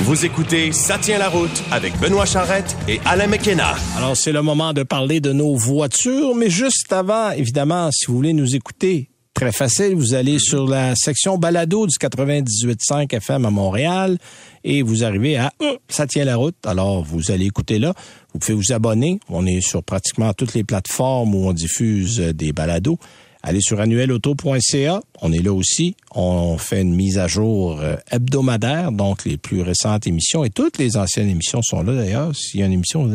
Vous 0.00 0.26
écoutez 0.26 0.72
Ça 0.72 0.98
tient 0.98 1.18
la 1.18 1.30
route 1.30 1.62
avec 1.72 1.98
Benoît 1.98 2.26
Charrette 2.26 2.76
et 2.86 3.00
Alain 3.06 3.28
McKenna. 3.28 3.74
Alors, 3.96 4.14
c'est 4.14 4.30
le 4.30 4.42
moment 4.42 4.74
de 4.74 4.82
parler 4.82 5.20
de 5.20 5.32
nos 5.32 5.56
voitures, 5.56 6.34
mais 6.34 6.50
juste 6.50 6.92
avant, 6.92 7.30
évidemment, 7.30 7.90
si 7.90 8.06
vous 8.06 8.14
voulez 8.14 8.34
nous 8.34 8.54
écouter, 8.54 9.08
très 9.32 9.52
facile, 9.52 9.94
vous 9.94 10.12
allez 10.12 10.38
sur 10.38 10.68
la 10.68 10.94
section 10.96 11.38
balado 11.38 11.86
du 11.86 11.96
98.5 11.96 13.14
FM 13.14 13.46
à 13.46 13.50
Montréal 13.50 14.18
et 14.64 14.82
vous 14.82 15.02
arrivez 15.02 15.38
à 15.38 15.50
euh, 15.62 15.76
Ça 15.88 16.06
tient 16.06 16.26
la 16.26 16.36
route. 16.36 16.56
Alors, 16.66 17.02
vous 17.02 17.30
allez 17.30 17.46
écouter 17.46 17.78
là. 17.78 17.94
Vous 18.34 18.38
pouvez 18.38 18.54
vous 18.54 18.72
abonner. 18.72 19.18
On 19.30 19.46
est 19.46 19.62
sur 19.62 19.82
pratiquement 19.82 20.34
toutes 20.34 20.52
les 20.52 20.62
plateformes 20.64 21.34
où 21.34 21.48
on 21.48 21.54
diffuse 21.54 22.20
euh, 22.20 22.32
des 22.34 22.52
balados. 22.52 22.98
Allez 23.42 23.60
sur 23.60 23.80
annuelauto.ca. 23.80 25.00
On 25.22 25.32
est 25.32 25.42
là 25.42 25.52
aussi. 25.52 25.96
On 26.14 26.58
fait 26.58 26.82
une 26.82 26.94
mise 26.94 27.18
à 27.18 27.26
jour 27.26 27.80
euh, 27.80 27.96
hebdomadaire, 28.10 28.92
donc 28.92 29.24
les 29.24 29.36
plus 29.36 29.62
récentes 29.62 30.06
émissions 30.06 30.44
et 30.44 30.50
toutes 30.50 30.78
les 30.78 30.96
anciennes 30.96 31.28
émissions 31.28 31.60
sont 31.62 31.82
là 31.82 31.94
d'ailleurs. 31.94 32.34
S'il 32.34 32.60
y 32.60 32.62
a 32.62 32.66
une 32.66 32.72
émission, 32.72 33.10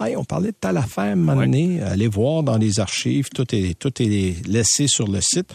Hey, 0.00 0.16
on 0.16 0.24
parlait 0.24 0.50
de 0.50 0.56
telle 0.60 0.76
affaire 0.76 1.16
donné. 1.16 1.80
Allez 1.80 2.08
voir 2.08 2.42
dans 2.42 2.58
les 2.58 2.80
archives. 2.80 3.28
Tout 3.32 3.46
est, 3.54 3.78
tout 3.78 3.92
est 4.02 4.34
laissé 4.46 4.88
sur 4.88 5.06
le 5.06 5.20
site. 5.20 5.54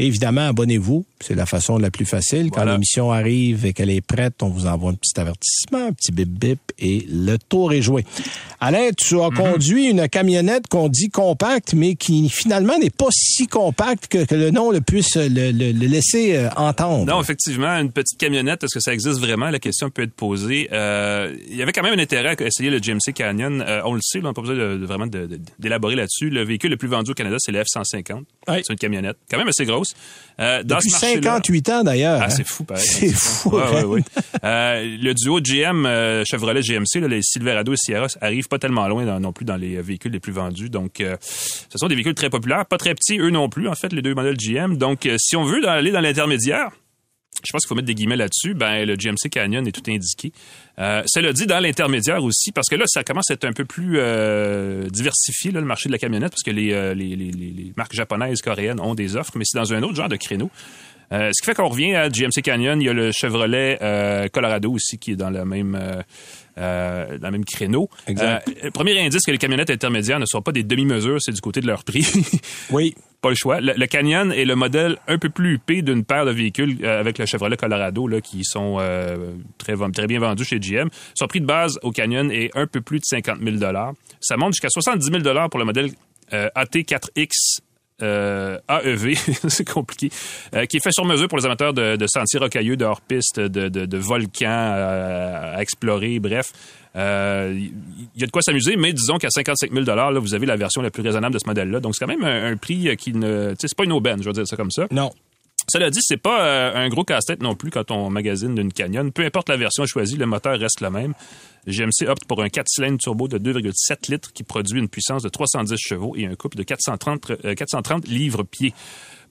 Et 0.00 0.06
évidemment, 0.06 0.42
abonnez-vous. 0.46 1.04
C'est 1.20 1.34
la 1.34 1.46
façon 1.46 1.78
la 1.78 1.90
plus 1.90 2.04
facile. 2.04 2.50
Quand 2.50 2.58
Voilà. 2.58 2.72
l'émission 2.74 3.10
arrive 3.10 3.64
et 3.66 3.72
qu'elle 3.72 3.90
est 3.90 4.00
prête, 4.02 4.34
on 4.42 4.48
vous 4.48 4.66
envoie 4.66 4.90
un 4.92 4.94
petit 4.94 5.18
avertissement, 5.18 5.86
un 5.88 5.92
petit 5.92 6.12
bip 6.12 6.28
bip 6.28 6.60
et 6.78 7.04
le 7.10 7.36
tour 7.38 7.72
est 7.72 7.82
joué. 7.82 8.04
Alain, 8.60 8.90
tu 8.96 9.20
as 9.20 9.30
conduit 9.30 9.86
une 9.86 10.08
camionnette 10.08 10.68
qu'on 10.68 10.88
dit 10.88 11.08
compacte, 11.08 11.74
mais 11.74 11.96
qui 11.96 12.28
finalement 12.28 12.78
n'est 12.78 12.90
pas 12.90 13.08
si 13.10 13.48
compacte 13.48 14.06
que, 14.06 14.24
que 14.24 14.36
le 14.36 14.50
nom 14.52 14.70
le 14.70 14.80
puisse 14.80 15.16
le, 15.28 15.50
le- 15.52 15.72
le 15.72 15.86
laisser 15.86 16.36
euh, 16.36 16.48
entendre. 16.56 17.06
Non, 17.06 17.20
effectivement, 17.20 17.68
une 17.78 17.92
petite 17.92 18.18
camionnette, 18.18 18.64
est-ce 18.64 18.74
que 18.74 18.80
ça 18.80 18.92
existe 18.92 19.18
vraiment? 19.20 19.50
La 19.50 19.58
question 19.58 19.90
peut 19.90 20.02
être 20.02 20.14
posée. 20.14 20.68
Euh, 20.72 21.34
il 21.48 21.56
y 21.56 21.62
avait 21.62 21.72
quand 21.72 21.82
même 21.82 21.98
un 21.98 22.02
intérêt 22.02 22.36
à 22.40 22.46
essayer 22.46 22.70
le 22.70 22.78
GMC 22.78 23.12
Canyon. 23.14 23.62
Euh, 23.66 23.80
on 23.84 23.94
le 23.94 24.00
sait, 24.02 24.18
là, 24.18 24.24
on 24.24 24.28
n'a 24.28 24.34
pas 24.34 24.40
besoin 24.42 24.56
de, 24.56 24.76
de- 24.78 24.86
vraiment 24.86 25.06
d'élaborer 25.06 25.96
là-dessus. 25.96 26.30
Le 26.30 26.42
véhicule 26.44 26.70
le 26.70 26.76
plus 26.76 26.88
vendu 26.88 27.10
au 27.10 27.14
Canada, 27.14 27.36
c'est 27.38 27.52
le 27.52 27.60
F-150. 27.62 28.22
Ouais. 28.48 28.62
C'est 28.64 28.72
une 28.72 28.78
camionnette, 28.78 29.16
quand 29.30 29.38
même 29.38 29.48
assez 29.48 29.64
grosse. 29.64 29.94
Dans 30.38 30.62
Depuis 30.64 30.90
ce 30.90 30.92
marché-là- 30.92 31.22
58 31.22 31.68
ans, 31.70 31.82
d'ailleurs. 31.84 32.20
Ah, 32.22 32.26
hein. 32.26 32.30
c'est 32.30 32.46
fou, 32.46 32.64
pareil. 32.64 32.84
C'est 32.86 33.12
fou. 33.12 33.50
Ouais, 33.56 33.84
ouais, 33.84 33.84
ouais. 33.84 34.02
Le 34.42 35.12
duo 35.14 35.40
GM 35.40 35.84
Chevrolet 36.24 36.62
GMC, 36.62 37.00
là, 37.00 37.08
les 37.08 37.22
Silverado 37.22 37.72
et 37.72 37.76
Sierra, 37.76 38.06
arrivent 38.20 38.48
pas 38.48 38.58
tellement 38.58 38.86
loin 38.88 39.04
dans- 39.04 39.20
non 39.20 39.32
plus 39.32 39.44
dans 39.44 39.56
les 39.56 39.80
véhicules 39.82 40.12
les 40.12 40.20
plus 40.20 40.32
vendus. 40.32 40.70
Donc, 40.70 41.02
ce 41.02 41.78
sont 41.78 41.88
des 41.88 41.94
véhicules 41.94 42.14
très 42.14 42.30
populaires, 42.30 42.66
pas 42.66 42.78
très 42.78 42.94
petits 42.94 43.18
eux 43.18 43.30
non 43.30 43.48
plus, 43.48 43.68
en 43.68 43.74
fait, 43.74 43.92
les 43.92 44.02
deux 44.02 44.14
modèles 44.14 44.36
GM. 44.38 44.76
Donc, 44.76 45.08
si 45.18 45.36
on 45.36 45.44
veut 45.44 45.66
aller 45.68 45.90
dans 45.90 46.00
l'intermédiaire, 46.00 46.70
je 47.46 47.52
pense 47.52 47.62
qu'il 47.62 47.68
faut 47.68 47.74
mettre 47.76 47.86
des 47.86 47.94
guillemets 47.94 48.16
là-dessus. 48.16 48.54
Ben, 48.54 48.84
le 48.84 48.96
GMC 48.96 49.30
Canyon 49.30 49.64
est 49.66 49.70
tout 49.72 49.88
indiqué. 49.88 50.32
Euh, 50.80 51.02
cela 51.06 51.32
dit, 51.32 51.46
dans 51.46 51.60
l'intermédiaire 51.60 52.24
aussi, 52.24 52.50
parce 52.50 52.68
que 52.68 52.74
là, 52.74 52.84
ça 52.88 53.04
commence 53.04 53.30
à 53.30 53.34
être 53.34 53.44
un 53.44 53.52
peu 53.52 53.64
plus 53.64 53.98
euh, 53.98 54.88
diversifié, 54.90 55.52
le 55.52 55.60
marché 55.60 55.88
de 55.88 55.92
la 55.92 55.98
camionnette, 55.98 56.30
parce 56.30 56.42
que 56.42 56.50
les, 56.50 56.72
euh, 56.72 56.94
les, 56.94 57.14
les- 57.14 57.72
marques 57.76 57.94
japonaises, 57.94 58.40
coréennes 58.42 58.80
ont 58.80 58.94
des 58.96 59.14
offres, 59.14 59.32
mais 59.36 59.44
c'est 59.46 59.58
dans 59.58 59.72
un 59.72 59.82
autre 59.84 59.94
genre 59.94 60.08
de 60.08 60.16
créneau. 60.16 60.50
Euh, 61.12 61.30
ce 61.32 61.40
qui 61.40 61.46
fait 61.46 61.54
qu'on 61.54 61.68
revient 61.68 61.94
à 61.94 62.08
GMC 62.10 62.42
Canyon. 62.42 62.82
Il 62.82 62.84
y 62.84 62.88
a 62.88 62.92
le 62.92 63.12
Chevrolet 63.12 63.78
Colorado 64.32 64.72
aussi 64.72 64.98
qui 64.98 65.12
est 65.12 65.16
dans 65.16 65.30
le 65.30 65.44
même, 65.44 65.78
euh, 66.58 67.18
dans 67.18 67.28
le 67.28 67.32
même 67.32 67.44
créneau. 67.44 67.88
Exact. 68.06 68.48
Euh, 68.48 68.52
le 68.64 68.70
premier 68.70 68.98
indice 69.00 69.24
que 69.24 69.30
les 69.30 69.38
camionnettes 69.38 69.70
intermédiaires 69.70 70.18
ne 70.18 70.26
sont 70.26 70.42
pas 70.42 70.52
des 70.52 70.64
demi-mesures, 70.64 71.18
c'est 71.20 71.32
du 71.32 71.40
côté 71.40 71.60
de 71.60 71.66
leur 71.66 71.84
prix. 71.84 72.06
Oui. 72.70 72.94
pas 73.20 73.30
le 73.30 73.34
choix. 73.34 73.60
Le, 73.60 73.72
le 73.76 73.86
Canyon 73.86 74.32
est 74.32 74.44
le 74.44 74.54
modèle 74.54 74.98
un 75.06 75.18
peu 75.18 75.28
plus 75.28 75.54
huppé 75.54 75.82
d'une 75.82 76.04
paire 76.04 76.24
de 76.26 76.30
véhicules 76.30 76.78
euh, 76.84 77.00
avec 77.00 77.18
le 77.18 77.26
Chevrolet 77.26 77.56
Colorado 77.56 78.06
là, 78.06 78.20
qui 78.20 78.44
sont 78.44 78.76
euh, 78.80 79.32
très, 79.58 79.74
très 79.92 80.06
bien 80.06 80.20
vendus 80.20 80.44
chez 80.44 80.58
GM. 80.58 80.88
Son 81.14 81.26
prix 81.26 81.40
de 81.40 81.46
base 81.46 81.78
au 81.82 81.90
Canyon 81.90 82.30
est 82.30 82.50
un 82.56 82.66
peu 82.66 82.80
plus 82.80 82.98
de 82.98 83.04
50 83.04 83.38
000 83.42 83.56
Ça 84.20 84.36
monte 84.36 84.52
jusqu'à 84.52 84.68
70 84.68 85.22
000 85.22 85.48
pour 85.48 85.58
le 85.58 85.64
modèle 85.64 85.90
euh, 86.32 86.48
AT4X 86.56 87.60
euh, 88.02 88.58
AEV, 88.68 89.14
c'est 89.48 89.68
compliqué, 89.68 90.10
euh, 90.54 90.66
qui 90.66 90.76
est 90.76 90.80
fait 90.82 90.92
sur 90.92 91.04
mesure 91.04 91.28
pour 91.28 91.38
les 91.38 91.46
amateurs 91.46 91.72
de, 91.72 91.96
de 91.96 92.06
sentiers 92.06 92.38
rocailleux, 92.38 92.76
de 92.76 92.84
hors-piste, 92.84 93.40
de, 93.40 93.68
de, 93.68 93.86
de 93.86 93.98
volcans 93.98 94.46
euh, 94.48 95.56
à 95.56 95.62
explorer, 95.62 96.18
bref. 96.18 96.52
Euh, 96.96 97.52
Il 97.54 98.20
y 98.20 98.24
a 98.24 98.26
de 98.26 98.30
quoi 98.32 98.42
s'amuser, 98.42 98.76
mais 98.76 98.92
disons 98.92 99.18
qu'à 99.18 99.30
55 99.30 99.72
000 99.72 99.84
là, 99.84 100.10
vous 100.18 100.34
avez 100.34 100.46
la 100.46 100.56
version 100.56 100.82
la 100.82 100.90
plus 100.90 101.02
raisonnable 101.02 101.34
de 101.34 101.38
ce 101.38 101.46
modèle-là. 101.46 101.80
Donc, 101.80 101.94
c'est 101.94 102.04
quand 102.04 102.10
même 102.10 102.24
un, 102.24 102.52
un 102.52 102.56
prix 102.56 102.96
qui 102.96 103.12
ne... 103.12 103.54
C'est 103.58 103.74
pas 103.76 103.84
une 103.84 103.92
aubaine, 103.92 104.22
je 104.22 104.28
veux 104.28 104.32
dire 104.32 104.46
ça 104.46 104.56
comme 104.56 104.70
ça. 104.70 104.86
Non. 104.90 105.10
Cela 105.70 105.90
dit, 105.90 106.00
c'est 106.02 106.16
pas 106.16 106.46
euh, 106.46 106.72
un 106.74 106.88
gros 106.88 107.04
casse-tête 107.04 107.42
non 107.42 107.54
plus 107.54 107.70
quand 107.70 107.90
on 107.90 108.08
magasine 108.08 108.54
d'une 108.54 108.72
Canyon. 108.72 109.12
Peu 109.12 109.24
importe 109.24 109.50
la 109.50 109.58
version 109.58 109.84
choisie, 109.84 110.16
le 110.16 110.24
moteur 110.24 110.58
reste 110.58 110.80
le 110.80 110.88
même. 110.88 111.12
GMC 111.66 112.08
opte 112.08 112.24
pour 112.24 112.42
un 112.42 112.48
4 112.48 112.66
cylindres 112.66 112.98
turbo 112.98 113.28
de 113.28 113.38
2,7 113.38 114.10
litres 114.10 114.32
qui 114.32 114.44
produit 114.44 114.78
une 114.78 114.88
puissance 114.88 115.22
de 115.22 115.28
310 115.28 115.76
chevaux 115.78 116.14
et 116.16 116.24
un 116.24 116.34
couple 116.36 116.56
de 116.56 116.62
430, 116.62 117.32
euh, 117.44 117.54
430 117.54 118.08
livres-pieds. 118.08 118.72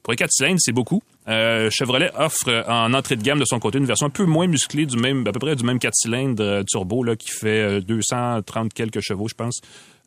Pour 0.04 0.14
un 0.14 0.16
4 0.16 0.32
cylindres, 0.32 0.60
c'est 0.60 0.72
beaucoup. 0.72 1.02
Euh, 1.28 1.70
Chevrolet 1.72 2.12
offre 2.16 2.64
en 2.68 2.94
entrée 2.94 3.16
de 3.16 3.24
gamme 3.24 3.40
de 3.40 3.46
son 3.46 3.60
côté 3.60 3.80
une 3.80 3.86
version 3.86 4.06
un 4.06 4.12
peu 4.12 4.26
moins 4.26 4.46
musclée 4.46 4.86
du 4.86 4.96
même, 4.96 5.26
à 5.28 5.32
peu 5.32 5.40
près 5.40 5.56
du 5.56 5.64
même 5.64 5.80
4 5.80 5.94
cylindres 5.96 6.64
turbo 6.66 7.04
là, 7.04 7.16
qui 7.16 7.32
fait 7.32 7.80
euh, 7.80 7.82
230 7.82 8.74
quelques 8.74 9.02
chevaux, 9.02 9.28
je 9.28 9.34
pense. 9.34 9.60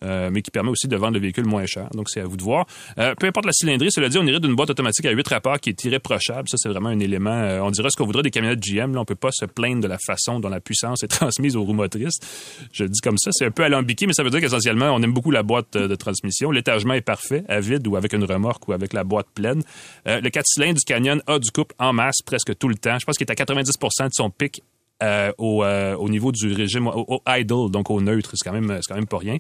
Euh, 0.02 0.30
mais 0.32 0.42
qui 0.42 0.50
permet 0.50 0.70
aussi 0.70 0.88
de 0.88 0.96
vendre 0.96 1.14
le 1.14 1.20
véhicule 1.20 1.44
moins 1.44 1.66
cher. 1.66 1.88
Donc, 1.92 2.08
c'est 2.08 2.20
à 2.20 2.24
vous 2.24 2.36
de 2.36 2.42
voir. 2.42 2.66
Euh, 2.98 3.14
peu 3.14 3.26
importe 3.26 3.46
la 3.46 3.52
cylindrée, 3.52 3.90
cela 3.90 4.08
dit, 4.08 4.18
on 4.18 4.26
irait 4.26 4.40
d'une 4.40 4.54
boîte 4.54 4.70
automatique 4.70 5.04
à 5.06 5.10
8 5.10 5.28
rapports 5.28 5.60
qui 5.60 5.70
est 5.70 5.84
irréprochable. 5.84 6.48
Ça, 6.48 6.56
c'est 6.58 6.68
vraiment 6.68 6.88
un 6.88 6.98
élément. 7.00 7.30
euh, 7.30 7.60
on 7.60 7.70
dirait 7.70 7.88
ce 7.90 7.96
qu'on 7.96 8.06
voudrait 8.06 8.22
des 8.22 8.30
camionnettes 8.30 8.60
GM. 8.60 8.94
Là, 8.94 9.00
on 9.00 9.04
peut 9.04 9.14
pas 9.14 9.30
se 9.32 9.44
plaindre 9.44 9.82
de 9.82 9.88
la 9.88 9.98
façon 9.98 10.40
dont 10.40 10.48
la 10.48 10.60
puissance 10.60 11.02
est 11.02 11.08
transmise 11.08 11.56
aux 11.56 11.62
roues 11.62 11.74
motrices. 11.74 12.18
Je 12.72 12.84
le 12.84 12.88
dis 12.88 13.00
comme 13.00 13.18
ça. 13.18 13.30
C'est 13.32 13.46
un 13.46 13.50
peu 13.50 13.64
alambiqué, 13.64 14.06
mais 14.06 14.12
ça 14.12 14.22
veut 14.22 14.30
dire 14.30 14.40
qu'essentiellement, 14.40 14.90
on 14.94 15.02
aime 15.02 15.12
beaucoup 15.12 15.30
la 15.30 15.42
boîte 15.42 15.76
euh, 15.76 15.88
de 15.88 15.94
transmission. 15.94 16.50
L'étagement 16.50 16.94
est 16.94 17.00
parfait, 17.00 17.44
à 17.48 17.60
vide 17.60 17.86
ou 17.86 17.96
avec 17.96 18.12
une 18.12 18.24
remorque 18.24 18.68
ou 18.68 18.72
avec 18.72 18.92
la 18.92 19.04
boîte 19.04 19.26
pleine. 19.34 19.62
Euh, 20.06 20.20
le 20.20 20.30
4 20.30 20.46
cylindres 20.46 20.78
du 20.78 20.84
Canyon 20.84 21.22
a 21.26 21.38
du 21.38 21.50
couple 21.50 21.74
en 21.78 21.92
masse 21.92 22.22
presque 22.24 22.56
tout 22.58 22.68
le 22.68 22.76
temps. 22.76 22.98
Je 22.98 23.04
pense 23.04 23.18
qu'il 23.18 23.26
est 23.26 23.30
à 23.30 23.34
90% 23.34 24.04
de 24.04 24.10
son 24.12 24.30
pic 24.30 24.62
euh, 25.02 25.32
au, 25.38 25.64
euh, 25.64 25.94
au 25.96 26.08
niveau 26.08 26.32
du 26.32 26.52
régime 26.52 26.86
au, 26.86 27.04
au 27.08 27.22
idle, 27.28 27.70
donc 27.70 27.90
au 27.90 28.00
neutre, 28.00 28.32
c'est 28.34 28.48
quand 28.48 28.54
même 28.54 28.78
c'est 28.80 28.88
quand 28.88 28.96
même 28.96 29.06
pas 29.06 29.18
rien. 29.18 29.36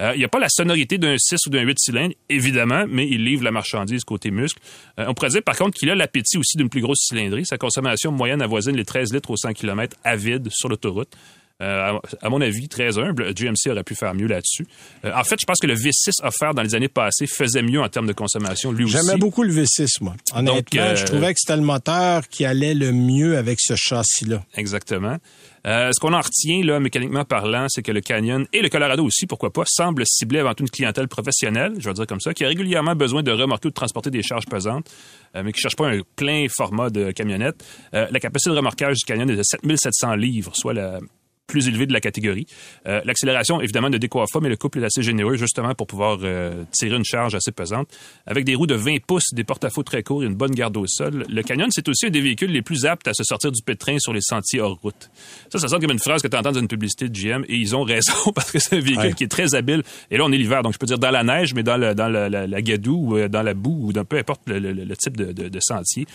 Euh, 0.00 0.12
Il 0.14 0.18
n'y 0.18 0.24
a 0.24 0.28
pas 0.28 0.38
la 0.38 0.48
sonorité 0.48 0.98
d'un 0.98 1.16
6 1.18 1.46
ou 1.46 1.50
d'un 1.50 1.62
8 1.62 1.78
cylindres, 1.78 2.14
évidemment, 2.28 2.84
mais 2.88 3.08
il 3.08 3.24
livre 3.24 3.44
la 3.44 3.50
marchandise 3.50 4.04
côté 4.04 4.30
muscle. 4.30 4.60
Euh, 4.98 5.06
on 5.08 5.14
pourrait 5.14 5.30
dire 5.30 5.42
par 5.42 5.56
contre 5.56 5.78
qu'il 5.78 5.90
a 5.90 5.94
l'appétit 5.94 6.38
aussi 6.38 6.56
d'une 6.56 6.68
plus 6.68 6.80
grosse 6.80 7.00
cylindrée. 7.00 7.44
Sa 7.44 7.58
consommation 7.58 8.12
moyenne 8.12 8.42
avoisine 8.42 8.76
les 8.76 8.84
13 8.84 9.12
litres 9.12 9.30
au 9.30 9.36
100 9.36 9.52
km 9.52 9.96
à 10.04 10.16
vide 10.16 10.48
sur 10.50 10.68
l'autoroute. 10.68 11.16
Euh, 11.64 11.98
à, 12.20 12.28
mon 12.28 12.40
avis, 12.40 12.68
très 12.68 12.98
humble. 12.98 13.34
GMC 13.34 13.70
aurait 13.70 13.84
pu 13.84 13.94
faire 13.94 14.14
mieux 14.14 14.26
là-dessus. 14.26 14.66
Euh, 15.04 15.12
en 15.14 15.24
fait, 15.24 15.36
je 15.40 15.46
pense 15.46 15.58
que 15.58 15.66
le 15.66 15.74
V6 15.74 16.22
offert 16.22 16.52
dans 16.54 16.62
les 16.62 16.74
années 16.74 16.88
passées 16.88 17.26
faisait 17.26 17.62
mieux 17.62 17.80
en 17.80 17.88
termes 17.88 18.06
de 18.06 18.12
consommation, 18.12 18.70
lui 18.70 18.84
aussi. 18.84 18.96
J'aimais 18.96 19.16
beaucoup 19.16 19.42
le 19.42 19.52
V6, 19.52 20.02
moi. 20.02 20.14
Honnêtement, 20.34 20.56
Donc, 20.56 20.74
euh, 20.76 20.96
je 20.96 21.04
trouvais 21.06 21.32
que 21.32 21.40
c'était 21.40 21.56
le 21.56 21.62
moteur 21.62 22.28
qui 22.28 22.44
allait 22.44 22.74
le 22.74 22.92
mieux 22.92 23.38
avec 23.38 23.58
ce 23.60 23.74
châssis-là. 23.76 24.42
Exactement. 24.56 25.18
Euh, 25.66 25.90
ce 25.92 26.00
qu'on 26.00 26.12
en 26.12 26.20
retient, 26.20 26.62
là, 26.62 26.78
mécaniquement 26.78 27.24
parlant, 27.24 27.66
c'est 27.68 27.82
que 27.82 27.92
le 27.92 28.02
Canyon 28.02 28.46
et 28.52 28.60
le 28.60 28.68
Colorado 28.68 29.04
aussi, 29.04 29.26
pourquoi 29.26 29.50
pas, 29.50 29.62
semblent 29.66 30.04
cibler 30.06 30.40
avant 30.40 30.52
tout 30.52 30.62
une 30.62 30.70
clientèle 30.70 31.08
professionnelle, 31.08 31.72
je 31.78 31.88
vais 31.88 31.94
dire 31.94 32.06
comme 32.06 32.20
ça, 32.20 32.34
qui 32.34 32.44
a 32.44 32.48
régulièrement 32.48 32.94
besoin 32.94 33.22
de 33.22 33.30
remorquer 33.30 33.68
ou 33.68 33.70
de 33.70 33.74
transporter 33.74 34.10
des 34.10 34.22
charges 34.22 34.44
pesantes, 34.44 34.90
euh, 35.34 35.42
mais 35.42 35.52
qui 35.52 35.60
cherche 35.60 35.76
pas 35.76 35.88
un 35.88 36.00
plein 36.16 36.46
format 36.54 36.90
de 36.90 37.12
camionnette. 37.12 37.64
Euh, 37.94 38.06
la 38.10 38.20
capacité 38.20 38.50
de 38.50 38.56
remorquage 38.56 38.98
du 38.98 39.04
Canyon 39.06 39.30
est 39.30 39.36
de 39.36 39.42
7700 39.42 40.16
livres, 40.16 40.52
soit 40.54 40.74
la 40.74 41.00
plus 41.46 41.68
élevée 41.68 41.86
de 41.86 41.92
la 41.92 42.00
catégorie. 42.00 42.46
Euh, 42.86 43.00
L'accélération, 43.04 43.60
évidemment, 43.60 43.90
ne 43.90 43.98
décoiffe 43.98 44.30
pas, 44.32 44.40
mais 44.40 44.48
le 44.48 44.56
couple 44.56 44.78
est 44.80 44.84
assez 44.84 45.02
généreux, 45.02 45.36
justement, 45.36 45.74
pour 45.74 45.86
pouvoir 45.86 46.18
euh, 46.22 46.64
tirer 46.72 46.96
une 46.96 47.04
charge 47.04 47.34
assez 47.34 47.52
pesante. 47.52 47.88
Avec 48.26 48.44
des 48.44 48.54
roues 48.54 48.66
de 48.66 48.74
20 48.74 49.02
pouces, 49.06 49.32
des 49.32 49.44
porte-à-faux 49.44 49.82
très 49.82 50.02
courts 50.02 50.22
et 50.22 50.26
une 50.26 50.34
bonne 50.34 50.52
garde 50.52 50.76
au 50.76 50.86
sol, 50.86 51.26
le 51.28 51.42
Canyon, 51.42 51.68
c'est 51.70 51.88
aussi 51.88 52.06
un 52.06 52.10
des 52.10 52.20
véhicules 52.20 52.50
les 52.50 52.62
plus 52.62 52.86
aptes 52.86 53.06
à 53.08 53.14
se 53.14 53.24
sortir 53.24 53.52
du 53.52 53.62
pétrin 53.62 53.98
sur 53.98 54.12
les 54.12 54.20
sentiers 54.22 54.60
hors 54.60 54.78
route. 54.82 55.10
Ça, 55.52 55.58
ça 55.58 55.68
sonne 55.68 55.80
comme 55.80 55.90
une 55.92 55.98
phrase 55.98 56.22
que 56.22 56.28
tu 56.28 56.36
entends 56.36 56.52
dans 56.52 56.60
une 56.60 56.68
publicité 56.68 57.08
de 57.08 57.14
GM, 57.14 57.44
et 57.48 57.56
ils 57.56 57.76
ont 57.76 57.82
raison, 57.82 58.12
parce 58.34 58.50
que 58.50 58.58
c'est 58.58 58.76
un 58.76 58.80
véhicule 58.80 58.94
Ouais. 59.04 59.12
qui 59.12 59.24
est 59.24 59.28
très 59.28 59.54
habile. 59.54 59.82
Et 60.10 60.16
là, 60.16 60.24
on 60.24 60.32
est 60.32 60.38
l'hiver, 60.38 60.62
donc 60.62 60.72
je 60.72 60.78
peux 60.78 60.86
dire 60.86 60.98
dans 60.98 61.10
la 61.10 61.22
neige, 61.24 61.52
mais 61.54 61.62
dans, 61.62 61.76
le, 61.76 61.94
dans 61.94 62.08
la, 62.08 62.28
la, 62.30 62.46
la 62.46 62.62
gadoue, 62.62 63.12
ou 63.12 63.16
euh, 63.18 63.28
dans 63.28 63.42
la 63.42 63.52
boue, 63.54 63.88
ou 63.88 63.92
dans 63.92 64.04
peu 64.04 64.16
importe 64.16 64.40
le, 64.46 64.58
le- 64.58 64.72
le 64.72 64.96
type 64.96 65.16
de, 65.16 65.32
de, 65.32 65.48
de 65.48 65.60
sentier, 65.60 66.06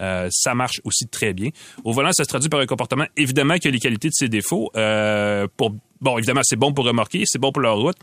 euh, 0.00 0.28
ça 0.32 0.54
marche 0.54 0.80
aussi 0.84 1.06
très 1.06 1.32
bien. 1.34 1.50
Au 1.84 1.92
volant, 1.92 2.10
ça 2.12 2.24
se 2.24 2.28
traduit 2.28 2.48
par 2.48 2.60
un 2.60 2.66
comportement, 2.66 3.04
évidemment, 3.16 3.56
qui 3.58 3.68
a 3.68 3.70
les 3.70 3.78
qualités 3.78 4.08
de 4.08 4.14
ses 4.14 4.28
défauts. 4.28 4.70
Euh, 4.76 5.46
Bon, 6.02 6.18
évidemment, 6.18 6.40
c'est 6.42 6.56
bon 6.56 6.72
pour 6.72 6.84
remorquer, 6.84 7.22
c'est 7.26 7.38
bon 7.38 7.52
pour 7.52 7.62
la 7.62 7.70
route, 7.70 7.96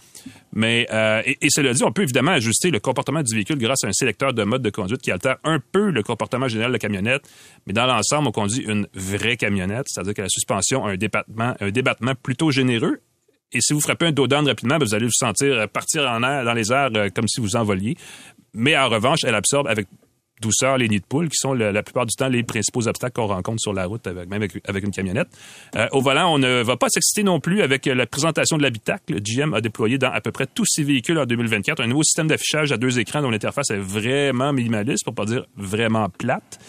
mais 0.53 0.87
euh, 0.89 1.21
et, 1.25 1.49
cela 1.49 1.73
dit, 1.73 1.83
on 1.83 1.91
peut 1.91 2.03
évidemment 2.03 2.31
ajuster 2.31 2.71
le 2.71 2.79
comportement 2.79 3.21
du 3.21 3.35
véhicule 3.35 3.57
grâce 3.57 3.83
à 3.83 3.87
un 3.89 3.91
sélecteur 3.91 4.33
de 4.33 4.41
mode 4.45 4.61
de 4.61 4.69
conduite 4.69 5.01
qui 5.01 5.11
altère 5.11 5.35
un 5.43 5.59
peu 5.59 5.89
le 5.89 6.01
comportement 6.01 6.47
général 6.47 6.71
de 6.71 6.75
la 6.75 6.79
camionnette, 6.79 7.29
mais 7.67 7.73
dans 7.73 7.85
l'ensemble, 7.85 8.29
on 8.29 8.31
conduit 8.31 8.63
une 8.63 8.87
vraie 8.93 9.35
camionnette, 9.35 9.87
c'est-à-dire 9.89 10.13
que 10.13 10.21
la 10.21 10.29
suspension 10.29 10.85
a 10.85 10.91
un 10.91 10.95
débattement, 10.95 11.55
un 11.59 11.71
débattement 11.71 12.13
plutôt 12.15 12.51
généreux. 12.51 13.01
Et 13.51 13.59
si 13.59 13.73
vous 13.73 13.81
frappez 13.81 14.05
un 14.05 14.11
dos 14.13 14.27
rapidement, 14.29 14.77
ben, 14.77 14.85
vous 14.85 14.95
allez 14.95 15.05
vous 15.05 15.11
sentir 15.11 15.67
partir 15.67 16.03
en 16.03 16.21
dans 16.21 16.53
les 16.53 16.71
airs 16.71 16.91
euh, 16.95 17.09
comme 17.13 17.27
si 17.27 17.41
vous 17.41 17.57
envoliez. 17.57 17.97
Mais 18.53 18.77
en 18.77 18.87
revanche, 18.87 19.25
elle 19.25 19.35
absorbe 19.35 19.67
avec 19.67 19.87
douceur 20.39 20.77
les 20.77 20.87
nids 20.87 20.99
de 20.99 21.05
poules, 21.05 21.29
qui 21.29 21.37
sont 21.37 21.53
la 21.53 21.83
plupart 21.83 22.05
du 22.05 22.15
temps 22.15 22.27
les 22.27 22.43
principaux 22.43 22.87
obstacles 22.87 23.13
qu'on 23.13 23.27
rencontre 23.27 23.59
sur 23.59 23.73
la 23.73 23.85
route, 23.85 24.05
avec, 24.07 24.29
même 24.29 24.41
avec, 24.41 24.83
une 24.83 24.91
camionnette. 24.91 25.27
Euh, 25.75 25.87
au 25.91 26.01
volant, 26.01 26.33
on 26.33 26.37
ne 26.37 26.63
va 26.63 26.77
pas 26.77 26.89
s'exciter 26.89 27.23
non 27.23 27.39
plus 27.39 27.61
avec 27.61 27.85
la 27.85 28.05
présentation 28.05 28.57
de 28.57 28.63
l'habitacle. 28.63 29.19
GM 29.21 29.53
a 29.53 29.61
déployé 29.61 29.97
dans 29.97 30.11
à 30.11 30.21
peu 30.21 30.31
près 30.31 30.47
tous 30.47 30.65
ses 30.65 30.83
véhicules 30.83 31.17
en 31.17 31.25
2024 31.25 31.81
un 31.81 31.87
nouveau 31.87 32.03
système 32.03 32.27
d'affichage 32.27 32.71
à 32.71 32.77
deux 32.77 32.99
écrans 32.99 33.21
dont 33.21 33.29
l'interface 33.29 33.69
est 33.71 33.77
vraiment 33.77 34.53
minimaliste, 34.53 35.03
pour 35.03 35.13
pas 35.13 35.25
dire 35.25 35.45
vraiment 35.55 36.09
plate. 36.09 36.59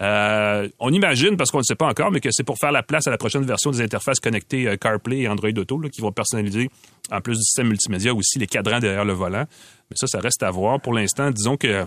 Euh, 0.00 0.68
on 0.80 0.92
imagine, 0.92 1.36
parce 1.36 1.50
qu'on 1.50 1.58
ne 1.58 1.64
sait 1.64 1.74
pas 1.74 1.86
encore, 1.86 2.10
mais 2.10 2.20
que 2.20 2.30
c'est 2.32 2.42
pour 2.42 2.56
faire 2.58 2.72
la 2.72 2.82
place 2.82 3.06
à 3.06 3.10
la 3.10 3.18
prochaine 3.18 3.44
version 3.44 3.70
des 3.70 3.82
interfaces 3.82 4.20
connectées 4.20 4.66
euh, 4.66 4.76
CarPlay 4.76 5.20
et 5.20 5.28
Android 5.28 5.50
Auto, 5.56 5.78
qui 5.92 6.00
vont 6.00 6.12
personnaliser, 6.12 6.70
en 7.10 7.20
plus 7.20 7.36
du 7.36 7.42
système 7.42 7.68
multimédia, 7.68 8.14
aussi 8.14 8.38
les 8.38 8.46
cadrans 8.46 8.80
derrière 8.80 9.04
le 9.04 9.12
volant. 9.12 9.44
Mais 9.90 9.96
ça, 9.96 10.06
ça 10.06 10.18
reste 10.18 10.42
à 10.42 10.50
voir. 10.50 10.80
Pour 10.80 10.94
l'instant, 10.94 11.30
disons 11.30 11.56
que 11.56 11.84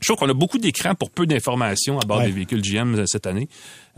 je 0.00 0.06
trouve 0.06 0.16
qu'on 0.18 0.28
a 0.30 0.34
beaucoup 0.34 0.58
d'écrans 0.58 0.94
pour 0.94 1.10
peu 1.10 1.26
d'informations 1.26 1.98
à 1.98 2.06
bord 2.06 2.18
Ouais. 2.18 2.26
des 2.26 2.32
véhicules 2.32 2.62
GM 2.62 3.04
cette 3.06 3.26
année. 3.26 3.48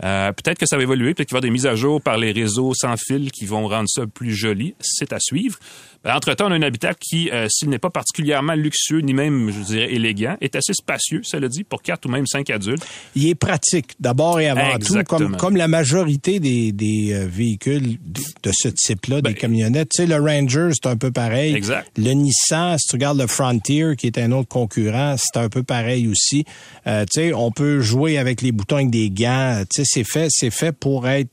Euh, 0.03 0.31
peut-être 0.33 0.57
que 0.57 0.65
ça 0.65 0.75
va 0.75 0.83
évoluer, 0.83 1.13
peut-être 1.13 1.29
qu'il 1.29 1.35
va 1.35 1.37
y 1.37 1.39
avoir 1.39 1.49
des 1.49 1.51
mises 1.51 1.65
à 1.65 1.75
jour 1.75 2.01
par 2.01 2.17
les 2.17 2.31
réseaux 2.31 2.73
sans 2.73 2.95
fil 2.97 3.31
qui 3.31 3.45
vont 3.45 3.67
rendre 3.67 3.87
ça 3.87 4.05
plus 4.05 4.33
joli. 4.33 4.75
C'est 4.81 5.13
à 5.13 5.19
suivre. 5.19 5.57
Ben, 6.03 6.15
entre-temps, 6.15 6.47
on 6.47 6.51
a 6.51 6.55
un 6.55 6.61
habitat 6.61 6.93
qui, 6.99 7.29
euh, 7.31 7.47
s'il 7.49 7.69
n'est 7.69 7.79
pas 7.79 7.89
particulièrement 7.89 8.55
luxueux, 8.55 8.99
ni 8.99 9.13
même, 9.13 9.51
je 9.51 9.61
dirais, 9.61 9.93
élégant, 9.93 10.35
est 10.41 10.55
assez 10.57 10.73
spacieux, 10.73 11.21
ça 11.23 11.39
le 11.39 11.47
dit, 11.47 11.63
pour 11.63 11.81
quatre 11.81 12.05
ou 12.05 12.09
même 12.09 12.27
cinq 12.27 12.49
adultes. 12.49 12.85
Il 13.15 13.29
est 13.29 13.35
pratique, 13.35 13.91
d'abord 14.01 14.41
et 14.41 14.49
avant 14.49 14.77
tout, 14.79 15.01
comme, 15.03 15.37
comme 15.37 15.55
la 15.55 15.69
majorité 15.69 16.41
des, 16.41 16.73
des 16.73 17.13
euh, 17.13 17.25
véhicules 17.25 17.97
de, 18.43 18.51
ce 18.51 18.67
type-là, 18.67 19.17
des 19.17 19.29
Ben, 19.29 19.33
camionnettes. 19.33 19.91
Tu 19.95 20.03
sais, 20.03 20.05
le 20.05 20.19
Ranger, 20.19 20.71
c'est 20.73 20.89
un 20.89 20.97
peu 20.97 21.11
pareil. 21.11 21.55
Exact. 21.55 21.89
Le 21.97 22.11
Nissan, 22.11 22.77
si 22.77 22.89
tu 22.89 22.95
regardes 22.95 23.21
le 23.21 23.27
Frontier, 23.27 23.95
qui 23.97 24.07
est 24.07 24.17
un 24.17 24.33
autre 24.33 24.49
concurrent, 24.49 25.15
c'est 25.17 25.39
un 25.39 25.47
peu 25.47 25.63
pareil 25.63 26.09
aussi. 26.09 26.43
Euh, 26.85 27.05
tu 27.09 27.21
sais, 27.21 27.33
on 27.33 27.51
peut 27.51 27.79
jouer 27.79 28.17
avec 28.17 28.41
les 28.41 28.51
boutons 28.51 28.75
avec 28.75 28.89
des 28.89 29.09
gants. 29.09 29.63
Tu 29.73 29.83
sais, 29.85 29.92
c'est 29.93 30.03
fait, 30.03 30.27
c'est 30.29 30.49
fait 30.49 30.71
pour 30.71 31.07
être 31.07 31.29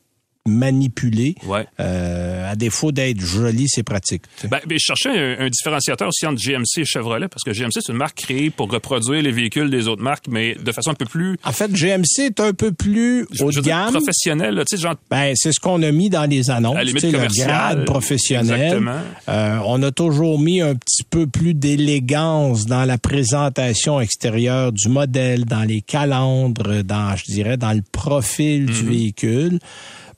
manipulé. 0.49 1.35
Ouais. 1.47 1.67
Euh, 1.81 2.51
à 2.51 2.57
défaut 2.57 2.93
d'être 2.93 3.21
joli, 3.21 3.67
c'est 3.69 3.83
pratique. 3.83 4.23
Ben, 4.45 4.59
ben, 4.67 4.79
je 4.79 4.85
cherchais 4.85 5.11
un, 5.11 5.45
un 5.47 5.49
différenciateur 5.51 6.09
aussi 6.09 6.27
entre 6.27 6.41
GMC 6.43 6.79
et 6.79 6.85
Chevrolet, 6.85 7.29
parce 7.29 7.45
que 7.45 7.53
GMC, 7.53 7.81
c'est 7.81 7.93
une 7.93 7.99
marque 7.99 8.17
créée 8.19 8.51
pour 8.51 8.71
reproduire 8.71 9.23
les 9.23 9.33
véhicules 9.33 9.71
des 9.71 9.87
autres 9.89 10.03
marques, 10.03 10.27
mais 10.29 10.55
de 10.55 10.73
façon 10.73 10.91
un 10.91 10.95
peu 10.95 11.05
plus 11.05 11.37
En 11.45 11.53
fait, 11.53 11.71
GMC 11.73 12.21
est 12.21 12.41
un 12.41 12.53
peu 12.53 12.73
plus 12.73 13.27
haut 13.41 13.51
de 13.53 13.61
gamme. 13.61 13.93
professionnelle, 13.93 14.55
là, 14.55 14.65
tu 14.65 14.77
sais, 14.77 14.83
genre 14.83 14.95
Ben, 15.11 15.33
c'est 15.37 15.53
ce 15.53 15.61
qu'on 15.61 15.83
a 15.83 15.91
mis 15.93 16.09
dans 16.11 16.29
les 16.29 16.51
annonces. 16.51 16.77
À 16.77 16.79
la 16.79 16.85
limite 16.85 17.03
le 17.05 17.45
grade 17.45 17.85
professionnel. 17.85 18.61
Exactement. 18.61 18.97
Euh, 19.29 19.59
on 19.67 19.83
a 19.83 19.91
toujours 19.91 20.39
mis 20.41 20.61
un 20.63 20.75
petit 20.75 21.05
peu 21.09 21.27
plus 21.27 21.55
d'élégance 21.55 22.67
dans 22.67 22.85
la 22.85 22.99
présentation 22.99 24.01
extérieure 24.01 24.73
du 24.73 24.89
modèle, 24.89 25.45
dans 25.45 25.63
les 25.65 25.83
calandres, 25.83 26.83
dans, 26.83 27.15
je 27.17 27.25
dirais, 27.25 27.57
dans 27.57 27.73
le 27.73 27.83
profil 27.93 28.67
du 28.67 28.83
Mhm. 28.83 28.89
véhicule. 28.89 29.59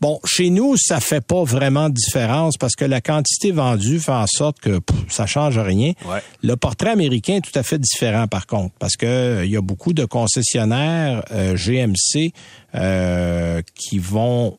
Bon, 0.02 0.18
chez 0.24 0.50
nous, 0.50 0.76
ça 0.76 0.98
fait 0.98 1.24
pas 1.24 1.44
vraiment 1.44 1.88
de 1.88 1.94
différence 1.94 2.56
parce 2.56 2.74
que 2.74 2.84
la 2.84 3.00
quantité 3.00 3.52
vendue 3.52 4.00
fait 4.00 4.10
en 4.10 4.26
sorte 4.26 4.58
que 4.58 4.80
pff, 4.80 4.96
ça 5.06 5.26
change 5.26 5.60
rien. 5.60 5.92
Ouais. 6.04 6.18
Le 6.42 6.56
portrait 6.56 6.90
américain 6.90 7.36
est 7.36 7.40
tout 7.40 7.56
à 7.56 7.62
fait 7.62 7.78
différent, 7.78 8.26
par 8.26 8.48
contre, 8.48 8.74
parce 8.80 8.96
que 8.96 9.06
euh, 9.06 9.44
il 9.44 9.52
y 9.52 9.56
a 9.56 9.60
beaucoup 9.60 9.92
de 9.92 10.04
concessionnaires 10.04 11.22
euh, 11.30 11.54
GMC 11.54 12.32
euh, 12.74 13.62
qui 13.76 14.00
vont 14.00 14.58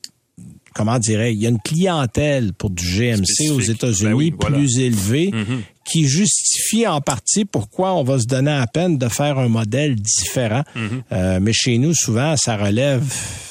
comment 0.74 1.00
dirais 1.00 1.34
il 1.34 1.42
y 1.42 1.46
a 1.46 1.50
une 1.50 1.60
clientèle 1.62 2.54
pour 2.54 2.70
du 2.70 2.84
GMC 2.84 3.26
Spécifique. 3.26 3.52
aux 3.52 3.60
États-Unis 3.62 4.10
Ben 4.10 4.14
oui, 4.14 4.34
voilà. 4.40 4.58
plus 4.58 4.80
élevée 4.80 5.32
Mhm. 5.34 5.62
qui 5.86 6.06
justifie 6.08 6.88
en 6.88 7.02
partie 7.02 7.44
pourquoi 7.46 7.94
on 7.94 8.04
va 8.04 8.18
se 8.20 8.26
donner 8.26 8.52
à 8.52 8.66
peine 8.68 8.98
de 8.98 9.08
faire 9.10 9.38
un 9.38 9.50
modèle 9.50 9.96
différent. 9.96 10.64
Mhm. 10.76 11.04
Euh, 11.12 11.40
mais 11.42 11.52
chez 11.54 11.78
nous, 11.78 11.94
souvent, 11.94 12.38
ça 12.38 12.56
relève, 12.56 13.04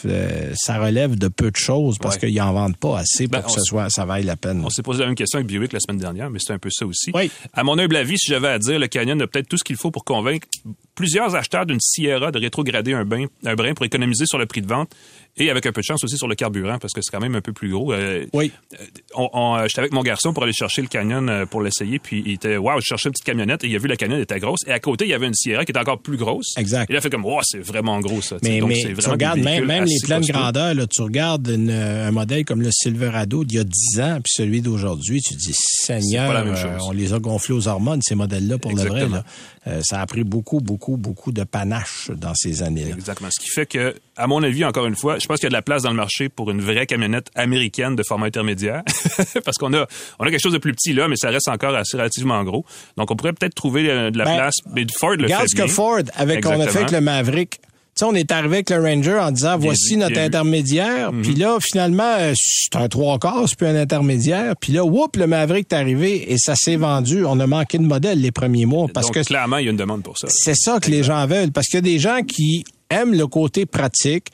euh, 0.07 0.53
ça 0.55 0.79
relève 0.79 1.17
de 1.17 1.29
peu 1.29 1.51
de 1.51 1.57
choses 1.57 1.99
parce 2.01 2.15
Ouais. 2.17 2.29
qu'ils 2.31 2.41
en 2.41 2.53
vendent 2.55 2.77
pas 2.79 2.99
assez 3.01 3.29
pour 3.29 3.39
Ben, 3.41 3.47
que 3.47 3.53
ce 3.53 3.59
s- 3.59 3.65
soit, 3.67 3.91
ça 3.91 4.05
vaille 4.07 4.25
la 4.25 4.37
peine. 4.37 4.63
On 4.65 4.71
s'est 4.71 4.83
posé 4.83 5.01
la 5.01 5.07
même 5.07 5.15
question 5.15 5.39
avec 5.39 5.47
Buick 5.47 5.73
la 5.73 5.81
semaine 5.81 5.99
dernière, 6.01 6.31
mais 6.31 6.39
c'est 6.41 6.53
un 6.55 6.59
peu 6.59 6.71
ça 6.73 6.87
aussi. 6.87 7.11
Oui. 7.15 7.31
À 7.53 7.65
mon 7.65 7.79
humble 7.79 7.97
avis, 7.97 8.17
si 8.19 8.29
j'avais 8.31 8.49
à 8.49 8.59
dire, 8.59 8.79
le 8.79 8.87
Canyon 8.89 9.21
a 9.21 9.27
peut-être 9.27 9.49
tout 9.49 9.59
ce 9.59 9.65
qu'il 9.65 9.77
faut 9.77 9.91
pour 9.91 10.05
convaincre 10.05 10.49
plusieurs 10.95 11.35
acheteurs 11.35 11.67
d'une 11.67 11.81
Sierra 11.81 12.31
de 12.33 12.39
rétrograder 12.39 12.93
un, 12.95 13.05
bain, 13.05 13.27
un 13.45 13.55
brin 13.55 13.75
pour 13.75 13.85
économiser 13.87 14.25
sur 14.27 14.39
le 14.39 14.47
prix 14.47 14.63
de 14.63 14.67
vente 14.69 14.91
et 15.39 15.51
avec 15.51 15.65
un 15.67 15.73
peu 15.73 15.81
de 15.81 15.87
chance 15.87 16.05
aussi 16.05 16.17
sur 16.19 16.29
le 16.29 16.35
carburant 16.35 16.79
parce 16.79 16.93
que 16.93 17.01
c'est 17.03 17.11
quand 17.11 17.21
même 17.21 17.35
un 17.35 17.41
peu 17.41 17.53
plus 17.53 17.71
gros. 17.71 17.93
Euh, 17.93 18.27
Oui. 18.35 18.53
euh, 18.75 18.85
on, 19.15 19.31
on, 19.33 19.63
J'étais 19.67 19.81
avec 19.81 19.93
mon 19.93 20.03
garçon 20.03 20.33
pour 20.35 20.43
aller 20.43 20.53
chercher 20.53 20.83
le 20.83 20.89
Canyon 20.89 21.29
euh, 21.29 21.47
pour 21.47 21.63
l'essayer, 21.63 21.99
puis 21.99 22.23
il 22.27 22.33
était, 22.33 22.57
waouh, 22.59 22.81
je 22.81 22.87
cherchais 22.87 23.09
une 23.09 23.13
petite 23.13 23.25
camionnette 23.25 23.65
et 23.65 23.69
il 23.69 23.75
a 23.77 23.79
vu 23.79 23.89
la 23.89 23.97
Canyon 23.97 24.21
était 24.21 24.39
grosse 24.41 24.61
et 24.67 24.73
à 24.73 24.79
côté 24.79 25.05
il 25.07 25.09
y 25.11 25.15
avait 25.15 25.27
une 25.27 25.35
Sierra 25.35 25.65
qui 25.65 25.73
était 25.73 25.81
encore 25.81 26.01
plus 26.01 26.17
grosse. 26.17 26.53
Exact. 26.59 26.91
Et 26.91 26.95
il 26.95 26.97
a 26.97 27.01
fait 27.01 27.11
comme, 27.11 27.25
waouh, 27.25 27.41
c'est 27.45 27.61
vraiment 27.61 27.99
gros 28.01 28.21
ça. 28.21 28.37
Mais, 28.43 28.59
Donc, 28.61 28.69
mais 28.71 28.75
c'est 28.77 28.89
tu 28.89 28.95
vraiment 28.95 29.13
regardes 29.13 29.39
même, 29.41 29.85
les 29.85 29.95
assez 29.97 30.07
plans 30.07 30.17
de 30.17 30.27
costauds. 30.27 30.39
grandeur, 30.39 30.75
là, 30.75 30.87
tu 30.87 31.03
regardes 31.03 31.49
une- 31.49 31.71
un 31.71 32.11
modèle 32.11 32.45
comme 32.45 32.61
le 32.63 32.71
Silverado 32.71 33.45
d'il 33.45 33.57
y 33.57 33.61
a 33.61 33.65
10 33.65 34.01
ans, 34.01 34.17
puis 34.23 34.33
celui 34.37 34.61
d'aujourd'hui, 34.61 35.21
tu 35.23 35.35
dis, 35.35 35.55
Seigneur, 35.57 36.29
pas 36.29 36.35
la 36.35 36.45
même 36.45 36.55
euh, 36.55 36.57
chose. 36.79 36.87
on 36.89 36.93
les 36.93 37.13
a 37.15 37.19
gonflés 37.19 37.55
aux 37.55 37.69
hormones, 37.69 38.01
ces 38.03 38.15
modèles-là, 38.15 38.59
pour 38.59 38.73
le 38.73 38.83
vrai. 38.83 39.09
Là. 39.09 39.25
Euh, 39.67 39.81
ça 39.83 40.01
a 40.01 40.07
pris 40.07 40.25
beaucoup, 40.25 40.61
beaucoup, 40.61 40.97
beaucoup 40.97 41.33
de 41.33 41.45
panache 41.45 42.11
dans 42.17 42.35
ces 42.35 42.63
années-là. 42.63 42.95
Exactement. 42.97 43.29
Ce 43.33 43.41
qui 43.43 43.49
fait 43.49 43.67
que, 43.67 43.95
à 44.17 44.27
mon 44.27 44.43
avis, 44.43 44.65
encore 44.65 44.87
une 44.87 44.97
fois, 44.97 45.19
je 45.19 45.27
pense 45.27 45.39
qu'il 45.39 45.45
y 45.45 45.47
a 45.47 45.51
de 45.51 45.55
la 45.55 45.63
place 45.63 45.83
dans 45.83 45.91
le 45.91 45.97
marché 45.97 46.29
pour 46.29 46.51
une 46.51 46.61
vraie 46.61 46.87
camionnette 46.87 47.29
américaine 47.35 47.97
de 47.97 48.03
format 48.03 48.27
intermédiaire. 48.27 48.83
Parce 49.45 49.57
qu'on 49.59 49.73
a, 49.75 49.87
on 50.19 50.25
a 50.25 50.31
quelque 50.31 50.43
chose 50.43 50.53
de 50.53 50.59
plus 50.59 50.73
petit 50.73 50.93
là, 50.93 51.09
mais 51.09 51.17
ça 51.17 51.31
reste 51.31 51.49
encore 51.49 51.75
assez 51.75 51.97
relativement 51.97 52.43
gros. 52.45 52.65
Donc, 52.97 53.11
on 53.11 53.17
pourrait 53.17 53.33
peut-être 53.33 53.55
trouver 53.55 53.89
euh, 53.91 54.11
de 54.11 54.19
la 54.19 54.25
Ben, 54.25 54.37
place. 54.37 54.55
Mais 54.75 54.85
Ford 54.99 55.17
le 55.17 55.25
Regarde 55.25 55.43
fait 55.43 55.49
ce 55.49 55.57
que. 55.57 55.67
Ford, 55.67 56.01
avec, 56.15 56.45
on 56.47 56.61
a 56.61 56.67
fait 56.67 56.79
avec 56.79 56.91
le 56.91 57.01
Maverick. 57.01 57.61
Tu 57.95 57.99
sais, 58.01 58.05
on 58.07 58.15
est 58.15 58.33
arrivé 58.33 58.55
avec 58.57 58.71
le 58.71 58.81
Ranger 58.81 59.19
en 59.19 59.31
disant, 59.31 59.59
voici 59.59 59.99
notre 59.99 60.19
intermédiaire. 60.19 61.11
Puis 61.23 61.35
là, 61.35 61.59
finalement, 61.61 62.15
euh, 62.19 62.33
c'est 62.37 62.75
un 62.77 62.89
trois 62.89 63.19
quarts, 63.19 63.45
c'est 63.47 63.57
plus 63.59 63.67
un 63.67 63.77
intermédiaire. 63.77 64.55
Puis 64.59 64.73
là, 64.73 64.83
whoop, 64.83 65.17
le 65.17 65.27
Maverick 65.27 65.67
est 65.71 65.75
arrivé 65.75 66.33
et 66.33 66.39
ça 66.39 66.55
s'est 66.57 66.77
vendu. 66.77 67.25
On 67.27 67.39
a 67.39 67.47
manqué 67.47 67.77
de 67.77 67.83
modèles 67.85 68.21
les 68.21 68.31
premiers 68.31 68.65
mois 68.65 68.89
parce 68.93 69.09
Donc, 69.09 69.17
que 69.17 69.21
clairement, 69.25 69.59
il 69.59 69.65
y 69.67 69.69
a 69.69 69.71
une 69.73 69.77
demande 69.77 70.03
pour 70.03 70.17
ça. 70.17 70.27
c'est 70.31 70.55
ça 70.55 70.81
que 70.81 70.91
les 70.91 71.03
gens 71.03 71.27
veulent. 71.27 71.53
Parce 71.53 71.67
qu'il 71.67 71.77
y 71.77 71.79
a 71.79 71.83
des 71.83 71.99
gens 71.99 72.23
qui 72.23 72.65
aiment 72.93 73.15
le 73.15 73.27
côté 73.27 73.67
pratique, 73.67 74.29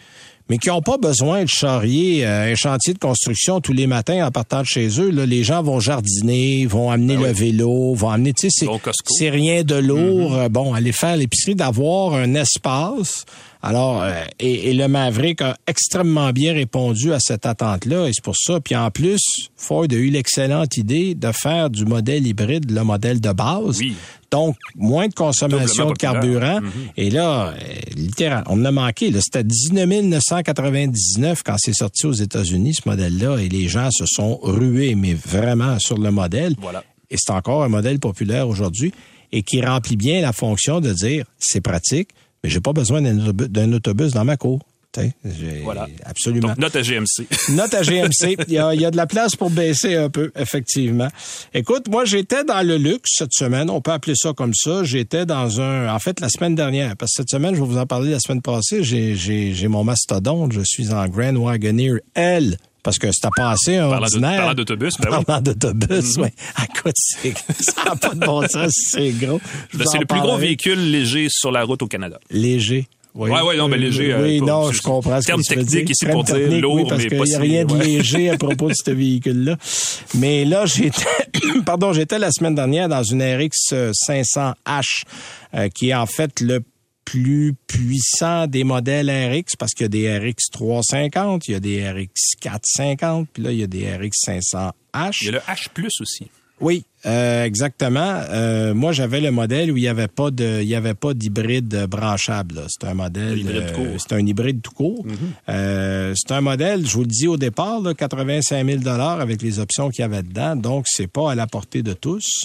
mais 0.51 0.57
qui 0.59 0.69
n'ont 0.69 0.81
pas 0.81 0.97
besoin 0.97 1.43
de 1.45 1.49
charrier 1.49 2.27
euh, 2.27 2.53
un 2.53 2.55
chantier 2.55 2.95
de 2.95 2.99
construction 2.99 3.61
tous 3.61 3.75
les 3.75 3.87
matins 3.87 4.27
en 4.27 4.31
partant 4.31 4.63
de 4.63 4.67
chez 4.67 4.89
eux. 4.99 5.11
Là, 5.11 5.27
les 5.27 5.45
gens 5.45 5.63
vont 5.63 5.79
jardiner, 5.79 6.65
vont 6.67 6.91
amener 6.91 7.17
Ben 7.17 7.23
le 7.25 7.29
oui. 7.29 7.35
vélo, 7.35 7.95
vont 7.95 8.09
amener, 8.09 8.33
tu 8.33 8.49
sais, 8.49 8.65
c'est- 8.65 8.67
rien 9.31 9.63
de 9.63 9.75
lourd. 9.75 10.35
Euh, 10.37 10.49
Bon, 10.49 10.73
aller 10.73 10.93
faire 10.93 11.17
l'épicerie, 11.17 11.55
d'avoir 11.55 12.15
un 12.15 12.35
espace. 12.35 13.27
Alors, 13.63 14.03
euh, 14.03 14.13
et, 14.39 14.71
et 14.71 14.75
le 14.75 14.87
Maverick 14.87 15.43
a 15.43 15.57
extrêmement 15.67 16.31
bien 16.31 16.53
répondu 16.53 17.13
à 17.13 17.19
cette 17.21 17.45
attente-là, 17.45 18.07
et 18.09 18.13
c'est 18.13 18.23
pour 18.23 18.37
ça. 18.37 18.61
Puis 18.61 18.77
en 18.77 18.91
plus, 18.91 19.21
Ford 19.57 19.87
a 19.91 19.95
eu 19.95 20.11
l'excellente 20.11 20.77
idée 20.77 21.15
de 21.15 21.33
faire 21.33 21.69
du 21.69 21.85
modèle 21.85 22.27
hybride 22.27 22.71
le 22.71 22.85
modèle 22.85 23.21
de 23.21 23.33
base. 23.33 23.79
Oui. 23.79 23.97
Donc, 24.31 24.57
moins 24.77 25.09
de 25.09 25.15
consommation 25.15 25.91
de 25.91 25.95
carburant. 25.95 26.61
populaire. 26.61 26.93
Et 26.97 27.11
là, 27.11 27.49
euh, 27.49 27.55
littéral, 27.97 28.45
on 28.47 28.65
a 28.65 28.71
manqué. 28.71 29.11
là. 29.11 29.21
C'était 29.21 29.43
19 29.43 30.03
999 30.05 31.43
quand 31.43 31.57
c'est 31.59 31.73
sorti 31.73 32.07
aux 32.07 32.13
États-Unis, 32.13 32.75
ce 32.75 32.89
modèle-là, 32.89 33.39
et 33.39 33.49
les 33.49 33.69
gens 33.69 33.89
se 33.91 34.05
sont 34.07 34.39
rués, 34.43 34.95
mais 34.95 35.15
vraiment 35.15 35.79
sur 35.79 35.99
le 35.99 36.11
modèle. 36.11 36.55
Voilà. 36.61 36.85
Et 37.11 37.17
c'est 37.19 37.33
encore 37.33 37.65
un 37.65 37.69
modèle 37.69 37.99
populaire 37.99 38.49
aujourd'hui 38.49 38.93
et 39.33 39.43
qui 39.43 39.61
remplit 39.61 39.97
bien 39.97 40.21
la 40.21 40.33
fonction 40.33 40.81
de 40.81 40.93
dire 40.93 41.25
c'est 41.39 41.61
pratique, 41.61 42.11
mais 42.43 42.51
j'ai 42.51 42.61
pas 42.61 42.73
besoin 42.73 43.03
d'un 43.03 43.73
autobus, 43.73 44.13
dans 44.13 44.25
ma 44.25 44.37
cour. 44.37 44.61
Voilà. 45.63 45.87
Absolument. 46.05 46.49
Donc, 46.49 46.59
note 46.59 46.77
à 46.77 46.83
GMC. 46.83 47.27
Note 47.51 47.75
à 47.75 47.83
GMC. 47.83 48.37
Il 48.49 48.55
y, 48.55 48.59
a, 48.59 48.75
il 48.75 48.81
y 48.81 48.85
a 48.85 48.91
de 48.91 48.97
la 48.97 49.07
place 49.07 49.37
pour 49.37 49.51
baisser 49.51 49.95
un 49.97 50.11
peu, 50.11 50.33
effectivement. 50.37 51.09
Écoute, 51.55 51.89
moi, 51.89 52.05
j'étais 52.05 52.45
dans 52.45 52.67
le 52.67 52.77
luxe 52.77 53.11
cette 53.17 53.33
semaine. 53.33 53.71
On 53.71 53.81
peut 53.81 53.93
appeler 53.93 54.15
ça 54.17 54.33
comme 54.33 54.55
ça. 54.55 54.85
J'étais 54.85 55.27
dans 55.27 55.61
un... 55.61 55.93
En 55.95 55.99
fait, 55.99 56.21
la 56.21 56.29
semaine 56.29 56.55
dernière, 56.55 56.97
parce 56.97 57.13
que 57.13 57.23
cette 57.23 57.31
semaine, 57.31 57.55
je 57.55 57.61
vais 57.61 57.67
vous 57.67 57.79
en 57.79 57.87
parler 57.87 58.11
la 58.13 58.21
semaine 58.21 58.43
passée, 58.43 58.83
j'ai, 58.83 59.15
j'ai, 59.15 59.55
j'ai 59.55 59.69
mon 59.69 59.85
mastodonte. 59.85 60.53
Je 60.53 60.63
suis 60.65 60.93
en 60.93 61.07
Grand 61.09 61.37
Wagoneer 61.37 62.01
L. 62.15 62.57
Parce 62.83 62.99
que 62.99 63.11
c'était 63.13 63.29
pas 63.37 63.51
assez 63.51 63.77
Parlant 63.79 64.03
ordinaire. 64.03 64.37
parlant 64.39 64.55
d'autobus, 64.55 64.95
ben 65.01 65.09
oui. 65.19 65.25
Parlant 65.27 65.43
d'autobus, 65.43 66.17
oui. 66.19 66.29
Écoute, 66.65 66.95
c'est, 66.97 67.35
ça 67.61 67.85
n'a 67.85 67.97
pas 67.97 68.15
de 68.15 68.21
bon 68.21 68.47
sens, 68.49 68.73
c'est 68.93 69.11
gros. 69.11 69.41
Ben, 69.75 69.85
c'est 69.87 69.99
le 69.99 70.07
plus 70.07 70.21
gros 70.21 70.37
véhicule 70.39 70.91
léger 70.91 71.27
sur 71.31 71.51
la 71.51 71.65
route 71.65 71.83
au 71.83 71.87
Canada. 71.87 72.19
Léger. 72.31 72.87
Oui. 73.15 73.31
Ouais, 73.31 73.41
ouais, 73.41 73.57
non, 73.57 73.67
mais 73.69 73.79
léger, 73.79 74.13
euh, 74.13 74.23
Oui, 74.23 74.39
pas- 74.39 74.47
non, 74.47 74.71
je 74.71 74.81
comprends 74.81 75.21
ce 75.21 75.27
terme 75.27 75.41
que 75.43 75.47
tu 75.49 75.55
veux 75.59 75.65
technique 75.65 75.87
dire. 75.87 75.91
ici 75.91 76.07
pour 76.07 76.23
dire 76.25 76.61
lourd, 76.61 76.75
oui, 76.75 76.85
parce 76.89 77.03
mais 77.03 77.17
pas 77.19 77.25
n'y 77.25 77.35
a 77.35 77.39
rien 77.41 77.65
de 77.65 77.75
léger 77.77 78.31
à 78.31 78.37
propos 78.37 78.69
de 78.69 78.75
ce 78.75 78.91
véhicule-là. 78.93 79.57
Mais 80.15 80.45
là, 80.45 80.67
j'étais, 80.67 81.05
pardon, 81.67 81.93
j'étais 81.93 82.19
la 82.21 82.31
semaine 82.31 82.55
dernière 82.55 82.89
dans 82.89 83.03
une 83.03 83.23
RX 83.23 83.73
500H, 84.09 85.03
euh, 85.55 85.69
qui 85.75 85.89
est 85.89 85.95
en 85.95 86.07
fait 86.07 86.41
le 86.41 86.61
plus 87.11 87.55
puissant 87.67 88.47
des 88.47 88.65
modèles 88.65 89.11
RX 89.11 89.57
parce 89.59 89.73
qu'il 89.73 89.85
y 89.85 89.87
a 89.87 89.89
des 89.89 90.19
RX 90.19 90.51
350, 90.53 91.49
il 91.49 91.53
y 91.53 91.55
a 91.55 91.61
des 91.61 91.91
RX 91.91 92.37
450, 92.39 93.29
puis 93.33 93.43
là, 93.43 93.53
il 93.53 93.59
y 93.59 93.63
a 93.63 93.67
des 93.67 93.91
RX 93.91 94.11
500H. 94.27 95.17
Il 95.23 95.27
y 95.27 95.29
a 95.29 95.33
le 95.33 95.39
H 95.39 95.69
Plus 95.73 96.01
aussi. 96.03 96.27
Oui, 96.61 96.85
euh, 97.07 97.45
exactement. 97.45 98.21
Euh, 98.29 98.75
moi, 98.75 98.93
j'avais 98.93 99.21
le 99.21 99.31
modèle 99.31 99.71
où 99.71 99.79
il 99.79 99.83
n'y 99.83 99.89
avait 99.89 100.09
pas 100.09 100.31
de, 100.31 100.61
il 100.61 100.69
y 100.69 100.75
avait 100.75 100.95
pas 100.95 101.15
d'hybride 101.15 101.75
euh, 101.75 101.87
branchable. 101.87 102.65
C'est 102.69 102.87
un 102.87 102.95
modèle, 102.95 103.33
Un 103.33 103.37
hybride 103.37 103.67
tout 103.69 103.75
court. 103.75 103.97
c'est 103.99 104.13
un 104.15 104.27
hybride 104.27 104.61
tout 104.61 104.73
court. 104.73 105.07
Euh, 105.49 106.13
c'est 106.15 106.35
un 106.35 106.41
modèle, 106.43 106.87
je 106.87 106.93
vous 106.93 107.03
le 107.03 107.07
dis 107.07 107.29
au 107.29 107.39
départ, 107.39 107.81
là, 107.81 107.95
85 107.95 108.67
000 108.67 108.79
dollars 108.81 109.21
avec 109.21 109.41
les 109.41 109.61
options 109.61 109.89
qu'il 109.89 110.03
y 110.03 110.05
avait 110.05 110.23
dedans. 110.23 110.57
Donc, 110.57 110.85
c'est 110.89 111.07
pas 111.07 111.31
à 111.31 111.35
la 111.35 111.47
portée 111.47 111.83
de 111.83 111.95
tous. 111.95 112.45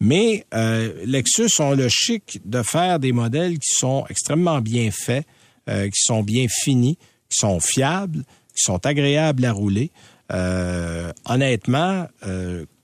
Mais 0.00 0.44
euh, 0.54 0.92
Lexus 1.04 1.50
ont 1.60 1.74
le 1.74 1.88
chic 1.88 2.40
de 2.44 2.62
faire 2.62 2.98
des 2.98 3.12
modèles 3.12 3.58
qui 3.58 3.72
sont 3.72 4.04
extrêmement 4.08 4.60
bien 4.60 4.90
faits, 4.90 5.26
euh, 5.68 5.86
qui 5.86 6.00
sont 6.02 6.22
bien 6.22 6.46
finis, 6.48 6.98
qui 7.30 7.38
sont 7.38 7.60
fiables, 7.60 8.24
qui 8.54 8.62
sont 8.62 8.84
agréables 8.86 9.44
à 9.44 9.52
rouler. 9.52 9.90
Euh, 10.32 11.12
honnêtement, 11.26 12.06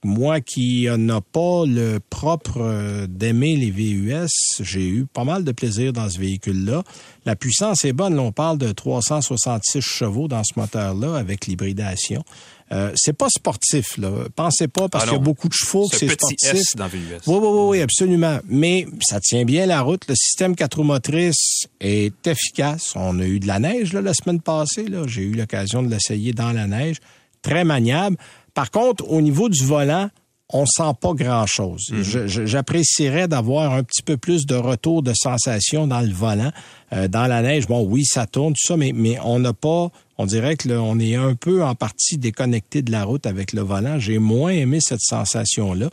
moi 0.04 0.40
qui 0.40 0.88
n'a 0.88 1.20
pas 1.20 1.64
le 1.66 1.98
propre 1.98 3.06
d'aimer 3.06 3.56
les 3.56 3.70
VUS, 3.70 4.28
j'ai 4.60 4.86
eu 4.86 5.06
pas 5.06 5.24
mal 5.24 5.44
de 5.44 5.52
plaisir 5.52 5.92
dans 5.92 6.08
ce 6.08 6.18
véhicule-là. 6.18 6.82
La 7.26 7.36
puissance 7.36 7.84
est 7.84 7.92
bonne. 7.92 8.14
Là, 8.14 8.22
on 8.22 8.32
parle 8.32 8.58
de 8.58 8.72
366 8.72 9.80
chevaux 9.80 10.28
dans 10.28 10.42
ce 10.44 10.52
moteur-là 10.56 11.16
avec 11.16 11.46
l'hybridation. 11.46 12.24
Euh, 12.72 12.92
c'est 12.94 13.12
pas 13.12 13.26
sportif, 13.28 13.96
là. 13.98 14.10
Pensez 14.36 14.68
pas 14.68 14.88
parce 14.88 15.04
Ah 15.04 15.08
qu'il 15.08 15.16
y 15.18 15.20
a 15.20 15.24
beaucoup 15.24 15.48
de 15.48 15.54
chevaux 15.54 15.88
que 15.88 15.96
C'est 15.96 16.08
sportif. 16.08 16.38
S 16.54 16.62
dans 16.76 16.86
VUS. 16.86 16.98
Oui, 17.26 17.36
oui, 17.40 17.48
oui, 17.50 17.66
oui, 17.70 17.80
absolument. 17.80 18.38
Mais 18.48 18.86
ça 19.08 19.18
tient 19.20 19.44
bien 19.44 19.66
la 19.66 19.80
route. 19.82 20.04
Le 20.08 20.14
système 20.14 20.54
4 20.54 20.76
roues 20.78 20.84
motrices 20.84 21.66
est 21.80 22.26
efficace. 22.28 22.92
On 22.94 23.18
a 23.18 23.24
eu 23.24 23.40
de 23.40 23.46
la 23.48 23.58
neige 23.58 23.92
là, 23.92 24.00
la 24.02 24.14
semaine 24.14 24.40
passée. 24.40 24.84
Là. 24.86 25.02
J'ai 25.08 25.22
eu 25.22 25.32
l'occasion 25.32 25.82
de 25.82 25.90
l'essayer 25.90 26.32
dans 26.32 26.52
la 26.52 26.68
neige. 26.68 26.98
Très 27.42 27.64
maniable. 27.64 28.16
Par 28.54 28.70
contre, 28.70 29.04
au 29.10 29.20
niveau 29.20 29.48
du 29.48 29.64
volant, 29.64 30.08
on 30.52 30.66
sent 30.66 30.92
pas 31.00 31.12
grand-chose. 31.14 31.92
Je- 32.02 32.46
J'apprécierais 32.46 33.28
d'avoir 33.28 33.72
un 33.72 33.82
petit 33.82 34.02
peu 34.02 34.16
plus 34.16 34.46
de 34.46 34.54
retour 34.56 35.02
de 35.02 35.12
sensation 35.14 35.86
dans 35.86 36.00
le 36.00 36.12
volant. 36.12 36.50
Euh, 36.92 37.08
dans 37.08 37.26
la 37.26 37.40
neige, 37.42 37.66
bon, 37.66 37.84
oui, 37.88 38.04
ça 38.04 38.26
tourne, 38.26 38.52
tout 38.52 38.66
ça, 38.66 38.76
mais, 38.76 38.92
mais 38.94 39.16
on 39.24 39.38
n'a 39.40 39.52
pas... 39.52 39.90
On 40.22 40.26
dirait 40.26 40.56
que 40.56 40.68
là, 40.68 40.82
on 40.82 40.98
est 40.98 41.14
un 41.14 41.34
peu 41.34 41.64
en 41.64 41.74
partie 41.74 42.18
déconnecté 42.18 42.82
de 42.82 42.92
la 42.92 43.04
route 43.04 43.24
avec 43.24 43.54
le 43.54 43.62
volant. 43.62 43.98
J'ai 43.98 44.18
moins 44.18 44.50
aimé 44.50 44.78
cette 44.82 45.00
sensation-là. 45.00 45.88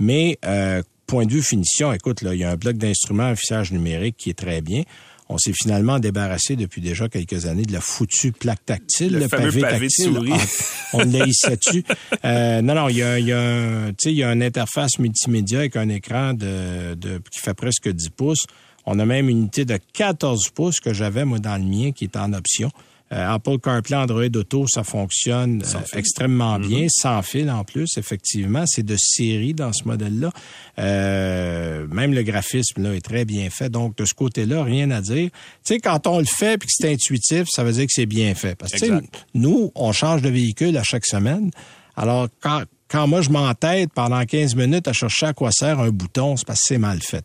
Mais 0.00 0.36
euh, 0.44 0.82
point 1.06 1.26
de 1.26 1.32
vue 1.32 1.42
finition, 1.42 1.92
écoute, 1.92 2.22
là, 2.22 2.34
il 2.34 2.40
y 2.40 2.44
a 2.44 2.50
un 2.50 2.56
bloc 2.56 2.76
d'instruments 2.76 3.28
affichage 3.28 3.70
numérique 3.70 4.16
qui 4.18 4.30
est 4.30 4.38
très 4.38 4.62
bien. 4.62 4.82
On 5.28 5.38
s'est 5.38 5.52
finalement 5.54 6.00
débarrassé 6.00 6.56
depuis 6.56 6.80
déjà 6.80 7.08
quelques 7.08 7.46
années 7.46 7.62
de 7.66 7.72
la 7.72 7.80
foutue 7.80 8.32
plaque 8.32 8.64
tactile, 8.66 9.12
Le 9.12 9.18
le, 9.20 9.28
pavé, 9.28 9.60
pavé 9.60 9.60
de 9.60 9.92
tactile. 9.92 10.04
souris. 10.14 10.32
Ah, 10.32 10.38
on 10.94 11.04
l'a 11.04 11.26
hissé 11.26 11.56
dessus. 11.56 11.84
Euh, 12.24 12.60
non, 12.62 12.74
non, 12.74 12.88
il 12.88 12.96
y 12.96 13.02
a, 13.04 13.18
il 13.20 13.26
y 13.26 13.32
a, 13.32 13.40
un- 13.40 13.90
tu 13.90 13.94
sais, 14.00 14.10
il 14.12 14.16
y 14.18 14.24
a 14.24 14.32
une 14.32 14.42
interface 14.42 14.98
multimédia 14.98 15.60
avec 15.60 15.76
un 15.76 15.88
écran 15.88 16.32
de, 16.34 16.94
de, 16.94 17.20
qui 17.30 17.38
fait 17.38 17.54
presque 17.54 17.88
10 17.88 18.08
pouces. 18.10 18.44
On 18.86 18.98
a 18.98 19.04
même 19.06 19.28
une 19.28 19.38
unité 19.38 19.64
de 19.64 19.78
14 19.92 20.48
pouces 20.48 20.80
que 20.80 20.92
j'avais, 20.92 21.24
moi, 21.24 21.38
dans 21.38 21.58
le 21.58 21.64
mien, 21.68 21.92
qui 21.92 22.04
est 22.04 22.16
en 22.16 22.32
option. 22.32 22.72
Euh, 23.12 23.34
Apple 23.34 23.58
CarPlay, 23.58 23.96
Android 23.96 24.24
Auto, 24.34 24.66
ça 24.66 24.84
fonctionne 24.84 25.62
euh, 25.62 25.78
extrêmement 25.94 26.58
bien, 26.58 26.86
sans 26.90 27.22
fil 27.22 27.50
en 27.50 27.64
plus, 27.64 27.96
effectivement. 27.96 28.64
C'est 28.66 28.82
de 28.82 28.96
série 28.98 29.54
dans 29.54 29.72
ce 29.72 29.84
modèle-là. 29.84 30.30
Euh, 30.78 31.86
même 31.88 32.12
le 32.12 32.22
graphisme 32.22 32.82
là 32.82 32.94
est 32.94 33.00
très 33.00 33.24
bien 33.24 33.48
fait. 33.48 33.70
Donc, 33.70 33.96
de 33.96 34.04
ce 34.04 34.12
côté-là, 34.12 34.62
rien 34.62 34.90
à 34.90 35.00
dire. 35.00 35.30
Tu 35.64 35.74
sais, 35.74 35.78
quand 35.78 36.06
on 36.06 36.18
le 36.18 36.26
fait 36.26 36.54
et 36.54 36.58
que 36.58 36.66
c'est 36.68 36.92
intuitif, 36.92 37.46
ça 37.50 37.64
veut 37.64 37.72
dire 37.72 37.86
que 37.86 37.92
c'est 37.92 38.06
bien 38.06 38.34
fait. 38.34 38.54
Parce 38.54 38.72
que, 38.72 38.78
tu 38.78 38.86
sais, 38.86 38.92
Exact. 38.92 39.26
nous, 39.34 39.72
on 39.74 39.92
change 39.92 40.20
de 40.20 40.28
véhicule 40.28 40.76
à 40.76 40.82
chaque 40.82 41.06
semaine. 41.06 41.50
Alors, 41.96 42.28
quand, 42.40 42.62
quand 42.88 43.06
moi, 43.06 43.22
je 43.22 43.30
m'entête 43.30 43.90
pendant 43.94 44.22
15 44.22 44.54
minutes 44.54 44.86
à 44.86 44.92
chercher 44.92 45.26
à 45.26 45.32
quoi 45.32 45.50
sert 45.50 45.80
un 45.80 45.90
bouton, 45.90 46.36
c'est 46.36 46.46
parce 46.46 46.60
que 46.60 46.66
c'est 46.68 46.78
mal 46.78 47.00
fait. 47.00 47.24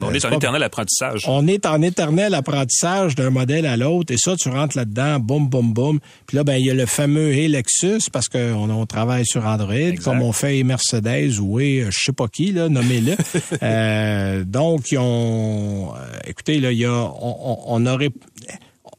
On 0.00 0.10
Euh, 0.10 0.12
est 0.14 0.24
en 0.24 0.30
éternel 0.30 0.62
apprentissage. 0.62 1.24
on 1.26 1.46
est 1.48 1.66
en 1.66 1.82
éternel 1.82 2.34
apprentissage 2.34 3.14
d'un 3.16 3.30
modèle 3.30 3.66
à 3.66 3.76
l'autre. 3.76 4.12
Et 4.12 4.16
ça, 4.16 4.36
tu 4.36 4.48
rentres 4.48 4.76
là-dedans, 4.76 5.18
boum, 5.18 5.48
boum, 5.48 5.72
boum. 5.72 5.98
Puis 6.26 6.36
là, 6.36 6.44
ben, 6.44 6.54
il 6.56 6.66
y 6.66 6.70
a 6.70 6.74
le 6.74 6.86
fameux 6.86 7.32
et 7.32 7.48
Lexus, 7.48 8.08
parce 8.12 8.28
qu'on 8.28 8.70
on 8.70 8.86
travaille 8.86 9.26
sur 9.26 9.44
Android, 9.44 9.74
comme 10.04 10.22
on 10.22 10.32
fait 10.32 10.58
et 10.58 10.64
Mercedes 10.64 11.38
ou 11.40 11.58
et 11.60 11.80
euh, 11.82 11.90
je 11.90 11.98
sais 12.04 12.12
pas 12.12 12.28
qui, 12.28 12.52
là, 12.52 12.68
nommez-le. 12.68 13.16
Euh, 13.62 14.44
donc, 14.44 14.92
ils 14.92 14.98
ont... 14.98 15.92
écoutez, 16.26 16.60
là, 16.60 16.70
il 16.70 16.78
y 16.78 16.84
a... 16.84 16.92
On, 16.92 17.36
on- 17.44 17.58
on 17.66 17.86
aurait... 17.86 18.10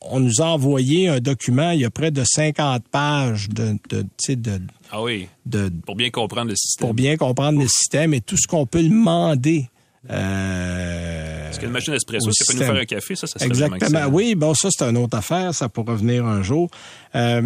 On 0.02 0.20
nous 0.22 0.42
a 0.42 0.46
envoyé 0.46 1.08
un 1.10 1.20
document, 1.20 1.72
il 1.72 1.82
y 1.82 1.86
a 1.86 1.90
près 1.90 2.10
de 2.12 2.24
50 2.26 2.84
pages 2.90 3.50
de, 3.50 3.74
de, 3.90 4.02
tu 4.02 4.08
sais, 4.18 4.36
de, 4.38 4.60
Ah 4.92 5.02
oui, 5.02 5.28
de, 5.46 5.70
pour 5.86 5.96
bien 5.96 6.10
comprendre 6.10 6.50
le 6.50 6.56
système. 6.56 6.88
pour 6.88 6.94
bien 6.94 7.18
comprendre 7.18 7.60
le 7.60 7.68
système 7.68 8.14
et 8.14 8.22
tout 8.22 8.38
ce 8.38 8.48
qu'on 8.48 8.66
peut 8.66 8.82
demander. 8.82 9.68
Euh, 10.10 11.46
Parce 11.46 11.60
qu'une 11.60 11.72
machine 11.72 11.94
espresso, 11.94 12.32
ça 12.32 12.46
peut 12.54 12.60
nous 12.60 12.66
faire 12.66 12.82
un 12.82 12.86
café, 12.86 13.16
ça, 13.16 13.28
ça 13.28 13.40
serait 13.40 13.48
Exactement. 13.48 14.06
Oui, 14.12 14.36
bon, 14.36 14.54
ça, 14.54 14.70
c'est 14.72 14.84
une 14.86 14.98
autre 14.98 15.18
affaire. 15.18 15.54
Ça 15.54 15.70
pourra 15.70 15.96
venir 15.96 16.26
un 16.26 16.42
jour. 16.42 16.70
Euh, 17.16 17.42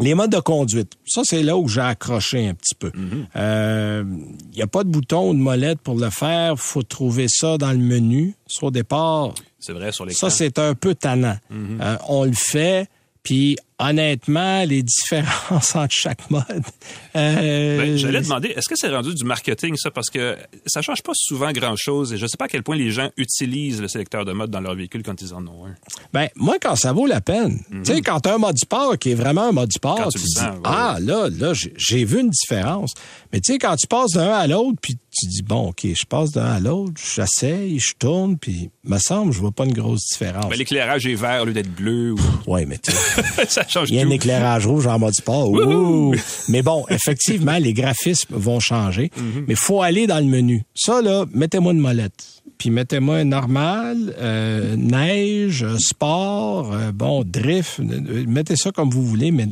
les 0.00 0.14
modes 0.14 0.32
de 0.32 0.40
conduite, 0.40 0.94
ça, 1.06 1.20
c'est 1.24 1.42
là 1.42 1.56
où 1.56 1.68
j'ai 1.68 1.82
accroché 1.82 2.48
un 2.48 2.54
petit 2.54 2.74
peu. 2.74 2.90
Euh, 3.36 4.04
Il 4.50 4.56
n'y 4.56 4.62
a 4.62 4.66
pas 4.66 4.84
de 4.84 4.88
bouton 4.88 5.30
ou 5.30 5.34
de 5.34 5.38
molette 5.38 5.80
pour 5.80 5.96
le 5.98 6.08
faire. 6.10 6.58
faut 6.58 6.82
trouver 6.82 7.26
ça 7.28 7.58
dans 7.58 7.72
le 7.72 7.78
menu. 7.78 8.34
Ça, 8.46 8.66
au 8.66 8.70
départ, 8.70 9.34
C'est 9.60 9.74
vrai, 9.74 9.92
sur 9.92 10.06
l'écran. 10.06 10.30
ça, 10.30 10.34
c'est 10.34 10.58
un 10.58 10.74
peu 10.74 10.94
tannant. 10.94 11.36
Mm-hmm. 11.52 11.82
Euh, 11.82 11.96
on 12.08 12.24
le 12.24 12.32
fait, 12.32 12.88
puis 13.22 13.56
honnêtement, 13.88 14.64
les 14.64 14.82
différences 14.82 15.74
entre 15.76 15.92
chaque 15.94 16.30
mode... 16.30 16.44
euh, 17.16 17.78
Ben, 17.78 17.96
J'allais 17.96 18.20
demander, 18.20 18.48
est-ce 18.48 18.68
que 18.68 18.76
c'est 18.76 18.88
rendu 18.88 19.14
du 19.14 19.24
marketing, 19.24 19.76
ça? 19.76 19.90
Parce 19.90 20.10
que 20.10 20.36
ça 20.66 20.82
change 20.82 21.02
pas 21.02 21.12
souvent 21.14 21.52
grand-chose 21.52 22.12
et 22.12 22.16
je 22.16 22.26
sais 22.26 22.36
pas 22.36 22.46
à 22.46 22.48
quel 22.48 22.62
point 22.62 22.76
les 22.76 22.90
gens 22.90 23.10
utilisent 23.16 23.80
le 23.80 23.88
sélecteur 23.88 24.24
de 24.24 24.32
mode 24.32 24.50
dans 24.50 24.60
leur 24.60 24.74
véhicule 24.74 25.02
quand 25.02 25.20
ils 25.20 25.34
en 25.34 25.46
ont 25.46 25.66
un. 25.66 25.74
Ben, 26.12 26.28
moi, 26.36 26.56
quand 26.60 26.76
ça 26.76 26.92
vaut 26.92 27.06
la 27.06 27.20
peine. 27.20 27.60
Tu 27.70 27.92
sais, 27.94 28.00
quand 28.02 28.20
t'as 28.20 28.34
un 28.34 28.38
mode 28.38 28.58
sport 28.58 28.98
qui 28.98 29.10
est 29.10 29.14
vraiment 29.14 29.48
un 29.48 29.52
mode 29.52 29.72
sport, 29.72 29.92
Mhm. 29.98 30.04
Quand 30.04 30.10
tu 30.10 30.18
tu 30.20 30.24
dis, 30.24 30.34
le 30.36 30.40
sens, 30.40 30.54
ouais, 30.56 30.60
ah, 30.64 30.96
là, 31.00 31.28
là, 31.30 31.52
j'ai 31.76 32.04
vu 32.04 32.20
une 32.20 32.30
différence. 32.30 32.92
Mais 33.32 33.40
tu 33.40 33.52
sais, 33.52 33.58
quand 33.58 33.74
tu 33.76 33.86
passes 33.86 34.12
d'un 34.12 34.30
à 34.30 34.46
l'autre, 34.46 34.78
puis 34.82 34.94
tu 35.10 35.26
dis, 35.26 35.42
bon, 35.42 35.68
OK, 35.68 35.84
je 35.84 36.04
passe 36.06 36.32
d'un 36.32 36.44
à 36.44 36.60
l'autre, 36.60 37.00
j'essaye, 37.14 37.78
je 37.78 37.92
tourne, 37.98 38.36
puis 38.38 38.70
me 38.84 38.98
semble, 38.98 39.32
je 39.32 39.38
vois 39.40 39.52
pas 39.52 39.64
une 39.64 39.72
grosse 39.72 40.06
différence. 40.12 40.54
L'éclairage 40.54 41.06
est 41.06 41.14
vert 41.14 41.42
au 41.42 41.46
lieu 41.46 41.52
d'être 41.54 41.74
bleu. 41.74 42.12
Ou... 42.12 42.18
ouais, 42.50 42.66
mais 42.66 42.78
tu 42.78 42.92
ça 43.48 43.66
change 43.66 43.88
il 43.90 43.96
y 43.96 44.00
a 44.00 44.06
un 44.06 44.10
éclairage 44.10 44.66
rouge 44.66 44.86
en 44.86 44.98
mode 44.98 45.14
sport. 45.14 45.50
Ouh! 45.50 46.14
Mais 46.48 46.62
bon, 46.62 46.84
effectivement, 46.90 47.56
les 47.58 47.72
graphismes 47.72 48.34
vont 48.34 48.60
changer. 48.60 49.10
Mhm. 49.16 49.44
Mais 49.48 49.54
faut 49.54 49.80
aller 49.82 50.06
dans 50.06 50.18
le 50.18 50.26
menu. 50.26 50.64
Ça, 50.74 51.00
là, 51.00 51.24
mettez-moi 51.32 51.72
une 51.72 51.80
molette. 51.80 52.24
Puis 52.58 52.70
mettez-moi 52.70 53.24
normal, 53.24 54.14
euh, 54.18 54.76
neige, 54.76 55.66
sport, 55.78 56.72
euh, 56.72 56.92
bon, 56.92 57.24
drift. 57.24 57.80
euh, 57.80 58.24
Mettez 58.28 58.56
ça 58.56 58.70
comme 58.72 58.90
vous 58.90 59.04
voulez, 59.04 59.30
mais 59.32 59.48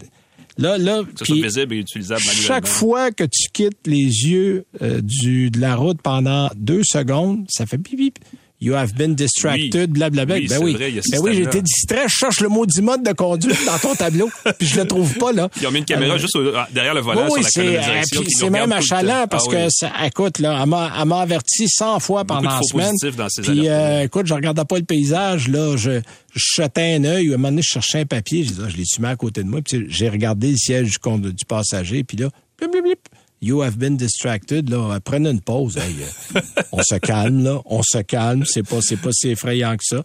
là, 0.58 0.78
là, 0.78 1.02
Que 1.02 1.18
ce 1.18 1.24
puis 1.24 1.40
soit 1.40 1.46
visible 1.48 1.74
et 1.74 1.78
utilisable 1.78 2.20
chaque 2.20 2.66
fois 2.66 3.10
que 3.10 3.24
tu 3.24 3.48
quittes 3.52 3.86
les 3.86 3.96
yeux 3.96 4.64
euh, 4.82 5.00
du, 5.02 5.50
de 5.50 5.60
la 5.60 5.76
route 5.76 6.00
pendant 6.02 6.48
deux 6.56 6.82
secondes, 6.84 7.46
ça 7.48 7.66
fait 7.66 7.78
bip 7.78 7.96
bip. 7.96 8.18
You 8.62 8.74
have 8.74 8.92
been 8.94 9.14
distracted, 9.14 9.74
Oui. 9.74 9.86
blablabla. 9.86 10.34
Oui, 10.34 10.46
ben 10.46 10.58
c'est 10.58 10.62
oui, 10.62 10.74
vrai, 10.74 10.90
ben 10.90 11.18
oui, 11.22 11.34
j'ai 11.34 11.42
été 11.44 11.62
distrait. 11.62 12.02
Je 12.08 12.14
cherche 12.14 12.40
le 12.40 12.50
mot 12.50 12.66
du 12.66 12.82
mode 12.82 13.02
de 13.02 13.12
conduite 13.12 13.56
dans 13.64 13.78
ton 13.78 13.94
tableau, 13.94 14.28
puis 14.58 14.66
je 14.68 14.78
le 14.78 14.86
trouve 14.86 15.14
pas 15.14 15.32
là. 15.32 15.48
Ils 15.60 15.66
ont 15.66 15.70
mis 15.70 15.78
une 15.78 15.86
caméra 15.86 16.16
Euh, 16.16 16.18
juste 16.18 16.36
au- 16.36 16.52
derrière 16.70 16.92
le 16.92 17.00
volant 17.00 17.22
oui, 17.30 17.42
sur 17.42 17.42
la 17.42 17.48
c'est 17.48 17.60
colonne 17.60 17.72
de 17.72 17.78
euh, 17.78 17.82
direction. 17.84 18.22
c'est 18.28 18.50
même 18.50 18.72
achalant 18.72 19.26
parce 19.30 19.46
Ah 19.48 19.52
que 19.52 19.68
ça, 19.70 19.90
écoute 20.04 20.38
là, 20.40 20.60
elle 20.62 20.68
m'a 21.08 21.20
averti 21.22 21.68
100 21.68 22.00
fois 22.00 22.24
Beaucoup 22.24 22.42
pendant 22.42 22.56
la 22.56 22.62
semaine. 22.62 22.94
dans 23.16 23.28
ces 23.30 23.40
Puis 23.40 23.66
euh, 23.66 24.02
écoute, 24.04 24.26
je 24.26 24.34
regardais 24.34 24.64
pas 24.66 24.76
le 24.76 24.84
paysage 24.84 25.48
là, 25.48 25.76
je, 25.78 26.00
je 26.34 26.62
jetais 26.62 26.96
un 26.96 27.04
œil, 27.04 27.30
à 27.30 27.34
un 27.34 27.36
moment 27.38 27.48
donné, 27.48 27.62
je 27.62 27.68
cherchais 27.68 28.00
un 28.00 28.04
papier, 28.06 28.44
j'ai 28.44 28.50
dit, 28.50 28.60
ah, 28.62 28.68
je 28.68 28.76
l'ai 28.76 28.84
mis 28.98 29.06
à 29.06 29.16
côté 29.16 29.42
de 29.42 29.48
moi, 29.48 29.60
puis 29.62 29.86
j'ai 29.88 30.10
regardé 30.10 30.50
le 30.50 30.56
siège 30.58 30.98
du 31.00 31.44
passager, 31.46 32.04
puis 32.04 32.18
là, 32.18 32.28
blip, 32.58 32.70
blip, 32.72 32.82
blip, 32.84 32.98
You 33.42 33.62
have 33.62 33.78
been 33.78 33.96
distracted. 33.96 34.68
Là, 34.68 35.00
prenez 35.00 35.30
une 35.30 35.40
pause. 35.40 35.78
Hey, 35.78 35.94
on 36.72 36.82
se 36.82 36.96
calme 36.96 37.42
là, 37.42 37.60
on 37.64 37.82
se 37.82 38.02
calme. 38.02 38.44
C'est 38.44 38.62
pas, 38.62 38.80
c'est 38.82 38.98
pas 38.98 39.12
si 39.12 39.30
effrayant 39.30 39.76
que 39.76 39.84
ça. 39.84 40.02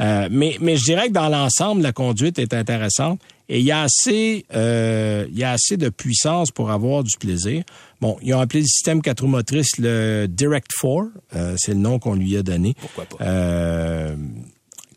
Euh, 0.00 0.28
mais, 0.30 0.56
mais 0.60 0.76
je 0.76 0.84
dirais 0.84 1.08
que 1.08 1.12
dans 1.12 1.28
l'ensemble, 1.28 1.82
la 1.82 1.92
conduite 1.92 2.38
est 2.38 2.54
intéressante 2.54 3.20
et 3.48 3.60
il 3.60 3.64
y 3.64 3.70
a 3.70 3.82
assez, 3.82 4.44
euh, 4.54 5.26
il 5.30 5.38
y 5.38 5.44
a 5.44 5.52
assez 5.52 5.76
de 5.76 5.88
puissance 5.88 6.50
pour 6.50 6.70
avoir 6.70 7.04
du 7.04 7.16
plaisir. 7.18 7.64
Bon, 8.00 8.18
ils 8.22 8.34
ont 8.34 8.40
appelé 8.40 8.60
le 8.60 8.66
système 8.66 9.02
quatre 9.02 9.20
roues 9.20 9.28
motrices 9.28 9.78
le 9.78 10.26
Direct 10.26 10.70
4. 10.80 11.06
Euh, 11.34 11.54
c'est 11.58 11.72
le 11.72 11.80
nom 11.80 11.98
qu'on 11.98 12.14
lui 12.14 12.36
a 12.36 12.42
donné. 12.42 12.74
Pourquoi 12.80 13.04
pas? 13.04 13.24
Euh, 13.24 14.16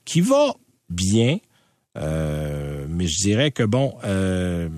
qui 0.06 0.22
va 0.22 0.54
bien, 0.90 1.38
euh, 1.98 2.86
mais 2.90 3.08
je 3.08 3.18
dirais 3.18 3.52
que 3.52 3.64
bon, 3.64 3.96
euh, 4.04 4.70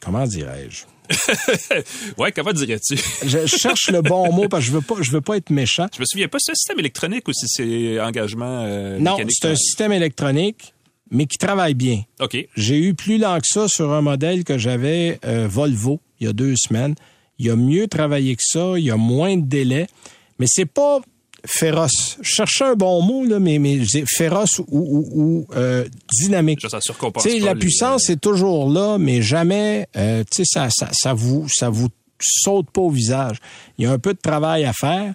comment 0.00 0.26
dirais-je? 0.26 0.84
ouais, 2.18 2.32
comment 2.32 2.52
dirais-tu? 2.52 2.96
je 3.26 3.46
cherche 3.46 3.90
le 3.90 4.02
bon 4.02 4.32
mot 4.32 4.48
parce 4.48 4.64
que 4.64 4.70
je 4.70 4.74
veux 4.74 4.80
pas, 4.80 4.94
je 5.00 5.10
veux 5.10 5.20
pas 5.20 5.36
être 5.36 5.50
méchant. 5.50 5.86
Je 5.94 6.00
me 6.00 6.06
souviens 6.06 6.28
pas, 6.28 6.38
c'est 6.40 6.52
un 6.52 6.54
système 6.54 6.78
électronique 6.78 7.26
ou 7.28 7.32
si 7.32 7.46
c'est 7.48 8.00
engagement 8.00 8.64
euh, 8.64 8.98
Non, 8.98 9.16
c'est 9.28 9.48
un 9.48 9.56
système 9.56 9.92
électronique, 9.92 10.74
mais 11.10 11.26
qui 11.26 11.38
travaille 11.38 11.74
bien. 11.74 12.02
OK. 12.20 12.36
J'ai 12.56 12.78
eu 12.78 12.94
plus 12.94 13.18
lent 13.18 13.38
que 13.38 13.46
ça 13.46 13.68
sur 13.68 13.92
un 13.92 14.02
modèle 14.02 14.44
que 14.44 14.58
j'avais 14.58 15.18
euh, 15.24 15.48
Volvo 15.48 16.00
il 16.20 16.26
y 16.26 16.30
a 16.30 16.32
deux 16.32 16.54
semaines. 16.56 16.94
Il 17.38 17.50
a 17.50 17.56
mieux 17.56 17.88
travaillé 17.88 18.36
que 18.36 18.42
ça, 18.44 18.74
il 18.76 18.84
y 18.84 18.90
a 18.90 18.96
moins 18.96 19.36
de 19.36 19.46
délai, 19.46 19.86
mais 20.38 20.46
c'est 20.48 20.66
pas 20.66 21.00
féroce. 21.46 22.18
Je 22.20 22.28
cherchais 22.30 22.64
un 22.64 22.74
bon 22.74 23.02
mot 23.02 23.24
là, 23.24 23.38
mais 23.38 23.58
mais 23.58 23.78
féroce 24.06 24.58
ou, 24.58 24.64
ou, 24.68 25.08
ou, 25.14 25.46
euh, 25.56 25.84
dynamique. 26.20 26.60
La 27.40 27.54
les- 27.54 27.58
puissance 27.58 28.10
est 28.10 28.20
toujours 28.20 28.70
là, 28.70 28.98
mais 28.98 29.22
jamais, 29.22 29.86
euh, 29.96 30.24
ça, 30.44 30.68
ça, 30.70 30.88
ça 30.92 31.12
vous, 31.14 31.46
ça 31.48 31.68
vous 31.70 31.88
saute 32.20 32.70
pas 32.70 32.80
au 32.82 32.90
visage. 32.90 33.38
Il 33.78 33.84
y 33.84 33.86
a 33.86 33.92
un 33.92 33.98
peu 33.98 34.12
de 34.14 34.20
travail 34.20 34.64
à 34.64 34.72
faire, 34.72 35.14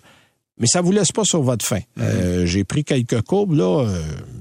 mais 0.58 0.68
ça 0.68 0.82
vous 0.82 0.92
laisse 0.92 1.12
pas 1.12 1.24
sur 1.24 1.42
votre 1.42 1.66
faim. 1.66 1.82
Euh, 2.00 2.46
J'ai 2.46 2.64
pris 2.64 2.84
quelques 2.84 3.22
courbes 3.22 3.54
là, 3.54 3.88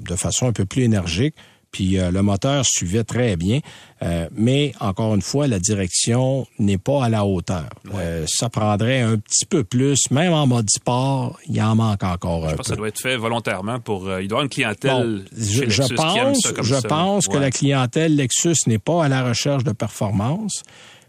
de 0.08 0.16
façon 0.16 0.46
un 0.46 0.52
peu 0.52 0.64
plus 0.64 0.82
énergique. 0.84 1.34
Puis 1.74 1.98
euh, 1.98 2.12
le 2.12 2.22
moteur 2.22 2.64
suivait 2.64 3.02
très 3.02 3.34
bien. 3.36 3.58
Euh, 4.02 4.28
mais 4.36 4.72
encore 4.80 5.14
une 5.14 5.22
fois, 5.22 5.48
la 5.48 5.58
direction 5.58 6.46
n'est 6.60 6.78
pas 6.78 7.04
à 7.04 7.08
la 7.08 7.24
hauteur. 7.24 7.68
Euh, 7.94 8.24
ça 8.28 8.48
prendrait 8.48 9.00
un 9.00 9.16
petit 9.18 9.44
peu 9.44 9.64
plus, 9.64 10.08
même 10.12 10.32
en 10.32 10.46
mode 10.46 10.68
sport, 10.70 11.36
il 11.48 11.60
en 11.60 11.74
manque 11.74 12.04
encore 12.04 12.44
un 12.44 12.50
je 12.50 12.50
peu. 12.52 12.56
pense 12.58 12.66
que 12.66 12.70
ça 12.70 12.76
doit 12.76 12.88
être 12.88 13.00
fait 13.00 13.16
volontairement 13.16 13.80
pour. 13.80 14.02
il 14.02 14.06
doit 14.06 14.20
y 14.20 14.24
avoir 14.26 14.42
une 14.42 14.48
clientèle 14.48 15.24
Bon, 15.24 15.24
chez 15.36 15.66
je, 15.66 15.70
je 15.70 15.82
Lexus 15.82 15.94
qui 15.96 16.18
aime 16.18 16.24
pense, 16.26 16.40
ça 16.42 16.52
comme 16.52 16.64
je 16.64 16.74
ça. 16.76 16.88
pense 16.88 17.26
que 17.26 17.36
la 17.38 17.50
clientèle 17.50 18.14
Lexus 18.14 18.54
n'est 18.68 18.78
pas 18.78 19.04
à 19.04 19.08
la 19.08 19.24
recherche 19.28 19.64
de 19.64 19.72
performance, 19.72 20.62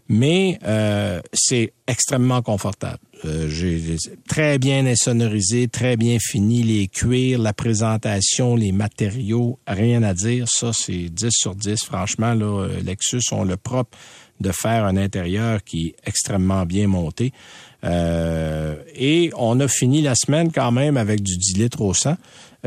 mais 0.08 0.58
euh, 0.64 1.20
c'est 1.32 1.72
extrêmement 1.86 2.42
confortable. 2.42 2.98
Euh, 3.24 3.48
j'ai 3.48 3.96
très 4.28 4.58
bien 4.58 4.86
insonorisé, 4.86 5.68
très 5.68 5.96
bien 5.96 6.18
fini, 6.20 6.62
les 6.62 6.86
cuirs, 6.86 7.38
la 7.38 7.52
présentation, 7.52 8.56
les 8.56 8.72
matériaux, 8.72 9.58
rien 9.66 10.02
à 10.02 10.14
dire. 10.14 10.48
Ça, 10.48 10.72
c'est 10.72 11.08
10 11.08 11.30
sur 11.30 11.54
10. 11.54 11.84
Franchement, 11.84 12.34
là, 12.34 12.44
euh, 12.44 12.80
Lexus 12.82 13.22
ont 13.32 13.44
le 13.44 13.56
propre 13.56 13.96
de 14.40 14.52
faire 14.52 14.84
un 14.84 14.96
intérieur 14.96 15.64
qui 15.64 15.88
est 15.88 15.96
extrêmement 16.04 16.66
bien 16.66 16.88
monté. 16.88 17.32
Euh, 17.84 18.76
et 18.94 19.30
on 19.36 19.58
a 19.60 19.68
fini 19.68 20.02
la 20.02 20.14
semaine 20.14 20.52
quand 20.52 20.72
même 20.72 20.96
avec 20.96 21.22
du 21.22 21.36
10 21.36 21.58
litres 21.58 21.80
au 21.80 21.94
100. 21.94 22.16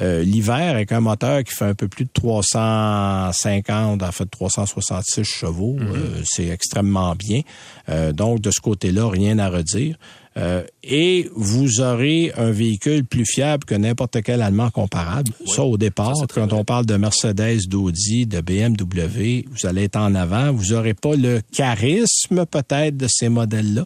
Euh, 0.02 0.24
L'hiver, 0.24 0.70
avec 0.76 0.92
un 0.92 1.02
moteur 1.02 1.44
qui 1.44 1.54
fait 1.54 1.66
un 1.66 1.76
peu 1.76 1.88
plus 1.88 2.06
de 2.06 2.10
350, 2.14 4.02
en 4.02 4.12
fait 4.12 4.26
366 4.26 5.24
chevaux, 5.24 5.78
euh, 5.80 6.22
c'est 6.26 6.48
extrêmement 6.48 7.16
bien. 7.16 7.42
Euh, 7.90 8.14
donc, 8.14 8.42
de 8.42 8.52
ce 8.52 8.62
côté-là, 8.62 9.10
rien 9.10 9.40
à 9.40 9.50
redire. 9.50 9.98
Euh, 10.38 10.64
et 10.84 11.30
vous 11.36 11.82
aurez 11.82 12.32
un 12.38 12.52
véhicule 12.52 13.04
plus 13.04 13.26
fiable 13.26 13.66
que 13.66 13.76
n'importe 13.76 14.22
quel 14.24 14.42
Allemand 14.42 14.70
comparable. 14.70 15.32
Ça, 15.48 15.64
au 15.64 15.78
départ, 15.78 16.14
quand 16.34 16.54
on 16.54 16.64
parle 16.64 16.86
de 16.86 16.96
Mercedes, 16.96 17.68
d'Audi, 17.68 18.26
de 18.26 18.40
BMW, 18.40 19.46
vous 19.50 19.68
allez 19.68 19.86
être 19.86 19.98
en 19.98 20.16
avant. 20.16 20.54
Vous 20.54 20.74
n'aurez 20.74 20.94
pas 20.94 21.16
le 21.16 21.42
charisme 21.52 22.46
peut-être 22.46 22.96
de 22.96 23.08
ces 23.10 23.28
modèles-là, 23.28 23.86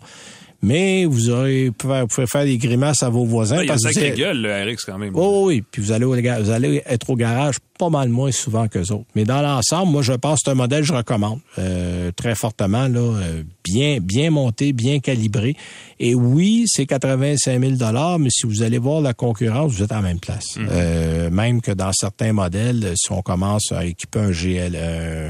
mais 0.63 1.03
vous 1.03 1.29
aurez 1.29 1.67
vous 1.67 2.07
pouvez 2.07 2.25
faire 2.25 2.45
des 2.45 2.57
grimaces 2.57 3.03
à 3.03 3.09
vos 3.09 3.25
voisins. 3.25 3.57
Ouais, 3.57 3.65
il 3.65 3.67
y 3.67 3.71
a 3.71 3.73
une 3.73 3.79
parce 3.81 3.93
que 3.93 3.99
vous- 4.11 4.17
gueule, 4.17 4.41
le 4.41 4.71
RX, 4.71 4.85
quand 4.85 4.97
même. 4.97 5.11
Oh, 5.13 5.43
oui, 5.47 5.61
puis 5.69 5.81
vous 5.81 5.91
allez, 5.91 6.05
au 6.05 6.15
vous 6.15 6.49
allez 6.49 6.81
être 6.87 7.09
au 7.09 7.15
garage 7.17 7.57
pas 7.77 7.89
mal 7.89 8.07
moins 8.07 8.31
souvent 8.31 8.69
que 8.69 8.79
autres. 8.79 9.03
Mais 9.13 9.25
dans 9.25 9.41
l'ensemble, 9.41 9.91
moi, 9.91 10.01
je 10.01 10.13
pense 10.13 10.35
que 10.39 10.41
c'est 10.45 10.51
un 10.51 10.55
modèle 10.55 10.81
que 10.81 10.87
je 10.87 10.93
recommande 10.93 11.39
euh, 11.59 12.11
très 12.15 12.33
fortement, 12.33 12.87
là, 12.87 12.99
euh, 12.99 13.43
bien, 13.63 13.97
bien 14.01 14.29
monté, 14.29 14.71
bien 14.71 14.99
calibré. 14.99 15.57
Et 15.99 16.15
oui, 16.15 16.63
c'est 16.67 16.85
85 16.85 17.59
000 17.59 18.17
mais 18.19 18.29
si 18.29 18.47
vous 18.47 18.61
allez 18.63 18.77
voir 18.77 19.01
la 19.01 19.13
concurrence, 19.13 19.73
vous 19.73 19.83
êtes 19.83 19.91
à 19.91 19.95
la 19.95 20.01
même 20.01 20.19
place. 20.19 20.55
Mhm. 20.55 20.67
Euh, 20.71 21.29
même 21.29 21.61
que 21.61 21.71
dans 21.71 21.91
certains 21.91 22.31
modèles, 22.31 22.93
si 22.95 23.11
on 23.11 23.21
commence 23.21 23.71
à 23.73 23.83
équiper 23.85 24.19
un 24.19 24.31
GL, 24.31 24.73
euh, 24.75 25.29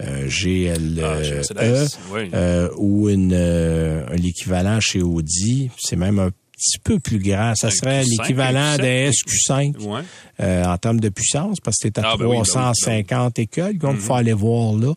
GLE 0.00 1.02
Ah, 1.04 1.22
chez 1.22 1.34
Mercedes, 1.34 1.88
oui. 2.12 2.30
euh, 2.34 2.68
ou 2.76 3.08
une, 3.08 3.32
euh, 3.34 4.04
l'équivalent 4.16 4.78
chez 4.80 5.02
Audi, 5.02 5.70
c'est 5.78 5.96
même 5.96 6.18
un 6.18 6.30
petit 6.30 6.78
peu 6.82 6.98
plus 6.98 7.20
grand. 7.20 7.54
Ça 7.54 7.70
serait 7.70 8.02
Q5, 8.02 8.08
l'équivalent 8.10 8.60
un 8.60 8.76
d'un 8.78 9.10
Q5. 9.10 9.74
SQ5 9.76 9.86
Ouais. 9.86 10.00
euh, 10.40 10.64
en 10.64 10.76
termes 10.76 10.98
de 10.98 11.08
puissance, 11.08 11.58
parce 11.60 11.76
que 11.76 11.82
c'est 11.88 11.98
à 11.98 12.02
Ah, 12.04 12.16
ben 12.16 12.26
oui, 12.26 12.32
ben 12.36 12.40
oui, 12.42 12.46
350 12.48 13.38
écoles. 13.38 13.78
Donc, 13.78 13.94
il 13.94 14.00
faut 14.00 14.14
aller 14.14 14.32
voir 14.32 14.74
là. 14.74 14.92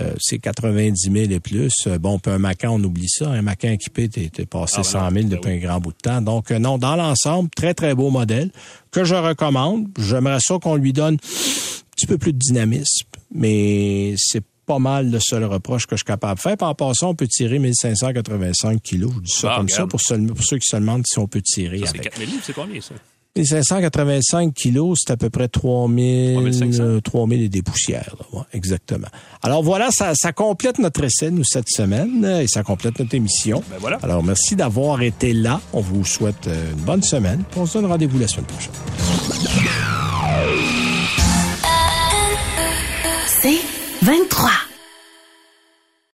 Euh, 0.00 0.12
c'est 0.20 0.38
90 0.38 1.10
000 1.12 1.30
et 1.30 1.38
plus. 1.40 1.70
Euh, 1.86 1.98
bon, 1.98 2.18
puis 2.18 2.32
un 2.32 2.38
Macan, 2.38 2.74
on 2.74 2.82
oublie 2.84 3.08
ça. 3.08 3.28
Un 3.30 3.42
Macan 3.42 3.68
équipé, 3.70 4.08
t'es 4.08 4.28
passé 4.46 4.76
Ah, 4.78 4.82
ben 4.82 4.82
100 4.84 4.90
000 4.90 5.12
non, 5.12 5.12
ben 5.12 5.28
depuis 5.30 5.50
un 5.52 5.58
grand 5.58 5.78
bout 5.80 5.92
de 5.92 5.98
temps. 5.98 6.20
Donc, 6.20 6.50
euh, 6.50 6.58
non, 6.58 6.78
dans 6.78 6.96
l'ensemble, 6.96 7.48
très, 7.56 7.74
très 7.74 7.94
beau 7.94 8.10
modèle 8.10 8.50
que 8.90 9.04
je 9.04 9.14
recommande. 9.14 9.86
J'aimerais 9.98 10.38
ça 10.40 10.58
qu'on 10.60 10.74
lui 10.74 10.92
donne 10.92 11.14
un 11.14 11.96
petit 11.96 12.06
peu 12.06 12.18
plus 12.18 12.32
de 12.32 12.38
dynamisme, 12.38 13.06
mais 13.34 14.14
c'est 14.16 14.42
pas 14.66 14.78
mal 14.78 15.10
le 15.10 15.18
seul 15.20 15.44
reproche 15.44 15.86
que 15.86 15.94
je 15.94 15.98
suis 15.98 16.04
capable 16.06 16.36
de 16.36 16.40
faire. 16.40 16.56
Puis 16.56 16.66
en 16.66 16.74
passant, 16.74 17.10
on 17.10 17.14
peut 17.14 17.28
tirer 17.28 17.58
1585 17.58 18.80
kilos. 18.82 19.12
Je 19.16 19.20
dis 19.20 19.30
ça 19.32 19.52
Ah, 19.52 19.56
comme 19.58 19.68
ça 19.68 19.86
pour, 19.86 20.00
seul- 20.00 20.26
pour 20.26 20.42
ceux 20.44 20.56
qui 20.58 20.66
se 20.66 20.76
demandent 20.76 21.04
si 21.06 21.18
on 21.18 21.26
peut 21.26 21.42
tirer 21.42 21.80
Ça, 21.80 21.86
c'est 21.86 21.90
avec. 21.98 22.02
4000 22.04 22.28
livres, 22.30 22.42
c'est 22.46 22.52
combien, 22.54 22.80
ça? 22.80 22.94
Les 23.36 23.44
585 23.44 24.54
kilos, 24.54 25.00
c'est 25.04 25.12
à 25.12 25.16
peu 25.16 25.28
près 25.28 25.48
3000, 25.48 26.34
3500. 26.34 26.82
euh, 26.84 27.00
3000 27.00 27.42
et 27.42 27.48
des 27.48 27.62
poussières. 27.62 28.14
là. 28.20 28.38
Ouais, 28.38 28.44
exactement. 28.52 29.08
Alors 29.42 29.62
voilà, 29.64 29.90
ça, 29.90 30.12
ça 30.14 30.32
complète 30.32 30.78
notre 30.78 31.02
essai, 31.02 31.32
nous, 31.32 31.42
cette 31.42 31.68
semaine, 31.68 32.24
et 32.24 32.46
ça 32.46 32.62
complète 32.62 32.96
notre 33.00 33.14
émission. 33.16 33.60
Ben 33.68 33.76
voilà. 33.80 33.98
Alors 34.04 34.22
merci 34.22 34.54
d'avoir 34.54 35.02
été 35.02 35.32
là. 35.32 35.60
On 35.72 35.80
vous 35.80 36.04
souhaite 36.04 36.46
euh, 36.46 36.70
une 36.72 36.84
bonne 36.84 37.02
semaine. 37.02 37.42
On 37.56 37.66
se 37.66 37.76
donne 37.76 37.86
rendez-vous 37.86 38.20
la 38.20 38.28
semaine 38.28 38.46
prochaine. 38.46 38.70
See? 43.44 43.73